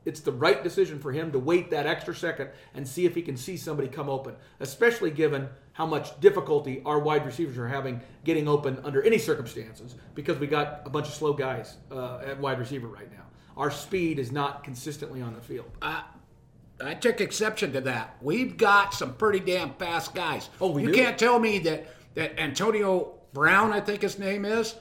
it's 0.08 0.20
the 0.20 0.32
right 0.32 0.64
decision 0.64 0.98
for 0.98 1.12
him 1.12 1.30
to 1.32 1.38
wait 1.38 1.70
that 1.70 1.86
extra 1.86 2.14
second 2.14 2.48
and 2.74 2.88
see 2.88 3.04
if 3.04 3.14
he 3.14 3.20
can 3.20 3.36
see 3.36 3.58
somebody 3.58 3.88
come 3.88 4.08
open, 4.08 4.34
especially 4.60 5.10
given 5.10 5.48
how 5.72 5.84
much 5.84 6.18
difficulty 6.18 6.80
our 6.86 6.98
wide 6.98 7.26
receivers 7.26 7.58
are 7.58 7.68
having 7.68 8.00
getting 8.24 8.48
open 8.48 8.80
under 8.84 9.02
any 9.02 9.18
circumstances 9.18 9.96
because 10.14 10.38
we 10.38 10.46
got 10.46 10.80
a 10.86 10.90
bunch 10.90 11.06
of 11.06 11.14
slow 11.14 11.34
guys 11.34 11.76
uh, 11.92 12.20
at 12.24 12.40
wide 12.40 12.58
receiver 12.58 12.88
right 12.88 13.12
now. 13.12 13.24
Our 13.56 13.70
speed 13.70 14.18
is 14.18 14.32
not 14.32 14.64
consistently 14.64 15.20
on 15.20 15.34
the 15.34 15.40
field. 15.40 15.70
I 15.82 16.94
took 16.94 17.20
exception 17.20 17.72
to 17.74 17.80
that. 17.82 18.16
We've 18.22 18.56
got 18.56 18.94
some 18.94 19.14
pretty 19.14 19.40
damn 19.40 19.74
fast 19.74 20.14
guys. 20.14 20.48
Oh, 20.60 20.70
we 20.70 20.82
you 20.82 20.88
do? 20.88 20.94
can't 20.94 21.18
tell 21.18 21.38
me 21.38 21.58
that 21.60 21.88
that 22.14 22.40
Antonio 22.40 23.17
Brown, 23.38 23.72
I 23.72 23.80
think 23.80 24.02
his 24.02 24.18
name 24.18 24.44
is, 24.44 24.74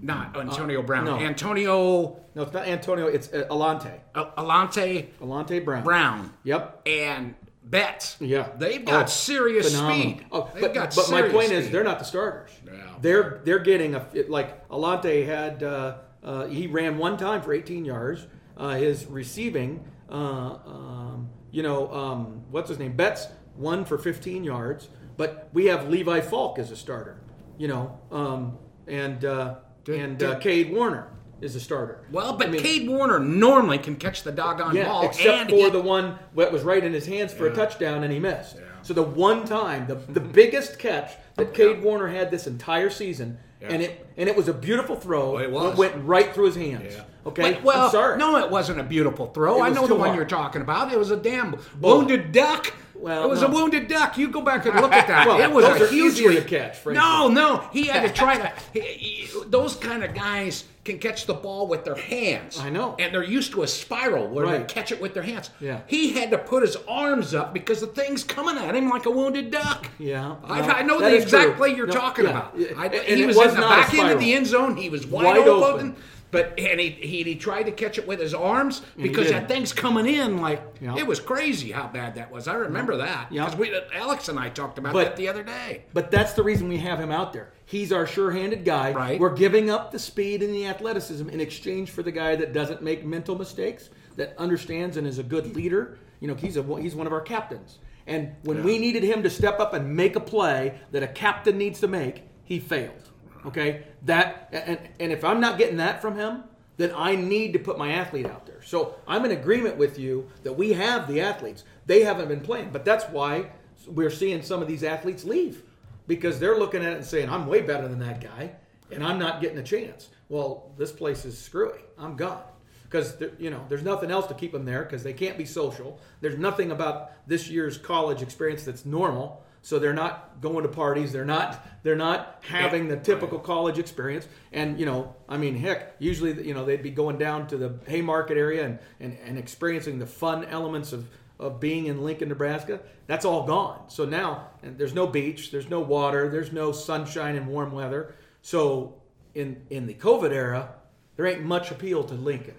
not 0.00 0.36
Antonio 0.36 0.80
Brown. 0.80 1.06
no. 1.06 1.18
Antonio 1.18 2.20
No, 2.36 2.42
it's 2.42 2.52
not 2.52 2.68
Antonio. 2.68 3.08
It's 3.08 3.32
uh, 3.32 3.46
Alante. 3.50 3.98
uh, 4.14 4.26
Alante 4.38 5.08
Alante 5.20 5.64
Brown. 5.64 5.82
Brown. 5.82 6.32
Yep. 6.44 6.82
and 6.86 7.34
Betts. 7.64 8.16
Yeah, 8.20 8.50
they've 8.58 8.84
got 8.84 9.06
Oh, 9.06 9.08
serious 9.08 9.74
phenomenal. 9.74 10.00
speed. 10.18 10.26
Oh, 10.30 10.48
They've 10.54 10.62
but 10.62 10.72
got 10.74 10.94
but 10.94 11.10
my 11.10 11.22
point 11.28 11.50
is, 11.50 11.68
they're 11.70 11.82
not 11.82 11.98
the 11.98 12.04
starters. 12.04 12.50
Yeah. 12.64 12.72
They're 13.00 13.40
they're 13.44 13.58
getting 13.58 13.96
a 13.96 14.06
like 14.28 14.68
Alante 14.68 15.26
had. 15.26 15.64
Uh, 15.64 15.96
uh, 16.22 16.46
he 16.46 16.68
ran 16.68 16.96
one 16.98 17.16
time 17.16 17.42
for 17.42 17.52
18 17.52 17.84
yards. 17.84 18.26
Uh, 18.56 18.76
his 18.76 19.06
receiving, 19.06 19.84
uh, 20.08 20.14
um, 20.14 21.28
you 21.50 21.62
know, 21.64 21.92
um, 21.92 22.42
what's 22.52 22.68
his 22.68 22.78
name? 22.78 22.94
Betts 22.96 23.26
one 23.56 23.84
for 23.84 23.98
15 23.98 24.44
yards. 24.44 24.88
But 25.16 25.48
we 25.52 25.66
have 25.66 25.88
Levi 25.88 26.20
Falck 26.20 26.58
as 26.60 26.70
a 26.70 26.76
starter. 26.76 27.18
You 27.58 27.68
know, 27.68 27.98
um, 28.10 28.58
and 28.86 29.24
uh, 29.24 29.56
and 29.88 30.22
uh, 30.22 30.38
Cade 30.38 30.72
Warner 30.72 31.08
is 31.40 31.54
a 31.56 31.60
starter. 31.60 32.04
Well, 32.10 32.34
but 32.36 32.48
I 32.48 32.50
mean- 32.50 32.60
Cade 32.62 32.88
Warner 32.88 33.18
normally 33.20 33.78
can 33.78 33.96
catch 33.96 34.22
the 34.22 34.32
doggone 34.32 34.74
Yeah, 34.74 34.86
ball, 34.86 35.04
except 35.06 35.26
and 35.42 35.50
for 35.50 35.56
he- 35.56 35.70
the 35.70 35.80
one 35.80 36.18
that 36.34 36.50
was 36.52 36.62
right 36.62 36.82
in 36.82 36.92
his 36.92 37.06
hands 37.06 37.32
for 37.32 37.46
a 37.46 37.54
touchdown 37.54 38.04
and 38.04 38.12
he 38.12 38.18
missed. 38.18 38.56
Yeah. 38.56 38.62
So 38.82 38.94
the 38.94 39.02
one 39.02 39.44
time, 39.44 39.86
the 39.86 39.94
the 39.96 40.20
biggest 40.40 40.78
catch 40.78 41.12
that 41.36 41.52
Cade 41.54 41.82
Warner 41.82 42.08
had 42.08 42.30
this 42.30 42.46
entire 42.46 42.88
season, 42.90 43.38
Yeah. 43.60 43.68
and 43.70 43.82
it 43.82 44.06
and 44.16 44.28
it 44.28 44.36
was 44.36 44.48
a 44.48 44.54
beautiful 44.54 44.96
throw. 44.96 45.32
Well, 45.34 45.42
it 45.42 45.50
was. 45.50 45.76
went 45.78 45.94
right 46.04 46.32
through 46.34 46.46
his 46.46 46.56
hands. 46.56 46.94
Yeah. 46.94 47.02
Okay, 47.26 47.54
But- 47.54 47.64
well, 47.64 48.16
no, 48.18 48.36
it 48.38 48.50
wasn't 48.50 48.78
a 48.80 48.84
beautiful 48.84 49.26
throw. 49.26 49.58
It 49.58 49.62
I 49.66 49.68
know 49.70 49.82
the 49.86 49.94
too 49.94 50.00
one 50.00 50.14
you're 50.14 50.24
talking 50.26 50.62
about. 50.62 50.92
It 50.92 50.98
was 50.98 51.10
a 51.10 51.16
damn 51.16 51.56
wounded 51.80 52.32
duck. 52.32 52.72
Well, 52.98 53.24
it 53.24 53.28
was 53.28 53.40
no. 53.42 53.48
a 53.48 53.50
wounded 53.50 53.88
duck. 53.88 54.16
You 54.18 54.28
go 54.28 54.40
back 54.42 54.66
and 54.66 54.74
look 54.80 54.92
at 54.92 55.06
that. 55.08 55.26
Well, 55.26 55.40
it 55.40 55.50
was 55.50 55.64
those 55.64 55.80
a 55.80 55.84
are 55.84 55.92
easier 55.92 56.30
hugely 56.30 56.36
to 56.36 56.42
catch, 56.42 56.76
frankly. 56.78 57.02
No, 57.02 57.28
no, 57.28 57.68
he 57.72 57.86
had 57.86 58.06
to 58.06 58.12
try 58.12 58.36
to. 58.38 58.52
he- 58.72 58.80
he- 58.80 59.28
those 59.48 59.76
kind 59.76 60.02
of 60.04 60.14
guys 60.14 60.64
can 60.84 60.98
catch 60.98 61.26
the 61.26 61.34
ball 61.34 61.66
with 61.66 61.84
their 61.84 61.96
hands. 61.96 62.58
I 62.60 62.70
know. 62.70 62.94
and 62.98 63.12
they're 63.12 63.22
used 63.24 63.52
to 63.52 63.62
a 63.64 63.66
spiral 63.66 64.28
where 64.28 64.46
they 64.46 64.64
catch 64.64 64.92
it 64.92 65.00
with 65.00 65.14
their 65.14 65.22
hands. 65.24 65.50
Yeah. 65.60 65.80
he 65.88 66.12
had 66.12 66.30
to 66.30 66.38
put 66.38 66.62
his 66.62 66.76
arms 66.88 67.34
up 67.34 67.52
because 67.52 67.80
the 67.80 67.88
thing's 67.88 68.22
coming 68.22 68.56
at 68.56 68.74
him 68.74 68.88
like 68.88 69.06
a 69.06 69.10
wounded 69.10 69.50
duck. 69.50 69.88
Yeah, 69.98 70.36
I, 70.44 70.60
no, 70.60 70.66
I 70.72 70.82
know 70.82 71.00
the 71.00 71.14
exact 71.16 71.44
true. 71.44 71.54
play 71.54 71.74
you're 71.74 71.86
No, 71.88 71.92
talking 71.92 72.24
yeah, 72.24 72.30
about. 72.30 72.54
I, 72.76 72.88
he 73.04 73.26
was, 73.26 73.36
was 73.36 73.54
in 73.54 73.60
the 73.60 73.66
back 73.66 73.92
end 73.94 74.10
of 74.12 74.20
the 74.20 74.32
end 74.32 74.46
zone. 74.46 74.76
He 74.76 74.88
was 74.88 75.06
wide, 75.06 75.24
Wide 75.24 75.48
open. 75.48 75.74
open. 75.90 75.96
But 76.36 76.58
and 76.58 76.78
he, 76.80 76.90
he 76.90 77.22
he 77.22 77.34
tried 77.36 77.64
to 77.64 77.72
catch 77.72 77.98
it 77.98 78.06
with 78.06 78.20
his 78.20 78.34
arms 78.34 78.82
because 78.96 79.30
that 79.30 79.48
thing's 79.48 79.72
coming 79.72 80.06
in 80.06 80.38
like 80.40 80.62
Yeah. 80.80 80.96
it 80.96 81.06
was 81.06 81.18
crazy 81.20 81.72
how 81.72 81.88
bad 81.88 82.14
that 82.16 82.30
was. 82.30 82.46
I 82.48 82.54
remember 82.54 82.96
that 82.98 83.32
Yeah. 83.32 83.44
because 83.44 83.58
we 83.58 83.72
Alex 83.94 84.28
and 84.28 84.38
I 84.38 84.48
talked 84.48 84.78
about 84.78 84.92
But- 84.92 85.04
that 85.04 85.16
the 85.16 85.28
other 85.28 85.42
day. 85.42 85.84
But 85.92 86.10
that's 86.10 86.32
the 86.34 86.42
reason 86.42 86.68
we 86.68 86.78
have 86.78 87.00
him 87.00 87.10
out 87.10 87.32
there. 87.32 87.52
He's 87.64 87.92
our 87.92 88.06
sure-handed 88.06 88.64
guy. 88.64 88.92
Right. 88.92 89.18
We're 89.18 89.34
giving 89.34 89.70
up 89.70 89.90
the 89.90 89.98
speed 89.98 90.42
and 90.42 90.54
the 90.54 90.66
athleticism 90.66 91.28
in 91.28 91.40
exchange 91.40 91.90
for 91.90 92.02
the 92.02 92.12
guy 92.12 92.36
that 92.36 92.52
doesn't 92.52 92.80
make 92.82 93.04
mental 93.04 93.36
mistakes, 93.36 93.90
that 94.16 94.34
understands 94.38 94.96
and 94.96 95.06
is 95.06 95.18
a 95.18 95.22
good 95.24 95.56
leader. 95.56 95.98
You 96.20 96.28
know, 96.28 96.34
he's 96.34 96.56
a 96.56 96.62
he's 96.80 96.94
one 96.94 97.06
of 97.06 97.12
our 97.12 97.20
captains. 97.20 97.78
And 98.06 98.36
when 98.44 98.62
we 98.62 98.78
needed 98.78 99.02
him 99.02 99.24
to 99.24 99.30
step 99.30 99.58
up 99.58 99.74
and 99.74 99.96
make 99.96 100.14
a 100.14 100.20
play 100.20 100.78
that 100.92 101.02
a 101.02 101.08
captain 101.08 101.58
needs 101.58 101.80
to 101.80 101.88
make, 101.88 102.22
he 102.44 102.60
failed. 102.60 103.05
Okay? 103.46 103.84
That 104.02 104.48
and 104.52 104.78
and 105.00 105.12
if 105.12 105.24
I'm 105.24 105.40
not 105.40 105.58
getting 105.58 105.76
that 105.76 106.02
from 106.02 106.16
him, 106.16 106.44
then 106.76 106.92
I 106.94 107.16
need 107.16 107.52
to 107.54 107.58
put 107.58 107.78
my 107.78 107.92
athlete 107.92 108.26
out 108.26 108.46
there. 108.46 108.62
So 108.62 108.96
I'm 109.06 109.24
in 109.24 109.30
agreement 109.30 109.76
with 109.76 109.98
you 109.98 110.28
that 110.42 110.52
we 110.52 110.72
have 110.72 111.08
the 111.08 111.20
athletes. 111.20 111.64
They 111.86 112.02
haven't 112.02 112.28
been 112.28 112.40
playing, 112.40 112.70
but 112.72 112.84
that's 112.84 113.04
why 113.06 113.50
we're 113.86 114.10
seeing 114.10 114.42
some 114.42 114.60
of 114.60 114.68
these 114.68 114.82
athletes 114.82 115.24
leave 115.24 115.62
because 116.06 116.38
they're 116.38 116.58
looking 116.58 116.82
at 116.82 116.92
it 116.92 116.96
and 116.96 117.04
saying, 117.04 117.30
"I'm 117.30 117.46
way 117.46 117.62
better 117.62 117.88
than 117.88 118.00
that 118.00 118.20
guy, 118.20 118.52
and 118.90 119.04
I'm 119.04 119.18
not 119.18 119.40
getting 119.40 119.58
a 119.58 119.62
chance." 119.62 120.08
Well, 120.28 120.72
this 120.76 120.92
place 120.92 121.24
is 121.24 121.38
screwy. 121.38 121.78
I'm 121.98 122.16
gone 122.16 122.42
because 122.84 123.16
you 123.38 123.50
know 123.50 123.64
there's 123.68 123.82
nothing 123.82 124.10
else 124.10 124.26
to 124.26 124.34
keep 124.34 124.52
them 124.52 124.64
there 124.64 124.82
because 124.82 125.02
they 125.02 125.12
can't 125.12 125.38
be 125.38 125.44
social. 125.44 125.98
There's 126.20 126.38
nothing 126.38 126.70
about 126.70 127.12
this 127.26 127.48
year's 127.48 127.78
college 127.78 128.22
experience 128.22 128.64
that's 128.64 128.84
normal. 128.84 129.42
So 129.66 129.80
they're 129.80 129.92
not 129.92 130.40
going 130.40 130.62
to 130.62 130.68
parties. 130.68 131.12
They're 131.12 131.24
not. 131.24 131.66
They're 131.82 131.96
not 131.96 132.38
having 132.48 132.86
the 132.86 132.96
typical 132.96 133.40
college 133.40 133.80
experience. 133.80 134.28
And 134.52 134.78
you 134.78 134.86
know, 134.86 135.16
I 135.28 135.38
mean, 135.38 135.56
heck, 135.56 135.96
usually 135.98 136.46
you 136.46 136.54
know 136.54 136.64
they'd 136.64 136.84
be 136.84 136.92
going 136.92 137.18
down 137.18 137.48
to 137.48 137.56
the 137.56 137.74
Haymarket 137.88 138.38
area 138.38 138.64
and 138.64 138.78
and, 139.00 139.18
and 139.24 139.36
experiencing 139.36 139.98
the 139.98 140.06
fun 140.06 140.44
elements 140.44 140.92
of 140.92 141.08
of 141.40 141.58
being 141.58 141.86
in 141.86 142.04
Lincoln, 142.04 142.28
Nebraska. 142.28 142.78
That's 143.08 143.24
all 143.24 143.44
gone. 143.44 143.88
So 143.88 144.04
now 144.04 144.50
and 144.62 144.78
there's 144.78 144.94
no 144.94 145.08
beach. 145.08 145.50
There's 145.50 145.68
no 145.68 145.80
water. 145.80 146.28
There's 146.28 146.52
no 146.52 146.70
sunshine 146.70 147.34
and 147.34 147.48
warm 147.48 147.72
weather. 147.72 148.14
So 148.42 149.02
in 149.34 149.66
in 149.70 149.88
the 149.88 149.94
COVID 149.94 150.30
era, 150.30 150.74
there 151.16 151.26
ain't 151.26 151.42
much 151.42 151.72
appeal 151.72 152.04
to 152.04 152.14
Lincoln, 152.14 152.54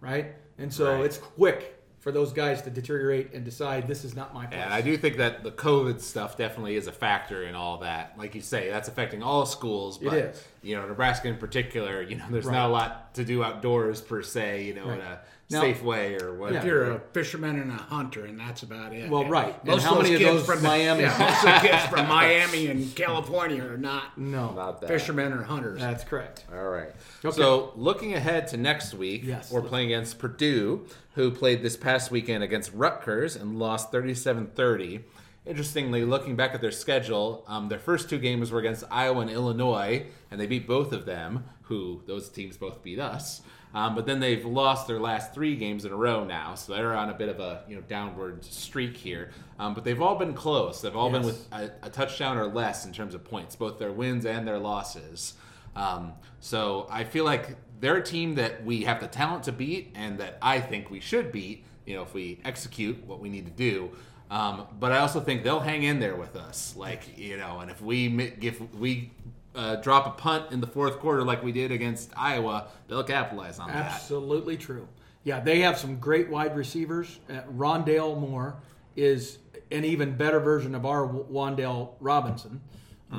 right? 0.00 0.34
And 0.56 0.72
so 0.72 0.94
Right. 0.94 1.04
it's 1.04 1.18
quick 1.18 1.75
for 2.06 2.12
those 2.12 2.32
guys 2.32 2.62
to 2.62 2.70
deteriorate 2.70 3.34
and 3.34 3.44
decide 3.44 3.88
this 3.88 4.04
is 4.04 4.14
not 4.14 4.32
my 4.32 4.46
place. 4.46 4.62
And 4.62 4.72
I 4.72 4.80
do 4.80 4.96
think 4.96 5.16
that 5.16 5.42
the 5.42 5.50
COVID 5.50 6.00
stuff 6.00 6.36
definitely 6.36 6.76
is 6.76 6.86
a 6.86 6.92
factor 6.92 7.42
in 7.42 7.56
all 7.56 7.78
that. 7.78 8.16
Like 8.16 8.36
you 8.36 8.42
say, 8.42 8.70
that's 8.70 8.86
affecting 8.86 9.24
all 9.24 9.44
schools. 9.44 9.98
But, 9.98 10.14
is. 10.14 10.44
You 10.62 10.76
know, 10.76 10.86
Nebraska 10.86 11.26
in 11.26 11.36
particular, 11.36 12.02
you 12.02 12.14
know, 12.14 12.24
there's 12.30 12.44
Right. 12.44 12.52
not 12.52 12.70
a 12.70 12.72
lot 12.72 13.05
to 13.16 13.24
do 13.24 13.42
outdoors 13.44 14.00
per 14.00 14.22
se, 14.22 14.64
you 14.64 14.74
know, 14.74 14.88
in 14.90 15.00
a 15.00 15.18
Now- 15.50 15.60
safe 15.60 15.82
way 15.82 16.16
or 16.20 16.34
whatever. 16.34 16.58
If 16.58 16.64
you're 16.64 16.90
a 16.92 17.00
fisherman 17.12 17.58
and 17.60 17.70
a 17.70 17.74
hunter, 17.74 18.24
and 18.24 18.38
that's 18.38 18.62
about 18.62 18.92
it. 18.92 19.08
Well, 19.10 19.24
right. 19.26 19.56
And 19.60 19.68
Most 19.70 19.84
how 19.84 19.90
of 19.92 19.96
those 19.98 20.02
many 20.10 20.14
of 20.16 20.20
kids 20.20 20.46
those 20.46 20.46
from 20.56 20.62
Miami- 20.64 21.02
yeah, 21.02 21.16
most 21.18 21.44
of 21.46 21.62
the 21.62 21.68
kids 21.68 21.82
from 21.86 22.08
Miami 22.18 22.66
and 22.68 22.94
California 22.96 23.62
are 23.64 23.76
not 23.78 24.18
no, 24.18 24.52
Not 24.54 24.80
that. 24.80 24.88
fishermen 24.88 25.32
or 25.32 25.42
hunters. 25.44 25.80
that's 25.80 26.02
correct. 26.04 26.44
All 26.52 26.64
right. 26.68 26.90
Okay. 27.24 27.36
So 27.36 27.72
looking 27.76 28.14
ahead 28.14 28.48
to 28.48 28.56
next 28.56 28.94
week, 28.94 29.22
Yes. 29.24 29.52
we're 29.52 29.62
playing 29.62 29.86
against 29.92 30.18
Purdue, 30.18 30.84
who 31.14 31.30
played 31.30 31.62
this 31.62 31.76
past 31.76 32.10
weekend 32.10 32.42
against 32.42 32.72
Rutgers 32.74 33.36
and 33.36 33.58
lost 33.58 33.92
37-30. 33.92 35.02
Interestingly, 35.46 36.04
looking 36.04 36.34
back 36.34 36.54
at 36.54 36.60
their 36.60 36.72
schedule, 36.72 37.44
um, 37.46 37.68
their 37.68 37.78
first 37.78 38.10
two 38.10 38.18
games 38.18 38.50
were 38.50 38.58
against 38.58 38.82
Iowa 38.90 39.20
and 39.20 39.30
Illinois, 39.30 40.06
and 40.28 40.40
they 40.40 40.46
beat 40.48 40.66
both 40.66 40.92
of 40.92 41.06
them. 41.06 41.44
Who 41.66 42.02
those 42.06 42.28
teams 42.28 42.56
both 42.56 42.82
beat 42.82 42.98
us. 42.98 43.42
Um, 43.74 43.94
but 43.94 44.06
then 44.06 44.20
they've 44.20 44.44
lost 44.44 44.86
their 44.86 44.98
last 44.98 45.34
three 45.34 45.54
games 45.54 45.84
in 45.84 45.92
a 45.92 45.96
row 45.96 46.24
now, 46.24 46.54
so 46.54 46.72
they're 46.72 46.96
on 46.96 47.10
a 47.10 47.14
bit 47.14 47.28
of 47.28 47.40
a 47.40 47.62
you 47.68 47.76
know 47.76 47.82
downward 47.82 48.42
streak 48.42 48.96
here. 48.96 49.32
Um, 49.58 49.74
but 49.74 49.84
they've 49.84 50.00
all 50.00 50.14
been 50.14 50.32
close. 50.32 50.80
They've 50.80 50.96
all 50.96 51.10
been 51.10 51.22
with 51.22 51.46
a, 51.52 51.70
a 51.82 51.90
touchdown 51.90 52.38
or 52.38 52.46
less 52.46 52.86
in 52.86 52.92
terms 52.92 53.14
of 53.14 53.22
points, 53.22 53.54
both 53.54 53.78
their 53.78 53.92
wins 53.92 54.24
and 54.24 54.48
their 54.48 54.58
losses. 54.58 55.34
Um, 55.74 56.14
so 56.40 56.86
I 56.90 57.04
feel 57.04 57.26
like 57.26 57.56
they're 57.80 57.98
a 57.98 58.02
team 58.02 58.36
that 58.36 58.64
we 58.64 58.84
have 58.84 59.00
the 59.00 59.08
talent 59.08 59.44
to 59.44 59.52
beat, 59.52 59.92
and 59.94 60.18
that 60.20 60.38
I 60.40 60.60
think 60.60 60.90
we 60.90 61.00
should 61.00 61.30
beat. 61.30 61.64
You 61.84 61.96
know, 61.96 62.02
if 62.02 62.14
we 62.14 62.40
execute 62.44 63.04
what 63.06 63.20
we 63.20 63.28
need 63.28 63.44
to 63.44 63.52
do. 63.52 63.90
Um, 64.30 64.66
but 64.80 64.90
I 64.90 64.98
also 64.98 65.20
think 65.20 65.44
they'll 65.44 65.60
hang 65.60 65.82
in 65.84 66.00
there 66.00 66.16
with 66.16 66.34
us. 66.34 66.74
Like 66.76 67.18
you 67.18 67.36
know, 67.36 67.60
and 67.60 67.70
if 67.70 67.82
we 67.82 68.34
if 68.40 68.60
we 68.74 69.10
uh, 69.56 69.76
drop 69.76 70.06
a 70.06 70.10
punt 70.10 70.52
in 70.52 70.60
the 70.60 70.66
fourth 70.66 70.98
quarter 70.98 71.24
like 71.24 71.42
we 71.42 71.50
did 71.50 71.72
against 71.72 72.12
Iowa, 72.16 72.68
they'll 72.88 73.02
capitalize 73.02 73.58
on 73.58 73.68
that. 73.68 73.76
Absolutely 73.76 74.56
true. 74.56 74.86
Yeah, 75.24 75.40
they 75.40 75.60
have 75.60 75.78
some 75.78 75.98
great 75.98 76.28
wide 76.28 76.54
receivers. 76.54 77.18
Uh, 77.28 77.40
Rondale 77.52 78.18
Moore 78.18 78.56
is 78.94 79.38
an 79.72 79.84
even 79.84 80.16
better 80.16 80.38
version 80.38 80.74
of 80.74 80.86
our 80.86 81.08
Wan'Dale 81.08 81.90
Robinson. 82.00 82.60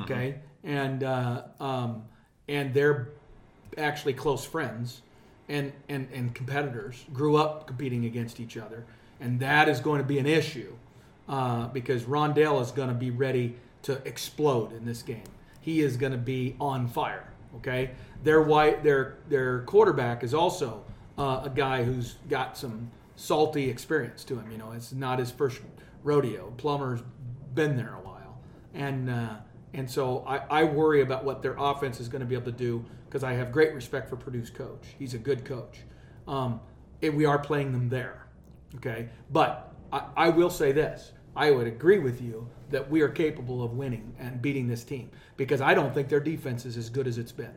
Okay, 0.02 0.36
and 0.64 1.02
uh, 1.02 1.42
um, 1.60 2.04
and 2.46 2.72
they're 2.74 3.08
actually 3.76 4.12
close 4.12 4.44
friends 4.44 5.00
and, 5.48 5.72
and 5.88 6.08
and 6.12 6.34
competitors. 6.34 7.04
Grew 7.12 7.36
up 7.36 7.66
competing 7.66 8.04
against 8.04 8.38
each 8.38 8.56
other, 8.56 8.84
and 9.20 9.40
that 9.40 9.68
is 9.68 9.80
going 9.80 10.00
to 10.00 10.06
be 10.06 10.18
an 10.18 10.26
issue 10.26 10.74
uh, 11.28 11.68
because 11.68 12.04
Rondale 12.04 12.60
is 12.62 12.70
going 12.70 12.88
to 12.88 12.94
be 12.94 13.10
ready 13.10 13.56
to 13.82 13.94
explode 14.06 14.72
in 14.72 14.84
this 14.84 15.02
game. 15.02 15.24
He 15.60 15.80
is 15.80 15.96
going 15.96 16.12
to 16.12 16.18
be 16.18 16.56
on 16.60 16.88
fire. 16.88 17.24
Okay, 17.56 17.92
their 18.22 18.42
white 18.42 18.84
their 18.84 19.18
their 19.28 19.60
quarterback 19.62 20.22
is 20.22 20.34
also 20.34 20.84
uh, 21.16 21.42
a 21.44 21.50
guy 21.50 21.82
who's 21.82 22.16
got 22.28 22.56
some 22.56 22.90
salty 23.16 23.68
experience 23.68 24.22
to 24.24 24.38
him. 24.38 24.50
You 24.50 24.58
know, 24.58 24.72
it's 24.72 24.92
not 24.92 25.18
his 25.18 25.30
first 25.30 25.60
rodeo. 26.02 26.52
Plummer's 26.56 27.00
been 27.54 27.76
there 27.76 27.94
a 27.94 28.06
while, 28.06 28.38
and 28.74 29.10
uh, 29.10 29.36
and 29.74 29.90
so 29.90 30.24
I, 30.26 30.60
I 30.60 30.64
worry 30.64 31.02
about 31.02 31.24
what 31.24 31.42
their 31.42 31.56
offense 31.58 32.00
is 32.00 32.08
going 32.08 32.20
to 32.20 32.26
be 32.26 32.34
able 32.34 32.46
to 32.46 32.52
do 32.52 32.84
because 33.06 33.24
I 33.24 33.32
have 33.32 33.50
great 33.50 33.74
respect 33.74 34.08
for 34.08 34.16
Purdue's 34.16 34.50
coach. 34.50 34.84
He's 34.98 35.14
a 35.14 35.18
good 35.18 35.44
coach. 35.44 35.80
Um, 36.26 36.60
and 37.02 37.16
we 37.16 37.24
are 37.24 37.38
playing 37.38 37.72
them 37.72 37.88
there, 37.88 38.26
okay. 38.76 39.08
But 39.30 39.72
I, 39.92 40.04
I 40.16 40.28
will 40.28 40.50
say 40.50 40.72
this: 40.72 41.12
I 41.34 41.50
would 41.50 41.66
agree 41.66 41.98
with 41.98 42.20
you 42.20 42.48
that 42.70 42.90
we 42.90 43.00
are 43.00 43.08
capable 43.08 43.62
of 43.62 43.72
winning 43.72 44.14
and 44.18 44.42
beating 44.42 44.66
this 44.66 44.84
team 44.84 45.10
because 45.36 45.60
I 45.60 45.74
don't 45.74 45.94
think 45.94 46.08
their 46.08 46.20
defense 46.20 46.66
is 46.66 46.76
as 46.76 46.90
good 46.90 47.06
as 47.06 47.18
it's 47.18 47.32
been. 47.32 47.54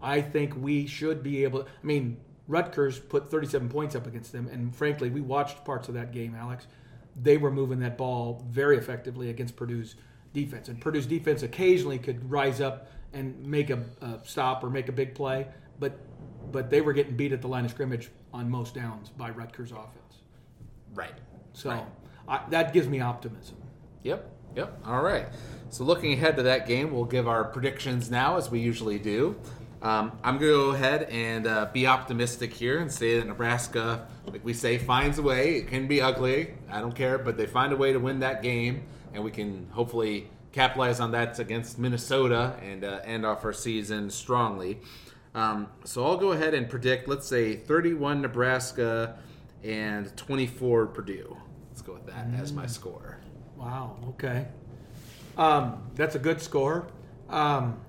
I 0.00 0.20
think 0.20 0.54
we 0.56 0.86
should 0.86 1.22
be 1.22 1.44
able. 1.44 1.62
I 1.62 1.86
mean, 1.86 2.18
Rutgers 2.48 2.98
put 2.98 3.30
37 3.30 3.68
points 3.68 3.94
up 3.94 4.06
against 4.06 4.32
them, 4.32 4.48
and 4.48 4.74
frankly, 4.74 5.10
we 5.10 5.20
watched 5.20 5.64
parts 5.64 5.88
of 5.88 5.94
that 5.94 6.12
game, 6.12 6.34
Alex. 6.34 6.66
They 7.20 7.36
were 7.36 7.50
moving 7.50 7.78
that 7.80 7.96
ball 7.96 8.44
very 8.48 8.76
effectively 8.76 9.30
against 9.30 9.54
Purdue's 9.56 9.94
defense, 10.32 10.68
and 10.68 10.80
Purdue's 10.80 11.06
defense 11.06 11.42
occasionally 11.42 11.98
could 11.98 12.30
rise 12.30 12.60
up 12.60 12.88
and 13.12 13.38
make 13.46 13.70
a, 13.70 13.84
a 14.00 14.18
stop 14.24 14.64
or 14.64 14.70
make 14.70 14.88
a 14.88 14.92
big 14.92 15.14
play, 15.14 15.46
but 15.78 15.98
but 16.50 16.68
they 16.68 16.80
were 16.80 16.92
getting 16.92 17.16
beat 17.16 17.32
at 17.32 17.40
the 17.40 17.48
line 17.48 17.64
of 17.64 17.70
scrimmage 17.70 18.10
on 18.32 18.50
most 18.50 18.74
downs 18.74 19.10
by 19.10 19.30
Rutgers 19.30 19.70
offense. 19.70 20.18
Right. 20.94 21.14
So 21.52 21.70
Right. 21.70 21.84
I, 22.28 22.40
that 22.50 22.72
gives 22.72 22.88
me 22.88 23.00
optimism. 23.00 23.56
Yep. 24.02 24.30
Yep. 24.56 24.80
All 24.86 25.02
right. 25.02 25.26
So 25.70 25.84
looking 25.84 26.12
ahead 26.12 26.36
to 26.36 26.42
that 26.44 26.66
game, 26.66 26.92
we'll 26.92 27.04
give 27.04 27.26
our 27.26 27.44
predictions 27.44 28.10
now, 28.10 28.36
as 28.36 28.50
we 28.50 28.60
usually 28.60 28.98
do. 28.98 29.36
Um, 29.80 30.12
I'm 30.22 30.38
going 30.38 30.52
to 30.52 30.56
go 30.58 30.70
ahead 30.70 31.04
and 31.04 31.46
uh, 31.46 31.68
be 31.72 31.86
optimistic 31.86 32.52
here 32.52 32.78
and 32.78 32.92
say 32.92 33.18
that 33.18 33.26
Nebraska, 33.26 34.06
like 34.26 34.44
we 34.44 34.52
say, 34.52 34.78
finds 34.78 35.18
a 35.18 35.22
way. 35.22 35.56
It 35.56 35.68
can 35.68 35.88
be 35.88 36.00
ugly. 36.00 36.54
I 36.70 36.80
don't 36.80 36.94
care, 36.94 37.18
but 37.18 37.36
they 37.36 37.46
find 37.46 37.72
a 37.72 37.76
way 37.76 37.92
to 37.92 37.98
win 37.98 38.20
that 38.20 38.42
game, 38.42 38.84
and 39.12 39.24
we 39.24 39.32
can 39.32 39.68
hopefully 39.72 40.28
capitalize 40.52 41.00
on 41.00 41.10
that 41.12 41.38
against 41.38 41.78
Minnesota 41.78 42.54
and 42.62 42.84
uh, 42.84 43.00
end 43.04 43.26
off 43.26 43.44
our 43.44 43.52
season 43.52 44.10
strongly. 44.10 44.78
Um, 45.34 45.68
so 45.84 46.04
I'll 46.04 46.18
go 46.18 46.32
ahead 46.32 46.54
and 46.54 46.68
predict, 46.68 47.08
let's 47.08 47.26
say 47.26 47.56
31 47.56 48.20
Nebraska 48.20 49.18
and 49.64 50.14
24 50.16 50.86
Purdue. 50.88 51.36
Let's 51.70 51.82
go 51.82 51.94
with 51.94 52.06
that 52.06 52.26
as 52.38 52.52
my 52.52 52.66
score. 52.66 53.21
Wow. 53.62 53.96
Okay. 54.08 54.46
Um, 55.38 55.82
that's 55.94 56.16
a 56.16 56.18
good 56.18 56.42
score. 56.42 56.88
Um, 57.28 57.80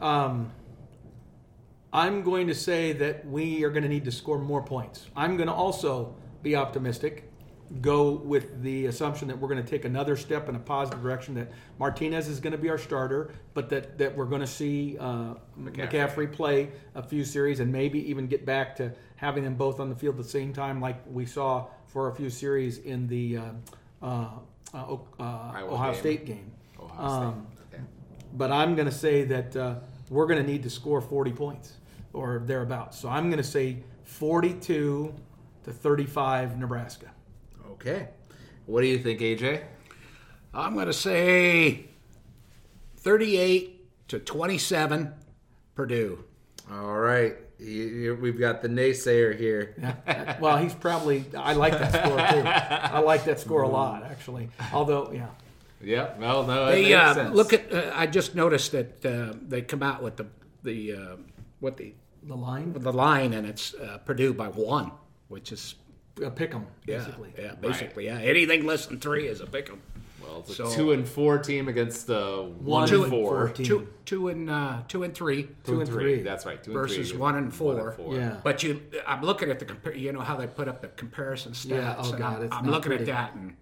um, 0.00 0.50
I'm 1.92 2.22
going 2.22 2.46
to 2.46 2.54
say 2.54 2.92
that 2.94 3.26
we 3.26 3.64
are 3.64 3.70
going 3.70 3.82
to 3.82 3.88
need 3.88 4.06
to 4.06 4.12
score 4.12 4.38
more 4.38 4.62
points. 4.62 5.06
I'm 5.14 5.36
going 5.36 5.46
to 5.46 5.52
also 5.52 6.14
be 6.42 6.56
optimistic, 6.56 7.30
go 7.82 8.12
with 8.12 8.62
the 8.62 8.86
assumption 8.86 9.28
that 9.28 9.38
we're 9.38 9.48
going 9.48 9.62
to 9.62 9.70
take 9.70 9.84
another 9.84 10.16
step 10.16 10.48
in 10.48 10.56
a 10.56 10.58
positive 10.58 11.02
direction, 11.02 11.34
that 11.34 11.52
Martinez 11.78 12.26
is 12.26 12.40
going 12.40 12.52
to 12.52 12.58
be 12.58 12.70
our 12.70 12.78
starter, 12.78 13.32
but 13.52 13.68
that, 13.68 13.98
that 13.98 14.16
we're 14.16 14.24
going 14.24 14.40
to 14.40 14.46
see 14.46 14.96
uh, 14.98 15.34
McCaffrey. 15.60 15.90
McCaffrey 15.90 16.32
play 16.32 16.70
a 16.94 17.02
few 17.02 17.24
series 17.24 17.60
and 17.60 17.70
maybe 17.70 17.98
even 18.10 18.26
get 18.26 18.46
back 18.46 18.74
to 18.76 18.90
having 19.16 19.44
them 19.44 19.54
both 19.54 19.80
on 19.80 19.90
the 19.90 19.94
field 19.94 20.18
at 20.18 20.24
the 20.24 20.28
same 20.30 20.52
time, 20.52 20.80
like 20.80 20.96
we 21.06 21.26
saw 21.26 21.66
for 21.86 22.08
a 22.08 22.14
few 22.14 22.30
series 22.30 22.78
in 22.78 23.06
the 23.06 23.36
uh, 23.36 23.42
uh, 24.02 24.28
uh, 24.74 24.96
uh, 25.20 25.62
Ohio 25.70 25.92
game. 25.92 26.00
State 26.00 26.24
game. 26.26 26.52
Ohio 26.80 27.06
Um, 27.28 27.46
State. 27.68 27.78
Okay. 27.78 27.84
But 28.34 28.52
I'm 28.52 28.74
going 28.74 28.88
to 28.88 28.94
say 28.94 29.24
that 29.24 29.56
uh, 29.56 29.74
we're 30.10 30.26
going 30.26 30.44
to 30.44 30.50
need 30.50 30.62
to 30.64 30.70
score 30.70 31.00
40 31.00 31.32
points 31.32 31.74
or 32.12 32.42
thereabouts. 32.44 32.98
So 32.98 33.08
I'm 33.08 33.30
going 33.30 33.42
to 33.42 33.48
say 33.48 33.78
42 34.04 35.14
to 35.64 35.72
35 35.72 36.58
Nebraska. 36.58 37.10
Okay. 37.72 38.08
What 38.66 38.80
do 38.80 38.86
you 38.86 38.98
think, 38.98 39.20
AJ? 39.20 39.62
I'm 40.52 40.74
going 40.74 40.86
to 40.86 40.92
say 40.92 41.86
38 42.98 44.08
to 44.08 44.18
27 44.18 45.12
Purdue. 45.74 46.24
All 46.70 46.94
right. 46.98 47.36
You, 47.58 47.66
you, 47.66 48.14
we've 48.16 48.38
got 48.38 48.62
the 48.62 48.68
naysayer 48.68 49.36
here. 49.36 49.74
Yeah. 49.80 50.38
well, 50.40 50.56
he's 50.58 50.74
probably. 50.74 51.24
I 51.36 51.52
like 51.52 51.72
that 51.78 51.92
score 51.92 52.16
too. 52.18 52.48
I 52.48 52.98
like 53.00 53.24
that 53.24 53.40
score 53.40 53.62
a 53.62 53.68
lot, 53.68 54.02
actually. 54.04 54.48
Although, 54.72 55.12
yeah. 55.12 55.28
Yep. 55.80 56.18
Well, 56.18 56.46
no, 56.46 56.66
that 56.66 56.72
They 56.72 56.82
makes 56.84 56.94
uh, 56.96 57.14
sense. 57.14 57.34
look 57.34 57.52
at. 57.52 57.72
Uh, 57.72 57.92
I 57.94 58.06
just 58.06 58.34
noticed 58.34 58.72
that 58.72 59.04
uh, 59.06 59.34
they 59.40 59.62
come 59.62 59.82
out 59.82 60.02
with 60.02 60.16
the 60.16 60.26
the 60.62 60.92
uh, 60.94 61.16
what 61.60 61.76
the 61.76 61.94
The 62.26 62.34
line, 62.36 62.72
the 62.72 62.92
line, 62.92 63.32
and 63.34 63.46
it's 63.46 63.74
uh, 63.74 63.98
Purdue 64.04 64.32
by 64.34 64.48
one, 64.48 64.90
which 65.28 65.52
is 65.52 65.74
a 66.22 66.30
pick 66.30 66.54
'em, 66.54 66.66
yeah, 66.86 66.98
basically. 66.98 67.32
yeah, 67.38 67.54
basically, 67.60 68.06
yeah. 68.06 68.18
Anything 68.18 68.64
less 68.66 68.86
than 68.86 68.98
three 68.98 69.26
is 69.28 69.40
a 69.40 69.46
pick 69.46 69.68
'em. 69.70 69.80
Well, 70.26 70.40
it's 70.40 70.50
a 70.50 70.54
so- 70.54 70.70
two 70.74 70.92
and 70.92 71.06
four 71.06 71.38
team 71.38 71.68
against 71.68 72.06
the 72.06 72.50
one, 72.58 72.88
Two 72.88 73.04
and 73.04 73.04
and 73.04 73.10
four. 73.12 73.30
four 73.46 73.48
team. 73.50 73.66
Two, 73.66 73.88
two 74.04 74.28
and 74.28 74.50
uh, 74.50 74.78
two 74.88 75.02
and 75.02 75.14
three 75.14 75.48
Two 75.64 75.80
and 75.80 75.88
three. 75.88 76.22
That's 76.22 76.44
right. 76.46 76.62
Two 76.62 76.72
versus 76.72 76.98
and 76.98 77.08
three, 77.08 77.18
one 77.18 77.36
and 77.36 77.54
four. 77.54 77.94
Yeah. 78.10 78.36
But 78.42 78.62
you, 78.62 78.82
I'm 79.06 79.22
looking 79.22 79.50
at 79.50 79.58
the 79.58 79.64
compare. 79.64 79.94
You 79.94 80.12
know 80.12 80.20
how 80.20 80.36
they 80.36 80.46
put 80.46 80.68
up 80.68 80.80
the 80.80 80.88
comparison 80.88 81.52
stats. 81.52 81.68
Yeah, 81.70 81.94
oh 81.98 82.12
God, 82.12 82.38
I'm, 82.38 82.42
it's 82.44 82.54
I'm 82.56 82.64
not 82.64 82.72
looking 82.72 82.90
pretty. 82.90 83.10
at 83.10 83.32
that, 83.32 83.34
and 83.34 83.54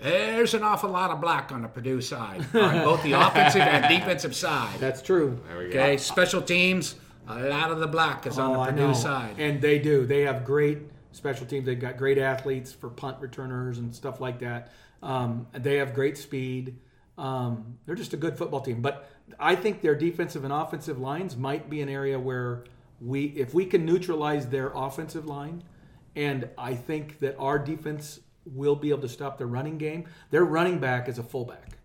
there's 0.00 0.54
an 0.54 0.62
awful 0.62 0.90
lot 0.90 1.10
of 1.10 1.20
black 1.20 1.50
on 1.52 1.62
the 1.62 1.68
Purdue 1.68 2.00
side, 2.00 2.40
on 2.54 2.84
both 2.84 3.02
the 3.02 3.12
offensive 3.12 3.60
and 3.62 3.88
defensive 3.88 4.34
side. 4.34 4.78
That's 4.78 5.02
true. 5.02 5.40
There 5.48 5.58
we 5.58 5.64
go. 5.70 5.78
Okay, 5.80 5.96
special 5.96 6.42
teams. 6.42 6.94
A 7.30 7.40
lot 7.48 7.70
of 7.70 7.78
the 7.80 7.86
black 7.86 8.26
is 8.26 8.38
on 8.38 8.50
Oh, 8.50 8.54
the 8.54 8.60
I 8.60 8.70
Purdue 8.70 8.86
know. 8.88 8.92
side. 8.94 9.34
And 9.38 9.60
they 9.60 9.78
do. 9.78 10.06
They 10.06 10.22
have 10.22 10.44
great 10.46 10.78
special 11.12 11.44
teams. 11.46 11.66
They've 11.66 11.78
got 11.78 11.98
great 11.98 12.16
athletes 12.16 12.72
for 12.72 12.88
punt 12.88 13.18
returners 13.20 13.76
and 13.78 13.94
stuff 13.94 14.18
like 14.20 14.38
that. 14.38 14.72
Um, 15.02 15.46
they 15.52 15.76
have 15.76 15.94
great 15.94 16.18
speed. 16.18 16.76
Um, 17.16 17.78
they're 17.86 17.94
just 17.94 18.12
a 18.12 18.16
good 18.16 18.36
football 18.36 18.60
team. 18.60 18.80
But 18.80 19.10
I 19.38 19.54
think 19.54 19.82
their 19.82 19.94
defensive 19.94 20.44
and 20.44 20.52
offensive 20.52 20.98
lines 20.98 21.36
might 21.36 21.68
be 21.68 21.80
an 21.82 21.88
area 21.88 22.18
where 22.18 22.64
we, 23.00 23.26
if 23.26 23.54
we 23.54 23.64
can 23.64 23.84
neutralize 23.84 24.46
their 24.46 24.72
offensive 24.74 25.26
line, 25.26 25.62
and 26.16 26.48
I 26.56 26.74
think 26.74 27.20
that 27.20 27.36
our 27.38 27.58
defense 27.58 28.20
will 28.44 28.76
be 28.76 28.90
able 28.90 29.02
to 29.02 29.08
stop 29.08 29.38
their 29.38 29.46
running 29.46 29.78
game. 29.78 30.06
Their 30.30 30.44
running 30.44 30.78
back 30.78 31.08
is 31.08 31.18
a 31.18 31.22
fullback. 31.22 31.78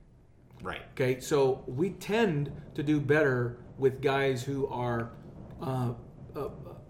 Right. 0.61 0.81
Okay, 0.93 1.19
so 1.19 1.63
we 1.67 1.91
tend 1.91 2.51
to 2.75 2.83
do 2.83 2.99
better 2.99 3.57
with 3.77 4.01
guys 4.01 4.43
who 4.43 4.67
are 4.67 5.11
uh, 5.61 5.93
uh, 6.35 6.49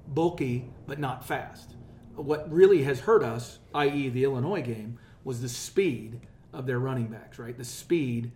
bulky 0.10 0.70
but 0.86 1.00
not 1.00 1.26
fast. 1.26 1.76
What 2.16 2.52
really 2.52 2.84
has 2.84 3.00
hurt 3.00 3.24
us, 3.24 3.60
i.e., 3.74 4.10
the 4.10 4.24
Illinois 4.24 4.62
game, 4.62 5.00
was 5.24 5.42
the 5.42 5.50
speed 5.50 6.20
of 6.52 6.66
their 6.66 6.80
running 6.80 7.08
backs. 7.08 7.40
Right, 7.40 7.58
the 7.58 7.66
speed 7.66 8.32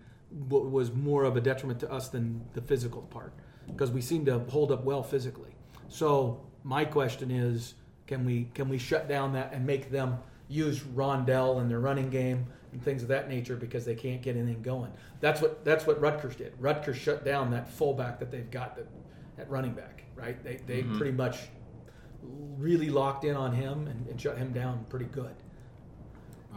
w- 0.47 0.67
was 0.67 0.91
more 0.93 1.23
of 1.23 1.37
a 1.37 1.41
detriment 1.41 1.79
to 1.81 1.91
us 1.91 2.09
than 2.09 2.45
the 2.53 2.61
physical 2.61 3.01
part 3.03 3.33
because 3.67 3.91
we 3.91 4.01
seem 4.01 4.25
to 4.25 4.39
hold 4.49 4.71
up 4.71 4.83
well 4.83 5.03
physically. 5.03 5.55
So 5.89 6.41
my 6.63 6.85
question 6.85 7.31
is, 7.31 7.75
can 8.07 8.25
we 8.25 8.49
can 8.53 8.69
we 8.69 8.77
shut 8.77 9.07
down 9.07 9.33
that 9.33 9.53
and 9.53 9.65
make 9.65 9.91
them 9.91 10.17
use 10.47 10.79
Rondale 10.79 11.61
in 11.61 11.67
their 11.67 11.79
running 11.79 12.09
game 12.09 12.45
and 12.71 12.81
things 12.81 13.01
of 13.01 13.09
that 13.09 13.29
nature 13.29 13.55
because 13.55 13.85
they 13.85 13.95
can't 13.95 14.21
get 14.21 14.35
anything 14.35 14.61
going? 14.61 14.91
That's 15.19 15.41
what 15.41 15.63
that's 15.65 15.85
what 15.85 15.99
Rutgers 15.99 16.35
did. 16.35 16.53
Rutgers 16.59 16.97
shut 16.97 17.25
down 17.25 17.51
that 17.51 17.69
fullback 17.69 18.19
that 18.19 18.31
they've 18.31 18.49
got 18.49 18.75
that, 18.77 18.87
at 19.37 19.49
running 19.49 19.73
back. 19.73 20.03
Right? 20.15 20.41
They 20.43 20.59
they 20.65 20.83
mm-hmm. 20.83 20.97
pretty 20.97 21.13
much 21.13 21.39
really 22.57 22.89
locked 22.89 23.23
in 23.23 23.35
on 23.35 23.53
him 23.53 23.87
and, 23.87 24.07
and 24.07 24.19
shut 24.19 24.37
him 24.37 24.51
down 24.51 24.85
pretty 24.89 25.05
good. 25.05 25.35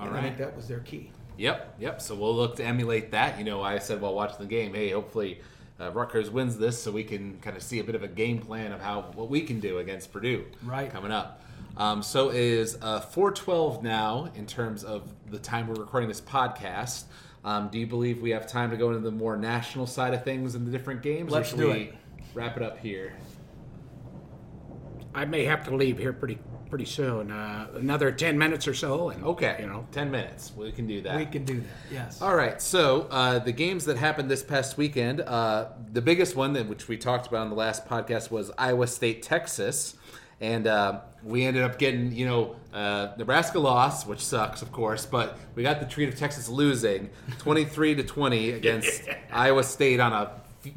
All 0.01 0.09
and 0.09 0.17
I 0.17 0.23
think 0.23 0.39
that 0.39 0.57
was 0.57 0.67
their 0.67 0.81
key. 0.81 1.11
Yep. 1.37 1.77
Yep. 1.79 2.01
So 2.03 2.15
we'll 2.15 2.35
look 2.35 2.57
to 2.57 2.65
emulate 2.65 3.11
that. 3.13 3.39
You 3.39 3.45
know, 3.45 3.63
I 3.63 3.79
said 3.79 4.01
while 4.01 4.15
watching 4.15 4.39
the 4.39 4.47
game, 4.47 4.75
hey, 4.75 4.91
hopefully 4.91 5.41
uh, 5.79 5.91
Rutgers 5.93 6.31
wins 6.31 6.59
this, 6.59 6.83
so 6.83 6.91
we 6.91 7.05
can 7.05 7.39
kind 7.41 7.57
of 7.57 7.63
see 7.63 7.79
a 7.79 7.85
bit 7.85 7.95
of 7.95 8.03
a 8.03 8.09
game 8.09 8.39
plan 8.39 8.73
of 8.73 8.81
how 8.81 9.03
what 9.15 9.29
we 9.29 9.43
can 9.43 9.61
do 9.61 9.79
against 9.79 10.13
Purdue. 10.13 10.45
Right. 10.63 10.91
Coming 10.91 11.13
up. 11.13 11.43
Um, 11.77 12.03
so 12.03 12.31
it 12.31 12.37
is 12.37 12.77
uh, 12.83 13.01
412 13.01 13.83
now 13.83 14.31
in 14.35 14.47
terms 14.47 14.85
of 14.85 15.13
the 15.31 15.39
time 15.39 15.69
we're 15.69 15.75
recording 15.75 16.09
this 16.09 16.21
podcast. 16.21 17.05
Um, 17.45 17.69
do 17.69 17.79
you 17.79 17.87
believe 17.87 18.21
we 18.21 18.31
have 18.31 18.47
time 18.47 18.71
to 18.71 18.77
go 18.77 18.89
into 18.89 19.01
the 19.01 19.11
more 19.11 19.37
national 19.37 19.87
side 19.87 20.13
of 20.13 20.25
things 20.25 20.55
in 20.55 20.65
the 20.65 20.71
different 20.71 21.03
games? 21.03 21.31
Let's 21.31 21.49
or 21.49 21.51
should 21.51 21.61
do 21.61 21.69
we 21.69 21.81
it. 21.81 21.95
Wrap 22.35 22.57
it 22.57 22.63
up 22.63 22.79
here. 22.79 23.15
I 25.15 25.25
may 25.25 25.45
have 25.45 25.65
to 25.65 25.75
leave 25.75 25.99
here 25.99 26.13
pretty 26.13 26.39
pretty 26.71 26.85
soon. 26.87 27.31
Uh, 27.31 27.67
another 27.75 28.11
ten 28.13 28.39
minutes 28.39 28.67
or 28.67 28.73
so, 28.75 29.11
and 29.11 29.23
Okay. 29.25 29.57
you 29.61 29.67
know, 29.67 29.87
10 29.93 30.11
minutes. 30.11 30.53
We 30.57 30.73
can 30.73 30.87
do 30.87 31.03
that. 31.03 31.17
We 31.17 31.27
can 31.27 31.45
do 31.45 31.61
that. 31.61 31.67
Yes. 31.93 32.23
All 32.23 32.35
right, 32.35 32.63
so 32.63 33.09
uh, 33.11 33.41
the 33.41 33.53
games 33.53 33.85
that 33.87 33.97
happened 33.99 34.31
this 34.31 34.43
past 34.43 34.79
weekend, 34.79 35.21
uh, 35.21 35.67
the 35.93 36.01
biggest 36.01 36.37
one 36.37 36.53
that 36.55 36.69
which 36.69 36.89
we 36.89 36.97
talked 36.97 37.27
about 37.27 37.41
on 37.43 37.51
the 37.51 37.57
last 37.57 37.87
podcast 37.87 38.31
was 38.31 38.51
Iowa 38.57 38.87
State 38.87 39.23
Texas, 39.23 39.97
and 40.41 40.67
uh, 40.67 41.01
we 41.23 41.45
ended 41.45 41.63
up 41.65 41.79
getting 41.79 42.13
you 42.13 42.25
know 42.27 42.57
uh, 42.73 43.09
Nebraska 43.19 43.59
lost, 43.59 44.07
which 44.07 44.21
sucks 44.25 44.63
of 44.63 44.73
course, 44.73 45.05
but 45.05 45.37
we 45.55 45.63
got 45.63 45.81
the 45.81 45.87
treat 45.87 46.09
of 46.09 46.17
Texas 46.17 46.49
losing 46.49 47.11
twenty 47.39 47.65
three 47.65 47.95
to 47.97 48.03
twenty 48.05 48.51
against 48.53 49.03
Iowa 49.33 49.65
State 49.65 50.01
on 50.01 50.13
a 50.13 50.31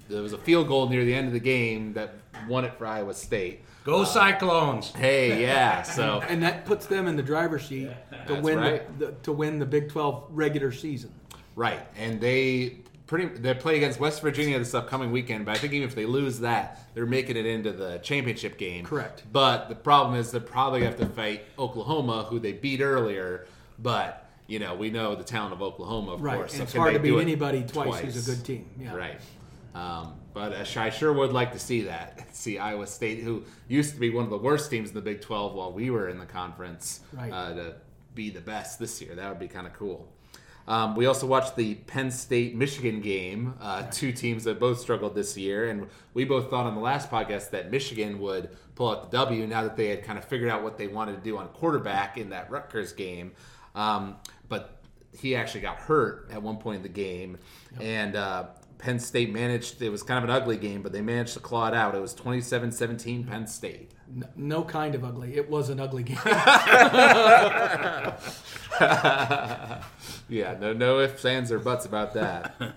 there 0.09 0.21
was 0.21 0.33
a 0.33 0.37
field 0.37 0.67
goal 0.69 0.87
near 0.89 1.03
the 1.05 1.13
end 1.13 1.27
of 1.27 1.33
the 1.33 1.39
game 1.39 1.93
that 1.93 2.13
won 2.47 2.63
it 2.65 2.73
for 2.77 2.85
Iowa 2.87 3.13
State. 3.13 3.61
Go 3.83 4.03
Cyclones. 4.03 4.91
Hey, 4.91 5.41
yeah, 5.41 5.81
so 5.81 6.21
and 6.27 6.41
that 6.43 6.65
puts 6.65 6.85
them 6.85 7.07
in 7.07 7.15
the 7.15 7.23
driver's 7.23 7.65
seat 7.65 7.89
to 8.27 8.33
That's 8.33 8.41
win 8.41 8.57
right. 8.59 8.99
the, 8.99 9.07
the, 9.07 9.11
to 9.23 9.31
win 9.31 9.59
the 9.59 9.65
Big 9.65 9.89
12 9.89 10.27
regular 10.29 10.71
season. 10.71 11.11
Right, 11.55 11.81
and 11.97 12.19
they 12.19 12.77
pretty 13.05 13.27
they 13.37 13.53
play 13.53 13.77
against 13.77 13.99
West 13.99 14.21
Virginia 14.21 14.57
this 14.57 14.73
upcoming 14.73 15.11
weekend. 15.11 15.45
But 15.45 15.55
I 15.55 15.59
think 15.59 15.73
even 15.73 15.87
if 15.87 15.95
they 15.95 16.05
lose 16.05 16.39
that, 16.39 16.79
they're 16.93 17.05
making 17.05 17.37
it 17.37 17.45
into 17.45 17.71
the 17.71 17.99
championship 17.99 18.57
game. 18.57 18.85
Correct. 18.85 19.23
But 19.31 19.69
the 19.69 19.75
problem 19.75 20.15
is 20.19 20.31
they 20.31 20.39
probably 20.39 20.83
have 20.83 20.97
to 20.97 21.05
fight 21.05 21.43
Oklahoma, 21.59 22.23
who 22.29 22.39
they 22.39 22.53
beat 22.53 22.81
earlier. 22.81 23.45
But 23.79 24.25
you 24.47 24.59
know 24.59 24.75
we 24.75 24.89
know 24.89 25.15
the 25.15 25.23
talent 25.23 25.53
of 25.53 25.61
Oklahoma, 25.61 26.13
of 26.13 26.21
Right, 26.21 26.37
course. 26.37 26.51
and 26.51 26.59
so 26.59 26.63
it's 26.63 26.73
hard 26.73 26.93
to 26.93 26.99
beat 26.99 27.13
it 27.13 27.21
anybody 27.21 27.63
twice 27.63 27.99
who's 28.01 28.27
a 28.27 28.31
good 28.35 28.43
team, 28.45 28.69
yeah. 28.79 28.95
Right. 28.95 29.19
Um, 29.73 30.15
but 30.33 30.53
uh, 30.53 30.79
I 30.79 30.89
sure 30.89 31.13
would 31.13 31.33
like 31.33 31.51
to 31.53 31.59
see 31.59 31.81
that. 31.81 32.27
See 32.35 32.57
Iowa 32.59 32.85
State, 32.87 33.19
who 33.19 33.43
used 33.67 33.93
to 33.93 33.99
be 33.99 34.09
one 34.09 34.23
of 34.23 34.29
the 34.29 34.37
worst 34.37 34.69
teams 34.69 34.89
in 34.89 34.95
the 34.95 35.01
Big 35.01 35.21
12 35.21 35.53
while 35.53 35.71
we 35.71 35.89
were 35.89 36.09
in 36.09 36.19
the 36.19 36.25
conference, 36.25 37.01
Right. 37.13 37.31
uh, 37.31 37.53
to 37.53 37.75
be 38.15 38.29
the 38.29 38.41
best 38.41 38.79
this 38.79 39.01
year. 39.01 39.15
That 39.15 39.29
would 39.29 39.39
be 39.39 39.47
kind 39.47 39.65
of 39.67 39.73
cool. 39.73 40.07
Um, 40.67 40.95
we 40.95 41.07
also 41.07 41.27
watched 41.27 41.55
the 41.57 41.75
Penn 41.75 42.09
State 42.09 42.55
Michigan 42.55 43.01
game, 43.01 43.55
uh, 43.59 43.83
two 43.91 44.11
teams 44.13 44.45
that 44.45 44.59
both 44.59 44.79
struggled 44.79 45.13
this 45.13 45.35
year. 45.37 45.69
And 45.69 45.87
we 46.13 46.23
both 46.23 46.49
thought 46.49 46.65
on 46.65 46.75
the 46.75 46.81
last 46.81 47.11
podcast 47.11 47.49
that 47.49 47.69
Michigan 47.69 48.19
would 48.19 48.49
pull 48.75 48.89
out 48.89 49.11
the 49.11 49.17
W 49.17 49.45
now 49.45 49.63
that 49.63 49.75
they 49.75 49.87
had 49.89 50.03
kind 50.03 50.17
of 50.17 50.23
figured 50.25 50.49
out 50.49 50.63
what 50.63 50.77
they 50.77 50.87
wanted 50.87 51.15
to 51.17 51.21
do 51.21 51.37
on 51.37 51.47
quarterback 51.49 52.17
in 52.17 52.29
that 52.29 52.49
Rutgers 52.49 52.93
game. 52.93 53.33
Um, 53.75 54.15
but 54.47 54.81
he 55.17 55.35
actually 55.35 55.61
got 55.61 55.77
hurt 55.77 56.29
at 56.31 56.41
one 56.41 56.57
point 56.57 56.77
in 56.77 56.83
the 56.83 56.89
game, 56.89 57.37
and 57.81 58.15
uh, 58.15 58.45
Penn 58.83 58.99
State 58.99 59.31
managed. 59.31 59.81
It 59.81 59.89
was 59.89 60.03
kind 60.03 60.21
of 60.21 60.29
an 60.29 60.35
ugly 60.35 60.57
game, 60.57 60.81
but 60.81 60.91
they 60.91 60.99
managed 61.01 61.35
to 61.35 61.39
claw 61.39 61.69
it 61.69 61.73
out. 61.73 61.95
It 61.95 62.01
was 62.01 62.13
27-17 62.13 63.25
Penn 63.25 63.47
State. 63.47 63.91
N- 64.13 64.27
no 64.35 64.61
kind 64.63 64.93
of 64.93 65.05
ugly. 65.05 65.37
It 65.37 65.49
was 65.49 65.69
an 65.69 65.79
ugly 65.79 66.03
game. 66.03 66.17
Yeah, 70.29 70.57
no, 70.59 70.73
no 70.73 70.99
ifs, 70.99 71.25
ands, 71.25 71.51
or 71.51 71.59
buts 71.59 71.85
about 71.85 72.13
that. 72.15 72.55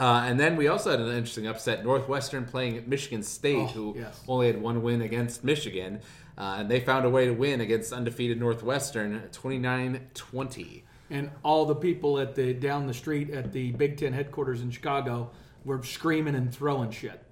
Uh, 0.00 0.24
and 0.26 0.40
then 0.40 0.56
we 0.56 0.66
also 0.66 0.90
had 0.90 0.98
an 0.98 1.06
interesting 1.08 1.46
upset. 1.46 1.84
Northwestern 1.84 2.44
playing 2.44 2.76
at 2.76 2.88
Michigan 2.88 3.22
State, 3.22 3.56
Oh, 3.56 3.66
who 3.66 3.94
yes. 3.98 4.20
only 4.26 4.48
had 4.48 4.60
one 4.60 4.82
win 4.82 5.00
against 5.00 5.44
Michigan. 5.44 6.00
Uh, 6.36 6.56
and 6.60 6.68
they 6.68 6.80
found 6.80 7.04
a 7.04 7.10
way 7.10 7.26
to 7.26 7.32
win 7.32 7.60
against 7.60 7.92
undefeated 7.92 8.40
Northwestern 8.40 9.20
29 9.30 10.08
20. 10.12 10.84
and 11.10 11.30
all 11.44 11.66
the 11.66 11.76
people 11.76 12.18
at 12.18 12.34
the 12.34 12.52
down 12.52 12.88
the 12.88 12.94
street 12.94 13.30
at 13.30 13.52
the 13.52 13.70
Big 13.72 13.96
Ten 13.96 14.12
headquarters 14.12 14.60
in 14.60 14.72
Chicago 14.72 15.30
were 15.64 15.82
screaming 15.82 16.34
and 16.34 16.52
throwing 16.52 16.90
shit 16.90 17.22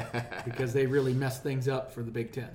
because 0.44 0.72
they 0.72 0.86
really 0.86 1.12
messed 1.14 1.42
things 1.42 1.68
up 1.68 1.92
for 1.92 2.02
the 2.02 2.10
Big 2.10 2.32
Ten. 2.32 2.50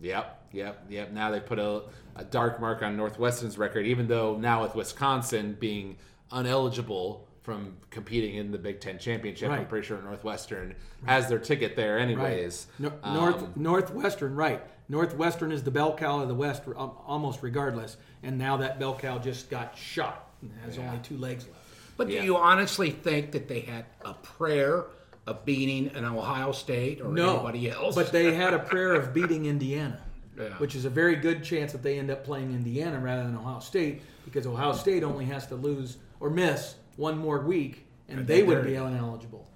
Yep, 0.00 0.48
yep, 0.52 0.84
yep. 0.88 1.12
Now 1.12 1.30
they 1.30 1.40
put 1.40 1.58
a, 1.58 1.82
a 2.16 2.24
dark 2.24 2.60
mark 2.60 2.82
on 2.82 2.96
Northwestern's 2.96 3.56
record, 3.58 3.86
even 3.86 4.06
though 4.06 4.36
now 4.36 4.62
with 4.62 4.74
Wisconsin 4.74 5.56
being 5.58 5.96
uneligible 6.30 7.20
from 7.42 7.76
competing 7.90 8.36
in 8.36 8.50
the 8.50 8.58
Big 8.58 8.80
Ten 8.80 8.98
championship, 8.98 9.50
I'm 9.50 9.66
pretty 9.66 9.86
sure 9.86 10.00
Northwestern 10.02 10.74
has 11.04 11.28
their 11.28 11.38
ticket 11.38 11.76
there, 11.76 11.98
anyways. 11.98 12.66
No, 12.78 12.92
Um, 13.02 13.14
North 13.14 13.56
Northwestern, 13.56 14.34
right? 14.34 14.62
Northwestern 14.88 15.52
is 15.52 15.62
the 15.62 15.70
bell 15.70 15.94
cow 15.96 16.20
of 16.20 16.28
the 16.28 16.34
West, 16.34 16.62
almost 16.76 17.42
regardless. 17.42 17.96
And 18.22 18.38
now 18.38 18.56
that 18.58 18.78
bell 18.78 18.96
cow 18.96 19.18
just 19.18 19.50
got 19.50 19.76
shot 19.76 20.30
and 20.42 20.52
has 20.64 20.76
Yeah. 20.76 20.86
only 20.88 20.98
two 21.02 21.16
legs 21.18 21.46
left. 21.46 21.58
But 21.96 22.08
Yeah. 22.10 22.20
do 22.20 22.26
you 22.26 22.36
honestly 22.36 22.90
think 22.90 23.32
that 23.32 23.48
they 23.48 23.60
had 23.60 23.84
a 24.04 24.14
prayer 24.14 24.84
of 25.26 25.44
beating 25.44 25.88
an 25.94 26.04
Ohio 26.04 26.52
State 26.52 27.00
or 27.00 27.08
No, 27.12 27.34
anybody 27.34 27.70
else? 27.70 27.94
but 27.94 28.12
they 28.12 28.34
had 28.34 28.52
a 28.54 28.58
prayer 28.58 28.94
of 28.94 29.12
beating 29.14 29.46
Indiana, 29.46 30.00
Yeah. 30.38 30.48
which 30.58 30.74
is 30.74 30.84
a 30.84 30.90
very 30.90 31.16
good 31.16 31.42
chance 31.44 31.72
that 31.72 31.82
they 31.82 31.98
end 31.98 32.10
up 32.10 32.24
playing 32.24 32.52
Indiana 32.52 32.98
rather 32.98 33.22
than 33.22 33.36
Ohio 33.36 33.60
State 33.60 34.02
because 34.24 34.46
Ohio 34.46 34.72
State 34.72 35.02
only 35.02 35.24
has 35.26 35.46
to 35.48 35.54
lose 35.54 35.98
or 36.20 36.30
miss 36.30 36.74
one 36.96 37.18
more 37.18 37.40
week, 37.40 37.86
and 38.08 38.26
they 38.26 38.42
would 38.42 38.64
be 38.64 38.74
ineligible. 38.74 39.48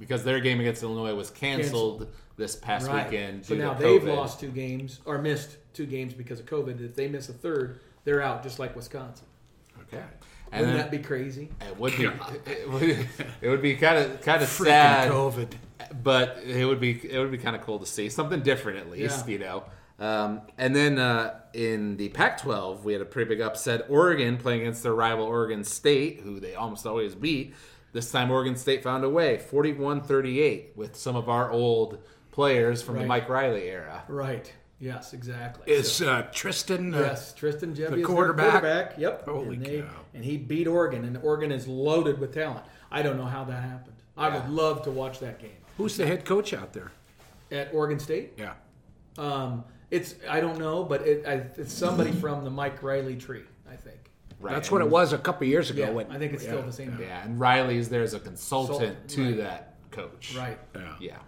because 0.00 0.24
their 0.24 0.40
game 0.40 0.58
against 0.58 0.82
Illinois 0.82 1.14
was 1.14 1.30
canceled, 1.30 2.08
this 2.36 2.56
past 2.56 2.88
Right. 2.88 3.08
weekend. 3.08 3.44
So 3.46 3.54
due 3.54 3.60
to 3.60 3.66
now 3.68 3.74
they've 3.74 4.02
lost 4.02 4.40
two 4.40 4.50
games 4.50 4.98
or 5.04 5.18
missed 5.18 5.58
two 5.74 5.86
games 5.86 6.12
because 6.14 6.40
of 6.40 6.46
COVID. 6.46 6.80
If 6.84 6.96
they 6.96 7.06
miss 7.06 7.28
a 7.28 7.32
third, 7.32 7.78
they're 8.04 8.20
out, 8.22 8.42
just 8.42 8.58
like 8.58 8.74
Wisconsin. 8.74 9.26
Okay. 9.82 10.02
And 10.52 10.60
Wouldn't 10.66 10.76
then, 10.78 10.90
that 10.90 10.90
be 10.90 11.02
crazy? 11.02 11.48
it 11.62 11.78
would 11.78 11.96
be 11.96 12.04
it 12.46 12.70
would, 12.70 13.08
it 13.40 13.48
would 13.48 13.62
be 13.62 13.74
kind 13.74 13.98
of 13.98 14.20
kind 14.20 14.42
of 14.42 14.48
Freaking 14.48 14.64
sad, 14.66 15.10
COVID. 15.10 15.48
but 16.02 16.38
it 16.46 16.66
would 16.66 16.78
be 16.78 17.00
it 17.10 17.18
would 17.18 17.30
be 17.30 17.38
kind 17.38 17.56
of 17.56 17.62
cool 17.62 17.78
to 17.78 17.86
see 17.86 18.08
something 18.10 18.40
different 18.42 18.78
at 18.78 18.90
least, 18.90 19.26
Yeah. 19.26 19.32
you 19.32 19.38
know. 19.38 19.64
Um, 19.98 20.42
and 20.58 20.74
then 20.76 20.98
uh, 20.98 21.40
in 21.54 21.96
the 21.96 22.08
Pac-12, 22.10 22.82
we 22.82 22.92
had 22.92 23.00
a 23.02 23.04
pretty 23.04 23.28
big 23.28 23.40
upset. 23.40 23.86
Oregon 23.88 24.36
playing 24.36 24.62
against 24.62 24.82
their 24.82 24.94
rival 24.94 25.24
Oregon 25.24 25.62
State, 25.64 26.20
who 26.20 26.40
they 26.40 26.54
almost 26.54 26.86
always 26.86 27.14
beat. 27.14 27.54
This 27.92 28.10
time, 28.10 28.30
Oregon 28.30 28.56
State 28.56 28.82
found 28.82 29.04
a 29.04 29.08
way, 29.10 29.36
41-38, 29.36 30.76
with 30.76 30.96
some 30.96 31.14
of 31.14 31.28
our 31.28 31.50
old 31.50 31.98
players 32.30 32.82
from 32.82 32.98
the 32.98 33.04
Mike 33.06 33.28
Riley 33.28 33.68
era. 33.68 34.02
Right. 34.08 34.52
Yes, 34.82 35.12
exactly. 35.12 35.72
Is 35.72 35.92
So- 35.92 36.10
uh, 36.10 36.22
Tristan? 36.32 36.92
Uh, 36.92 36.98
yes, 36.98 37.32
Tristan 37.32 37.72
Gebbia 37.72 37.84
is 37.84 37.90
their 37.90 38.04
quarterback? 38.04 38.50
quarterback. 38.50 38.98
Yep. 38.98 39.24
Holy 39.26 39.54
and 39.56 39.64
they, 39.64 39.80
cow. 39.82 39.86
And 40.12 40.24
he 40.24 40.36
beat 40.36 40.66
Oregon, 40.66 41.04
and 41.04 41.16
Oregon 41.18 41.52
is 41.52 41.68
loaded 41.68 42.18
with 42.18 42.34
talent. 42.34 42.64
I 42.90 43.02
don't 43.02 43.16
know 43.16 43.24
how 43.24 43.44
that 43.44 43.62
happened. 43.62 43.94
I 44.16 44.28
would 44.36 44.50
love 44.50 44.82
to 44.82 44.90
watch 44.90 45.20
that 45.20 45.38
game 45.38 45.52
Who's 45.78 45.96
the 45.96 46.06
head 46.06 46.24
coach 46.24 46.52
out 46.52 46.72
there? 46.72 46.90
at 47.52 47.72
Oregon 47.72 47.98
State. 47.98 48.32
Yeah. 48.36 48.54
Um, 49.18 49.64
it's 49.90 50.16
I 50.28 50.40
don't 50.40 50.58
know, 50.58 50.82
but 50.84 51.02
it, 51.06 51.24
I, 51.26 51.34
it's 51.56 51.72
somebody 51.72 52.10
from 52.12 52.44
the 52.44 52.50
Mike 52.50 52.82
Riley 52.82 53.14
tree. 53.16 53.44
I 53.70 53.76
think. 53.76 53.98
Right. 54.40 54.52
That's 54.52 54.70
what 54.70 54.80
it 54.82 54.88
was 54.88 55.12
a 55.12 55.18
couple 55.18 55.46
years 55.46 55.70
ago. 55.70 55.82
Yeah, 55.84 55.90
when- 55.90 56.10
I 56.10 56.18
think 56.18 56.32
it's 56.32 56.42
still 56.42 56.62
the 56.62 56.72
same. 56.72 56.98
Yeah, 57.00 57.22
and 57.22 57.38
Riley's 57.38 57.88
there 57.88 58.02
as 58.02 58.14
a 58.14 58.18
consultant 58.20 58.78
Consultant, 58.80 59.08
to 59.10 59.24
right. 59.28 59.36
that 59.36 59.74
coach. 59.92 60.34
Right. 60.36 60.58
Yeah. 60.98 61.18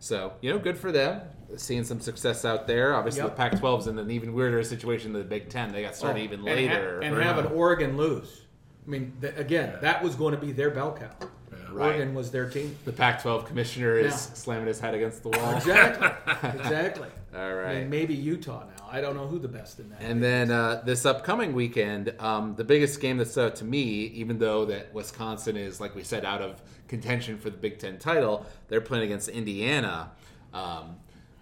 Yeah. 0.00 0.06
So, 0.06 0.32
you 0.40 0.50
know, 0.52 0.58
good 0.58 0.78
for 0.78 0.90
them. 0.92 1.20
Seeing 1.56 1.84
some 1.84 2.00
success 2.00 2.44
out 2.44 2.66
there. 2.66 2.94
Obviously, 2.94 3.22
Yep. 3.22 3.30
the 3.30 3.36
Pac 3.36 3.58
12 3.58 3.80
is 3.82 3.86
in 3.88 3.98
an 3.98 4.10
even 4.10 4.32
weirder 4.32 4.62
situation 4.62 5.12
than 5.12 5.22
the 5.22 5.28
Big 5.28 5.48
Ten. 5.48 5.72
They 5.72 5.82
got 5.82 5.96
started 5.96 6.20
Oh, 6.20 6.24
even 6.24 6.40
and 6.40 6.48
ha- 6.48 6.54
later. 6.54 7.00
and, 7.00 7.16
Right. 7.16 7.26
have 7.26 7.38
an 7.38 7.46
Oregon 7.46 7.96
lose. 7.96 8.42
I 8.86 8.90
mean, 8.90 9.12
th- 9.20 9.34
again, 9.36 9.74
that 9.82 10.02
was 10.02 10.14
going 10.14 10.34
to 10.34 10.40
be 10.40 10.52
their 10.52 10.70
bell 10.70 10.96
cow. 10.98 11.10
Right. 11.72 11.86
Oregon 11.96 12.14
was 12.14 12.30
their 12.30 12.48
team. 12.48 12.76
the 12.84 12.92
Pac 12.92 13.22
12 13.22 13.46
commissioner 13.46 13.96
is 13.96 14.06
Yeah. 14.06 14.34
slamming 14.34 14.66
his 14.68 14.80
head 14.80 14.94
against 14.94 15.22
the 15.22 15.28
wall. 15.30 15.54
Exactly. 15.56 16.08
exactly. 16.60 17.08
All 17.34 17.58
I 17.60 17.80
mean, 17.80 17.90
maybe 17.90 18.14
Utah 18.14 18.64
now. 18.76 18.88
I 18.90 19.00
don't 19.00 19.14
know 19.14 19.26
who 19.26 19.38
the 19.38 19.48
best 19.48 19.78
in 19.78 19.88
that. 19.90 20.00
And 20.00 20.20
then 20.20 20.50
uh, 20.50 20.82
this 20.84 21.06
upcoming 21.06 21.52
weekend, 21.52 22.12
um, 22.18 22.56
the 22.56 22.64
biggest 22.64 23.00
game 23.00 23.18
that 23.18 23.28
stood 23.28 23.52
out 23.52 23.56
to 23.56 23.64
me, 23.64 23.82
even 24.06 24.38
though 24.38 24.64
that 24.64 24.92
Wisconsin 24.92 25.56
is, 25.56 25.80
like 25.80 25.94
we 25.94 26.02
said, 26.02 26.24
out 26.24 26.42
of 26.42 26.60
contention 26.88 27.38
for 27.38 27.50
the 27.50 27.56
Big 27.56 27.78
Ten 27.78 27.98
title, 27.98 28.46
they're 28.68 28.80
playing 28.80 29.04
against 29.04 29.28
Indiana, 29.28 30.10
um, 30.52 30.96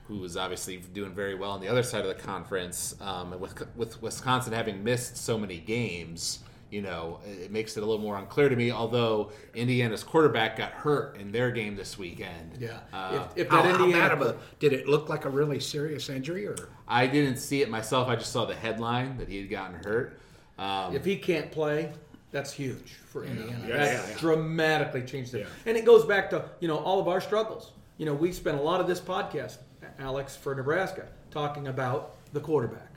who 0.08 0.22
is 0.24 0.36
obviously 0.36 0.76
doing 0.76 1.14
very 1.14 1.34
well 1.34 1.52
on 1.52 1.60
the 1.60 1.68
other 1.68 1.82
side 1.82 2.02
of 2.02 2.08
the 2.08 2.22
conference. 2.22 2.94
Um, 3.00 3.32
and 3.32 3.40
with, 3.40 3.74
with 3.74 4.02
Wisconsin 4.02 4.52
having 4.52 4.84
missed 4.84 5.16
so 5.16 5.38
many 5.38 5.58
games, 5.58 6.40
you 6.70 6.82
know, 6.82 7.20
it 7.26 7.44
it 7.44 7.50
makes 7.50 7.76
it 7.76 7.82
a 7.82 7.86
little 7.86 8.02
more 8.02 8.16
unclear 8.16 8.48
to 8.48 8.56
me. 8.56 8.70
Although 8.70 9.32
Indiana's 9.54 10.02
quarterback 10.04 10.56
got 10.56 10.72
hurt 10.72 11.16
in 11.16 11.32
their 11.32 11.50
game 11.50 11.76
this 11.76 11.98
weekend. 11.98 12.58
yeah. 12.60 12.80
Uh, 12.92 13.26
if, 13.34 13.46
if 13.46 13.48
How, 13.48 13.62
that 13.62 13.76
how 13.76 13.84
Indiana 13.84 14.08
bad 14.08 14.12
of 14.12 14.22
a? 14.22 14.36
Did 14.58 14.72
it 14.72 14.88
look 14.88 15.08
like 15.08 15.24
a 15.24 15.30
really 15.30 15.60
serious 15.60 16.08
injury 16.08 16.46
or? 16.46 16.56
I 16.86 17.06
didn't 17.06 17.36
see 17.36 17.62
it 17.62 17.70
myself. 17.70 18.08
I 18.08 18.16
just 18.16 18.32
saw 18.32 18.44
the 18.44 18.54
headline 18.54 19.16
that 19.18 19.28
he 19.28 19.38
had 19.40 19.50
gotten 19.50 19.82
hurt. 19.84 20.20
Um, 20.58 20.94
if 20.94 21.04
he 21.04 21.16
can't 21.16 21.50
play, 21.50 21.92
that's 22.30 22.52
huge 22.52 22.94
for 23.06 23.24
Indiana. 23.24 23.64
Yeah, 23.66 23.76
that 23.76 23.92
yeah, 23.92 24.08
yeah. 24.10 24.18
dramatically 24.18 25.02
changed 25.02 25.34
it. 25.34 25.40
Yeah. 25.40 25.46
And 25.66 25.76
it 25.76 25.84
goes 25.84 26.04
back 26.04 26.30
to 26.30 26.44
you 26.60 26.68
know 26.68 26.78
all 26.78 27.00
of 27.00 27.08
our 27.08 27.20
struggles. 27.20 27.72
You 27.96 28.06
know, 28.06 28.14
we 28.14 28.32
spent 28.32 28.58
a 28.58 28.62
lot 28.62 28.80
of 28.80 28.86
this 28.86 29.00
podcast, 29.00 29.58
Alex, 29.98 30.36
for 30.36 30.54
Nebraska, 30.54 31.06
talking 31.30 31.66
about 31.68 32.14
the 32.32 32.40
quarterback. 32.40 32.87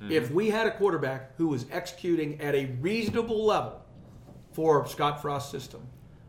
Mm-hmm. 0.00 0.12
If 0.12 0.30
we 0.30 0.50
had 0.50 0.66
a 0.66 0.70
quarterback 0.70 1.36
who 1.36 1.48
was 1.48 1.66
executing 1.70 2.40
at 2.40 2.54
a 2.54 2.66
reasonable 2.80 3.44
level 3.44 3.80
for 4.52 4.86
Scott 4.86 5.20
Frost's 5.20 5.50
system, 5.50 5.86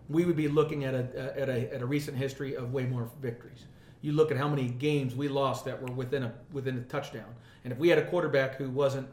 we 0.08 0.26
would 0.26 0.36
be 0.36 0.48
looking 0.48 0.86
at 0.86 0.96
a 0.96 1.40
at 1.40 1.50
a 1.50 1.74
at 1.74 1.82
a 1.82 1.86
recent 1.86 2.18
history 2.18 2.56
of 2.56 2.74
way 2.74 2.86
more 2.86 3.10
victories. 3.22 3.66
You 4.02 4.14
look 4.14 4.32
at 4.32 4.38
how 4.38 4.48
many 4.48 4.70
games 4.70 5.14
we 5.14 5.28
lost 5.28 5.66
that 5.66 5.80
were 5.80 5.94
within 5.94 6.24
a 6.24 6.34
within 6.52 6.78
a 6.78 6.82
touchdown, 6.82 7.36
and 7.64 7.72
if 7.72 7.78
we 7.78 7.90
had 7.90 8.00
a 8.00 8.06
quarterback 8.10 8.56
who 8.56 8.70
wasn't 8.70 9.08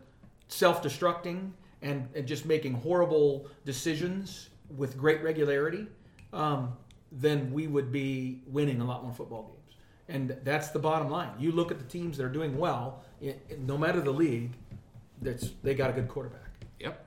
self-destructing 0.48 1.50
and, 1.82 2.08
and 2.14 2.26
just 2.26 2.46
making 2.46 2.74
horrible 2.74 3.48
decisions 3.64 4.48
with 4.76 4.96
great 4.96 5.22
regularity, 5.22 5.86
um, 6.32 6.76
then 7.12 7.52
we 7.52 7.66
would 7.66 7.92
be 7.92 8.40
winning 8.46 8.80
a 8.80 8.84
lot 8.84 9.02
more 9.02 9.12
football 9.12 9.42
games. 9.42 9.55
And 10.08 10.36
that's 10.44 10.68
the 10.68 10.78
bottom 10.78 11.10
line. 11.10 11.30
You 11.38 11.52
look 11.52 11.70
at 11.70 11.78
the 11.78 11.84
teams 11.84 12.16
that 12.18 12.24
are 12.24 12.30
doing 12.30 12.56
well, 12.56 13.02
no 13.58 13.76
matter 13.76 14.00
the 14.00 14.12
league, 14.12 14.52
that's 15.20 15.50
they 15.62 15.74
got 15.74 15.90
a 15.90 15.92
good 15.92 16.08
quarterback. 16.08 16.42
Yep. 16.78 17.04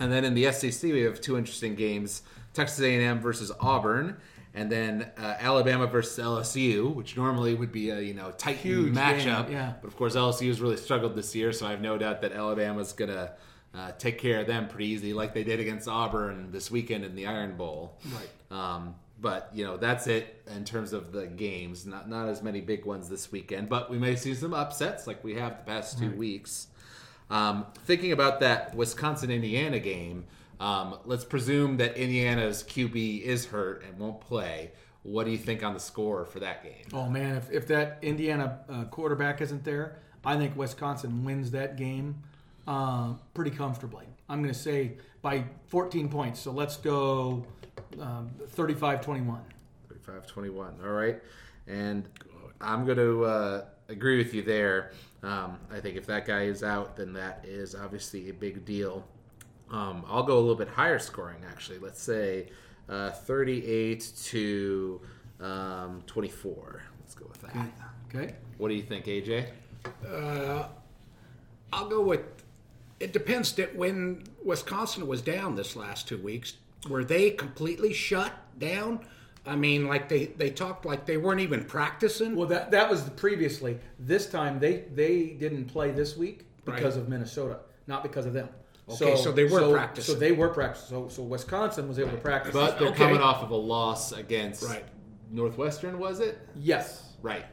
And 0.00 0.12
then 0.12 0.24
in 0.24 0.34
the 0.34 0.50
SEC, 0.52 0.82
we 0.92 1.00
have 1.02 1.20
two 1.20 1.38
interesting 1.38 1.74
games: 1.74 2.22
Texas 2.52 2.80
A&M 2.80 3.20
versus 3.20 3.50
Auburn, 3.60 4.16
and 4.54 4.70
then 4.70 5.10
uh, 5.16 5.36
Alabama 5.40 5.86
versus 5.86 6.22
LSU, 6.22 6.94
which 6.94 7.16
normally 7.16 7.54
would 7.54 7.72
be 7.72 7.90
a 7.90 8.00
you 8.00 8.14
know 8.14 8.30
tight 8.32 8.56
Huge 8.56 8.94
matchup. 8.94 9.46
game, 9.46 9.52
yeah. 9.52 9.74
But 9.80 9.88
of 9.88 9.96
course, 9.96 10.14
LSU 10.14 10.48
has 10.48 10.60
really 10.60 10.76
struggled 10.76 11.14
this 11.14 11.34
year, 11.34 11.52
so 11.52 11.66
I 11.66 11.70
have 11.70 11.80
no 11.80 11.96
doubt 11.96 12.20
that 12.22 12.32
Alabama's 12.32 12.92
gonna 12.92 13.32
uh, 13.74 13.92
take 13.98 14.18
care 14.18 14.40
of 14.40 14.46
them 14.46 14.68
pretty 14.68 14.86
easy, 14.86 15.12
like 15.14 15.32
they 15.34 15.44
did 15.44 15.60
against 15.60 15.88
Auburn 15.88 16.50
this 16.50 16.70
weekend 16.70 17.04
in 17.04 17.14
the 17.14 17.26
Iron 17.26 17.56
Bowl. 17.56 17.98
Right. 18.12 18.28
Um, 18.58 18.94
but 19.20 19.50
you 19.52 19.64
know 19.64 19.76
that's 19.76 20.06
it 20.06 20.42
in 20.54 20.64
terms 20.64 20.92
of 20.92 21.12
the 21.12 21.26
games. 21.26 21.86
Not 21.86 22.08
not 22.08 22.28
as 22.28 22.42
many 22.42 22.60
big 22.60 22.84
ones 22.84 23.08
this 23.08 23.32
weekend, 23.32 23.68
but 23.68 23.90
we 23.90 23.98
may 23.98 24.16
see 24.16 24.34
some 24.34 24.54
upsets 24.54 25.06
like 25.06 25.22
we 25.24 25.34
have 25.34 25.58
the 25.58 25.64
past 25.64 25.98
two 25.98 26.10
weeks. 26.12 26.68
Um, 27.30 27.66
thinking 27.84 28.12
about 28.12 28.40
that 28.40 28.74
Wisconsin 28.74 29.30
Indiana 29.30 29.78
game, 29.78 30.24
um, 30.60 30.98
let's 31.04 31.24
presume 31.24 31.76
that 31.76 31.96
Indiana's 31.96 32.62
QB 32.62 33.22
is 33.22 33.46
hurt 33.46 33.84
and 33.84 33.98
won't 33.98 34.20
play. 34.20 34.70
What 35.02 35.24
do 35.24 35.30
you 35.30 35.38
think 35.38 35.62
on 35.62 35.74
the 35.74 35.80
score 35.80 36.24
for 36.24 36.40
that 36.40 36.62
game? 36.62 36.84
Oh 36.92 37.08
man, 37.08 37.36
if, 37.36 37.50
if 37.50 37.66
that 37.68 37.98
Indiana 38.02 38.60
uh, 38.68 38.84
quarterback 38.84 39.40
isn't 39.40 39.64
there, 39.64 39.98
I 40.24 40.36
think 40.36 40.56
Wisconsin 40.56 41.24
wins 41.24 41.50
that 41.52 41.76
game 41.76 42.22
uh, 42.66 43.14
pretty 43.34 43.50
comfortably. 43.50 44.06
I'm 44.28 44.42
going 44.42 44.52
to 44.52 44.58
say 44.58 44.92
by 45.22 45.44
14 45.68 46.08
points. 46.08 46.40
So 46.40 46.50
let's 46.50 46.76
go 46.76 47.46
um, 48.00 48.30
35-21. 48.56 49.38
35-21. 50.06 50.84
All 50.84 50.90
right, 50.90 51.20
and 51.66 52.08
I'm 52.60 52.84
going 52.84 52.98
to 52.98 53.24
uh, 53.24 53.64
agree 53.88 54.18
with 54.18 54.34
you 54.34 54.42
there. 54.42 54.92
Um, 55.22 55.58
I 55.72 55.80
think 55.80 55.96
if 55.96 56.06
that 56.06 56.26
guy 56.26 56.42
is 56.42 56.62
out, 56.62 56.96
then 56.96 57.12
that 57.14 57.44
is 57.46 57.74
obviously 57.74 58.30
a 58.30 58.32
big 58.34 58.64
deal. 58.64 59.04
Um, 59.70 60.04
I'll 60.08 60.22
go 60.22 60.38
a 60.38 60.40
little 60.40 60.54
bit 60.54 60.68
higher 60.68 60.98
scoring, 60.98 61.42
actually. 61.48 61.78
Let's 61.78 62.00
say 62.00 62.48
uh, 62.88 63.10
38 63.10 64.12
to 64.24 65.00
um, 65.40 66.02
24. 66.06 66.82
Let's 67.00 67.14
go 67.14 67.26
with 67.28 67.40
that. 67.42 67.56
Okay. 68.08 68.34
What 68.56 68.68
do 68.68 68.74
you 68.74 68.82
think, 68.82 69.06
AJ? 69.06 69.46
I'll 71.72 71.88
go 71.88 72.00
with. 72.00 72.20
It 73.00 73.12
depends 73.12 73.52
that 73.52 73.76
when 73.76 74.24
Wisconsin 74.42 75.06
was 75.06 75.22
down 75.22 75.54
this 75.54 75.76
last 75.76 76.08
two 76.08 76.18
weeks, 76.18 76.54
were 76.88 77.04
they 77.04 77.30
completely 77.30 77.92
shut 77.92 78.32
down? 78.58 79.00
I 79.46 79.56
mean, 79.56 79.86
like 79.86 80.08
they 80.08 80.26
they 80.26 80.50
talked 80.50 80.84
like 80.84 81.06
they 81.06 81.16
weren't 81.16 81.40
even 81.40 81.64
practicing. 81.64 82.36
Well, 82.36 82.48
that 82.48 82.70
that 82.72 82.90
was 82.90 83.04
the 83.04 83.10
previously. 83.10 83.78
This 83.98 84.28
time 84.28 84.58
they 84.58 84.84
they 84.94 85.28
didn't 85.30 85.66
play 85.66 85.90
this 85.90 86.16
week 86.16 86.46
because 86.64 86.96
Right. 86.96 87.02
of 87.02 87.08
Minnesota, 87.08 87.60
not 87.86 88.02
because 88.02 88.26
of 88.26 88.34
them. 88.34 88.48
Okay, 88.90 89.16
so 89.16 89.32
they 89.32 89.44
were 89.44 89.60
so, 89.60 89.72
practicing. 89.72 90.14
So 90.14 90.18
they 90.18 90.32
were 90.32 90.48
practicing. 90.48 90.88
So 90.88 91.08
so 91.08 91.22
Wisconsin 91.22 91.88
was 91.88 91.98
able 91.98 92.10
to 92.12 92.16
practice. 92.18 92.52
But 92.52 92.78
they're 92.78 92.88
Okay. 92.88 92.96
coming 92.98 93.20
off 93.20 93.42
of 93.42 93.50
a 93.50 93.56
loss 93.56 94.12
against 94.12 94.62
Right. 94.64 94.84
Northwestern, 95.30 95.98
was 95.98 96.20
it? 96.20 96.38
yes. 96.54 97.04
Right. 97.22 97.44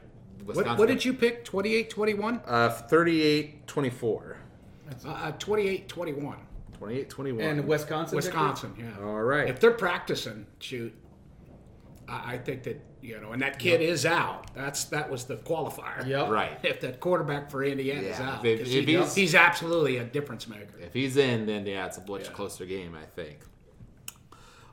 what, 0.43 0.77
what 0.77 0.87
did 0.87 1.03
you 1.03 1.13
pick? 1.13 1.43
28 1.43 1.89
21? 1.89 2.41
Uh, 2.45 2.69
38 2.69 3.65
24. 3.67 4.37
Uh, 5.05 5.31
28 5.31 5.87
21. 5.89 6.37
28 6.85 7.09
21. 7.09 7.43
And 7.43 7.67
Wisconsin. 7.67 8.15
Victor? 8.21 8.29
Wisconsin, 8.37 8.73
yeah. 8.77 9.03
All 9.05 9.23
right. 9.23 9.49
If 9.49 9.59
they're 9.59 9.71
practicing, 9.71 10.45
shoot, 10.59 10.93
I, 12.07 12.33
I 12.33 12.37
think 12.37 12.63
that 12.63 12.83
you 13.01 13.19
know, 13.19 13.31
and 13.31 13.41
that 13.41 13.59
kid 13.59 13.81
is 13.81 14.05
out. 14.05 14.53
That's 14.55 14.85
that 14.85 15.09
was 15.09 15.25
the 15.25 15.37
qualifier. 15.37 16.05
Yep. 16.07 16.29
Right. 16.29 16.57
If 16.63 16.81
that 16.81 16.99
quarterback 16.99 17.49
for 17.51 17.63
Indiana 17.63 18.01
is 18.07 18.19
out, 18.19 18.45
if- 18.45 18.61
if 18.61 18.67
he- 18.67 18.81
he's- 18.83 19.15
he's, 19.15 19.35
absolutely 19.35 19.97
a 19.97 20.03
difference 20.03 20.47
maker. 20.47 20.77
If 20.79 20.93
he's 20.93 21.17
in, 21.17 21.45
then 21.47 21.65
yeah, 21.65 21.85
it's 21.87 21.97
a 21.97 22.05
much 22.07 22.25
Yeah. 22.25 22.31
closer 22.31 22.65
game, 22.65 22.95
I 22.95 23.05
think. 23.05 23.39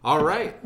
All 0.05 0.23
right. 0.25 0.57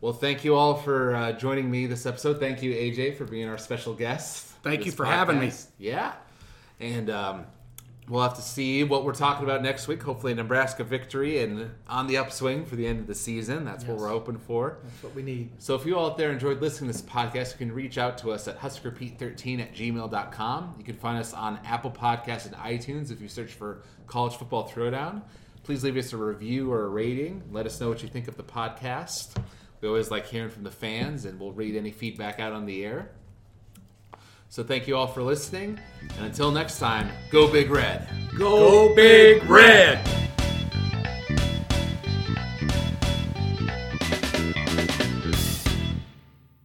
Well, 0.00 0.12
thank 0.12 0.44
you 0.44 0.54
all 0.56 0.74
for 0.74 1.14
uh, 1.14 1.32
joining 1.32 1.70
me 1.70 1.86
this 1.86 2.06
episode. 2.06 2.40
Thank 2.40 2.60
you, 2.62 2.72
AJ, 2.74 3.16
for 3.16 3.24
being 3.24 3.48
our 3.48 3.58
special 3.58 3.94
guest. 3.94 4.48
Thank 4.62 4.84
you 4.84 4.92
for 4.92 5.04
having 5.04 5.38
me. 5.38 5.52
Yeah. 5.78 6.12
And 6.80 7.08
um, 7.08 7.46
we'll 8.12 8.22
have 8.22 8.34
to 8.34 8.42
see 8.42 8.84
what 8.84 9.04
we're 9.04 9.14
talking 9.14 9.42
about 9.42 9.62
next 9.62 9.88
week. 9.88 10.02
Hopefully, 10.02 10.32
a 10.32 10.34
Nebraska 10.34 10.84
victory 10.84 11.42
and 11.42 11.70
on 11.88 12.06
the 12.06 12.18
upswing 12.18 12.66
for 12.66 12.76
the 12.76 12.86
end 12.86 13.00
of 13.00 13.06
the 13.06 13.14
season. 13.14 13.64
That's 13.64 13.84
what 13.84 13.96
we're 13.96 14.08
hoping 14.08 14.36
for. 14.36 14.76
That's 14.84 15.02
what 15.02 15.14
we 15.14 15.22
need. 15.22 15.50
So 15.58 15.74
if 15.74 15.86
you 15.86 15.96
all 15.96 16.10
out 16.10 16.18
there 16.18 16.30
enjoyed 16.30 16.60
listening 16.60 16.92
to 16.92 16.98
this 16.98 17.10
podcast, 17.10 17.52
you 17.52 17.58
can 17.58 17.72
reach 17.72 17.96
out 17.96 18.18
to 18.18 18.30
us 18.30 18.46
at 18.48 18.58
huskerpete13 18.60 19.60
at 19.60 19.74
gmail.com. 19.74 20.74
You 20.76 20.84
can 20.84 20.96
find 20.96 21.18
us 21.18 21.32
on 21.32 21.58
Apple 21.64 21.90
Podcasts 21.90 22.44
and 22.44 22.54
iTunes 22.56 23.10
if 23.10 23.22
you 23.22 23.28
search 23.28 23.52
for 23.52 23.82
College 24.06 24.34
Football 24.34 24.68
Throwdown. 24.68 25.22
Please 25.62 25.82
leave 25.82 25.96
us 25.96 26.12
a 26.12 26.18
review 26.18 26.70
or 26.70 26.84
a 26.84 26.88
rating. 26.88 27.42
Let 27.50 27.64
us 27.64 27.80
know 27.80 27.88
what 27.88 28.02
you 28.02 28.08
think 28.10 28.28
of 28.28 28.36
the 28.36 28.42
podcast. 28.42 29.36
We 29.80 29.88
always 29.88 30.10
like 30.10 30.26
hearing 30.26 30.50
from 30.50 30.64
the 30.64 30.70
fans, 30.70 31.24
and 31.24 31.40
we'll 31.40 31.52
read 31.52 31.76
any 31.76 31.90
feedback 31.90 32.40
out 32.40 32.52
on 32.52 32.66
the 32.66 32.84
air. 32.84 33.10
So 34.52 34.62
thank 34.62 34.86
you 34.86 34.98
all 34.98 35.06
for 35.06 35.22
listening, 35.22 35.78
and 36.18 36.26
until 36.26 36.50
next 36.50 36.78
time, 36.78 37.08
go 37.30 37.50
Big 37.50 37.70
Red. 37.70 38.06
Go 38.36 38.94
Big 38.94 39.42
Red! 39.44 40.06